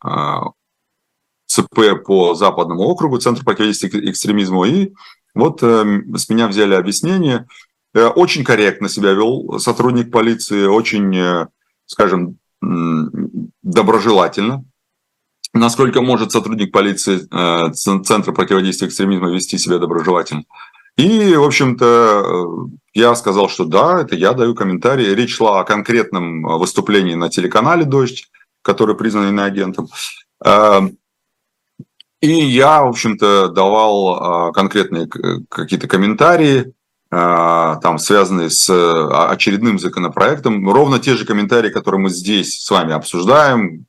ЦП 1.47 2.05
по 2.07 2.35
Западному 2.35 2.83
округу, 2.83 3.19
Центр 3.19 3.45
противодействия 3.45 3.91
экстремизму, 4.09 4.65
и 4.65 4.93
вот 5.35 5.63
э, 5.63 6.03
с 6.17 6.29
меня 6.29 6.47
взяли 6.47 6.75
объяснение. 6.75 7.49
Э, 7.93 8.07
очень 8.07 8.45
корректно 8.45 8.89
себя 8.89 9.13
вел 9.13 9.59
сотрудник 9.59 10.13
полиции, 10.13 10.67
очень, 10.67 11.17
э, 11.17 11.47
скажем, 11.87 12.37
доброжелательно. 13.63 14.65
Насколько 15.55 16.03
может 16.03 16.31
сотрудник 16.31 16.73
полиции 16.73 17.27
Центра 17.73 18.33
противодействия 18.33 18.87
экстремизму 18.87 19.31
вести 19.31 19.59
себя 19.59 19.79
доброжелательно. 19.79 20.45
И, 20.97 21.35
в 21.35 21.43
общем-то, 21.43 22.69
я 22.93 23.15
сказал, 23.15 23.49
что 23.49 23.65
да, 23.65 24.03
это 24.03 24.15
я 24.15 24.35
даю 24.35 24.55
комментарий. 24.55 25.15
Речь 25.15 25.37
шла 25.37 25.61
о 25.61 25.65
конкретном 25.65 26.43
выступлении 26.59 27.15
на 27.15 27.31
телеканале 27.31 27.85
«Дождь», 27.85 28.31
который 28.63 28.95
признан 28.95 29.31
иноагентом. 29.31 29.89
И 32.21 32.31
я, 32.31 32.83
в 32.83 32.89
общем-то, 32.89 33.49
давал 33.49 34.53
конкретные 34.53 35.09
какие-то 35.49 35.89
комментарии, 35.89 36.75
там, 37.11 37.99
связанные 37.99 38.51
с 38.51 38.71
а, 38.71 39.31
очередным 39.31 39.81
законопроектом, 39.81 40.71
ровно 40.71 41.01
те 41.01 41.17
же 41.17 41.25
комментарии, 41.25 41.71
которые 41.71 42.01
мы 42.01 42.11
здесь 42.11 42.63
с 42.63 42.71
вами 42.71 42.93
обсуждаем. 42.93 43.87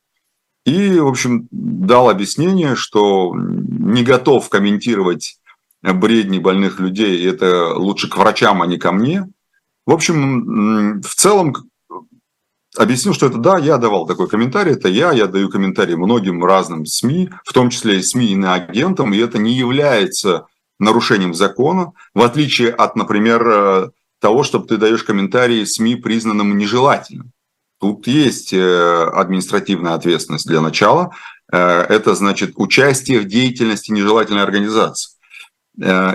И, 0.66 1.00
в 1.00 1.08
общем, 1.08 1.48
дал 1.52 2.10
объяснение, 2.10 2.76
что 2.76 3.34
не 3.36 4.04
готов 4.04 4.50
комментировать 4.50 5.38
бредни 5.84 6.40
больных 6.40 6.80
людей, 6.80 7.28
это 7.28 7.74
лучше 7.76 8.10
к 8.10 8.18
врачам, 8.18 8.62
а 8.62 8.68
не 8.68 8.78
ко 8.78 8.92
мне. 8.92 9.28
В 9.86 9.92
общем, 9.92 11.02
в 11.02 11.16
целом 11.16 11.56
объяснил, 12.78 13.14
что 13.14 13.28
это 13.28 13.38
да, 13.38 13.58
я 13.58 13.78
давал 13.78 14.06
такой 14.06 14.28
комментарий, 14.28 14.74
это 14.74 14.88
я, 14.88 15.12
я 15.12 15.28
даю 15.28 15.50
комментарии 15.50 15.96
многим 15.96 16.44
разным 16.44 16.86
СМИ, 16.86 17.30
в 17.44 17.54
том 17.54 17.70
числе 17.70 18.00
и 18.00 18.04
СМИ 18.04 18.28
иноагентам, 18.28 19.14
и 19.14 19.18
это 19.18 19.38
не 19.38 19.54
является 19.54 20.46
нарушением 20.82 21.34
закона, 21.34 21.94
в 22.14 22.22
отличие 22.24 22.72
от, 22.72 22.96
например, 22.96 23.48
э, 23.48 23.90
того, 24.20 24.44
чтобы 24.44 24.68
ты 24.68 24.78
даешь 24.78 25.04
комментарии 25.04 25.64
СМИ, 25.64 25.96
признанным 25.96 26.58
нежелательным. 26.58 27.32
Тут 27.80 28.08
есть 28.08 28.52
э, 28.52 29.04
административная 29.14 29.94
ответственность 29.94 30.48
для 30.48 30.60
начала. 30.60 31.12
Э, 31.52 31.82
это 31.82 32.16
значит 32.16 32.54
участие 32.56 33.20
в 33.20 33.26
деятельности 33.26 33.92
нежелательной 33.92 34.44
организации. 34.44 35.18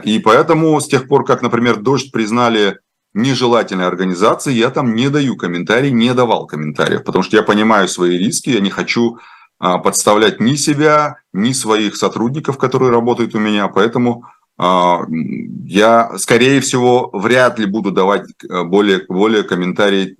И 0.04 0.20
поэтому 0.22 0.78
с 0.78 0.86
тех 0.86 1.08
пор, 1.08 1.24
как, 1.24 1.40
например, 1.40 1.76
«Дождь» 1.76 2.12
признали 2.12 2.78
нежелательной 3.14 3.86
организации, 3.86 4.52
я 4.52 4.68
там 4.70 4.94
не 4.94 5.08
даю 5.08 5.36
комментарий, 5.36 5.90
не 5.90 6.12
давал 6.12 6.46
комментариев, 6.46 7.04
потому 7.04 7.22
что 7.22 7.36
я 7.36 7.42
понимаю 7.42 7.88
свои 7.88 8.18
риски, 8.18 8.50
я 8.50 8.60
не 8.60 8.68
хочу 8.68 9.18
а, 9.58 9.78
подставлять 9.78 10.38
ни 10.38 10.54
себя, 10.54 11.16
ни 11.32 11.52
своих 11.52 11.96
сотрудников, 11.96 12.58
которые 12.58 12.90
работают 12.90 13.34
у 13.34 13.38
меня, 13.38 13.68
поэтому 13.68 14.26
я, 14.58 16.18
скорее 16.18 16.60
всего, 16.60 17.10
вряд 17.12 17.58
ли 17.58 17.66
буду 17.66 17.90
давать 17.90 18.24
э, 18.42 18.62
более, 18.64 19.04
более 19.06 19.42
комментарий 19.42 20.16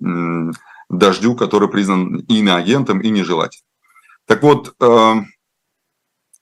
дождю, 0.89 1.35
который 1.35 1.69
признан 1.69 2.17
иноагентом 2.27 3.01
и 3.01 3.09
нежелательным. 3.09 3.65
Так 4.25 4.43
вот, 4.43 4.75
э, 4.79 5.13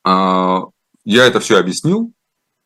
а, 0.03 0.63
я 1.03 1.25
это 1.25 1.39
все 1.39 1.59
объяснил, 1.59 2.11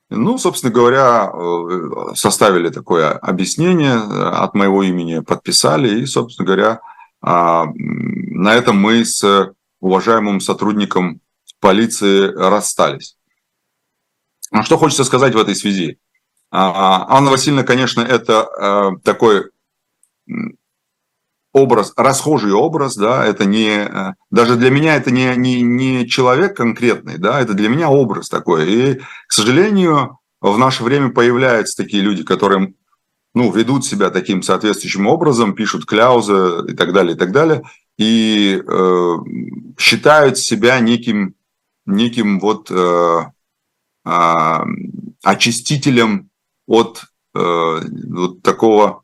ну, 0.09 0.37
собственно 0.37 0.73
говоря, 0.73 1.31
э, 1.31 2.15
составили 2.15 2.69
такое 2.69 3.11
объяснение 3.11 3.95
от 3.95 4.55
моего 4.55 4.81
имени, 4.81 5.19
подписали, 5.19 5.99
и, 5.99 6.05
собственно 6.05 6.45
говоря, 6.45 6.81
а, 7.21 7.65
на 7.75 8.55
этом 8.55 8.77
мы 8.77 9.05
с 9.05 9.53
уважаемым 9.81 10.39
сотрудником 10.39 11.21
полиции 11.59 12.33
расстались. 12.33 13.18
А 14.51 14.63
что 14.63 14.77
хочется 14.77 15.03
сказать 15.03 15.35
в 15.35 15.39
этой 15.39 15.55
связи? 15.55 15.99
А, 16.51 17.05
Анна 17.17 17.31
Васильевна, 17.31 17.63
конечно, 17.63 18.01
это 18.01 18.47
э, 18.59 18.99
такой 19.03 19.51
образ, 21.53 21.93
расхожий 21.95 22.51
образ, 22.51 22.95
да, 22.95 23.25
это 23.25 23.45
не, 23.45 23.69
э, 23.69 24.13
даже 24.31 24.55
для 24.55 24.69
меня 24.69 24.95
это 24.95 25.11
не, 25.11 25.35
не, 25.35 25.61
не 25.61 26.07
человек 26.07 26.55
конкретный, 26.57 27.17
да, 27.17 27.39
это 27.39 27.53
для 27.53 27.69
меня 27.69 27.89
образ 27.89 28.29
такой. 28.29 28.71
И, 28.71 29.01
к 29.27 29.31
сожалению, 29.31 30.19
в 30.41 30.57
наше 30.57 30.83
время 30.83 31.09
появляются 31.09 31.77
такие 31.77 32.01
люди, 32.01 32.23
которые, 32.23 32.73
ну, 33.33 33.51
ведут 33.51 33.85
себя 33.85 34.09
таким 34.09 34.41
соответствующим 34.41 35.07
образом, 35.07 35.53
пишут 35.53 35.85
кляузы 35.85 36.65
и 36.67 36.75
так 36.75 36.93
далее, 36.93 37.15
и 37.15 37.17
так 37.17 37.31
далее, 37.31 37.63
и 37.97 38.63
э, 38.65 39.15
считают 39.77 40.37
себя 40.37 40.79
неким, 40.79 41.35
неким 41.85 42.39
вот 42.39 42.71
э, 42.71 43.19
очистителем 45.23 46.29
от 46.67 47.03
э, 47.35 47.39
вот 47.39 48.41
такого 48.41 49.03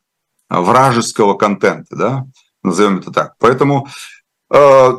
вражеского 0.50 1.36
контента, 1.36 1.96
да, 1.96 2.26
назовем 2.64 2.98
это 3.00 3.12
так. 3.12 3.36
Поэтому 3.40 3.88
э, 4.54 4.92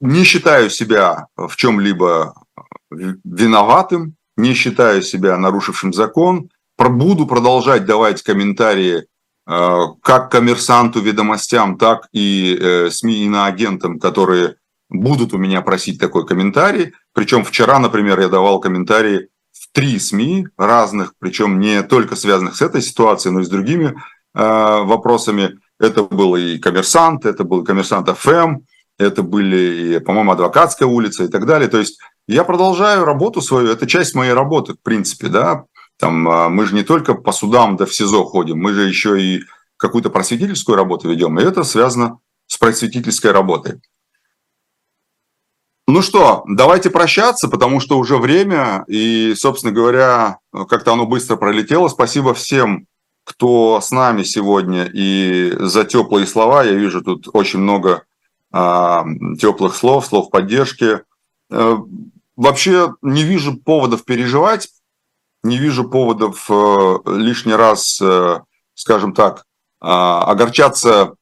не 0.00 0.24
считаю 0.24 0.70
себя 0.70 1.26
в 1.36 1.54
чем-либо 1.56 2.34
виноватым, 2.90 4.16
не 4.36 4.54
считаю 4.54 5.02
себя 5.02 5.36
нарушившим 5.36 5.92
закон, 5.92 6.50
буду 6.76 7.26
продолжать 7.26 7.86
давать 7.86 8.22
комментарии 8.22 9.06
э, 9.46 9.80
как 10.02 10.30
коммерсанту 10.30 11.00
ведомостям, 11.00 11.78
так 11.78 12.08
и 12.12 12.58
э, 12.60 12.90
СМИ 12.90 13.24
иноагентам, 13.24 13.98
которые 13.98 14.56
будут 14.90 15.32
у 15.32 15.38
меня 15.38 15.62
просить 15.62 15.98
такой 15.98 16.26
комментарий. 16.26 16.92
Причем 17.12 17.44
вчера, 17.44 17.78
например, 17.78 18.20
я 18.20 18.28
давал 18.28 18.60
комментарии 18.60 19.28
три 19.74 19.98
СМИ 19.98 20.46
разных, 20.56 21.14
причем 21.18 21.58
не 21.58 21.82
только 21.82 22.14
связанных 22.14 22.56
с 22.56 22.62
этой 22.62 22.80
ситуацией, 22.80 23.34
но 23.34 23.40
и 23.40 23.44
с 23.44 23.48
другими 23.48 23.88
э, 23.88 23.92
вопросами. 24.34 25.58
Это 25.80 26.04
был 26.04 26.36
и 26.36 26.58
коммерсант, 26.58 27.26
это 27.26 27.42
был 27.42 27.64
коммерсант 27.64 28.08
ФМ, 28.08 28.60
это 28.98 29.22
были, 29.24 29.98
по-моему, 29.98 30.30
адвокатская 30.30 30.86
улица 30.86 31.24
и 31.24 31.28
так 31.28 31.44
далее. 31.46 31.68
То 31.68 31.78
есть 31.78 31.98
я 32.28 32.44
продолжаю 32.44 33.04
работу 33.04 33.40
свою, 33.40 33.68
это 33.68 33.88
часть 33.88 34.14
моей 34.14 34.32
работы, 34.32 34.74
в 34.74 34.80
принципе, 34.80 35.26
да. 35.26 35.64
Там, 35.98 36.28
а, 36.28 36.48
мы 36.48 36.66
же 36.66 36.74
не 36.74 36.84
только 36.84 37.14
по 37.14 37.32
судам 37.32 37.76
да 37.76 37.84
в 37.84 37.94
СИЗО 37.94 38.24
ходим, 38.24 38.58
мы 38.58 38.72
же 38.72 38.82
еще 38.82 39.20
и 39.20 39.42
какую-то 39.76 40.10
просветительскую 40.10 40.76
работу 40.76 41.08
ведем, 41.08 41.38
и 41.38 41.42
это 41.42 41.64
связано 41.64 42.18
с 42.46 42.56
просветительской 42.58 43.32
работой. 43.32 43.80
Ну 45.86 46.00
что, 46.00 46.44
давайте 46.48 46.88
прощаться, 46.88 47.46
потому 47.48 47.78
что 47.78 47.98
уже 47.98 48.16
время, 48.16 48.84
и, 48.86 49.34
собственно 49.36 49.72
говоря, 49.72 50.38
как-то 50.68 50.94
оно 50.94 51.04
быстро 51.06 51.36
пролетело. 51.36 51.88
Спасибо 51.88 52.32
всем, 52.32 52.86
кто 53.24 53.80
с 53.82 53.90
нами 53.90 54.22
сегодня, 54.22 54.88
и 54.90 55.52
за 55.58 55.84
теплые 55.84 56.26
слова. 56.26 56.64
Я 56.64 56.72
вижу 56.72 57.02
тут 57.02 57.28
очень 57.34 57.58
много 57.58 58.04
а, 58.50 59.04
теплых 59.38 59.74
слов, 59.74 60.06
слов 60.06 60.30
поддержки. 60.30 61.00
А, 61.50 61.78
вообще 62.34 62.94
не 63.02 63.22
вижу 63.22 63.58
поводов 63.58 64.04
переживать, 64.04 64.68
не 65.42 65.58
вижу 65.58 65.88
поводов 65.88 66.46
а, 66.50 67.00
лишний 67.06 67.54
раз, 67.54 68.00
а, 68.00 68.44
скажем 68.74 69.12
так, 69.12 69.44
а, 69.80 70.24
огорчаться 70.24 71.14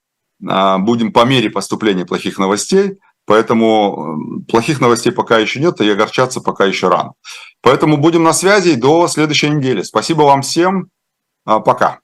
а, 0.46 0.78
будем 0.78 1.12
по 1.12 1.24
мере 1.24 1.50
поступления 1.50 2.04
плохих 2.04 2.38
новостей. 2.38 2.98
Поэтому 3.24 4.42
плохих 4.48 4.80
новостей 4.80 5.12
пока 5.12 5.38
еще 5.38 5.60
нет, 5.60 5.80
и 5.80 5.90
огорчаться 5.90 6.40
пока 6.40 6.64
еще 6.64 6.88
рано. 6.88 7.12
Поэтому 7.60 7.96
будем 7.96 8.22
на 8.24 8.32
связи 8.32 8.74
до 8.74 9.06
следующей 9.08 9.50
недели. 9.50 9.82
Спасибо 9.82 10.22
вам 10.22 10.42
всем. 10.42 10.88
Пока. 11.44 11.98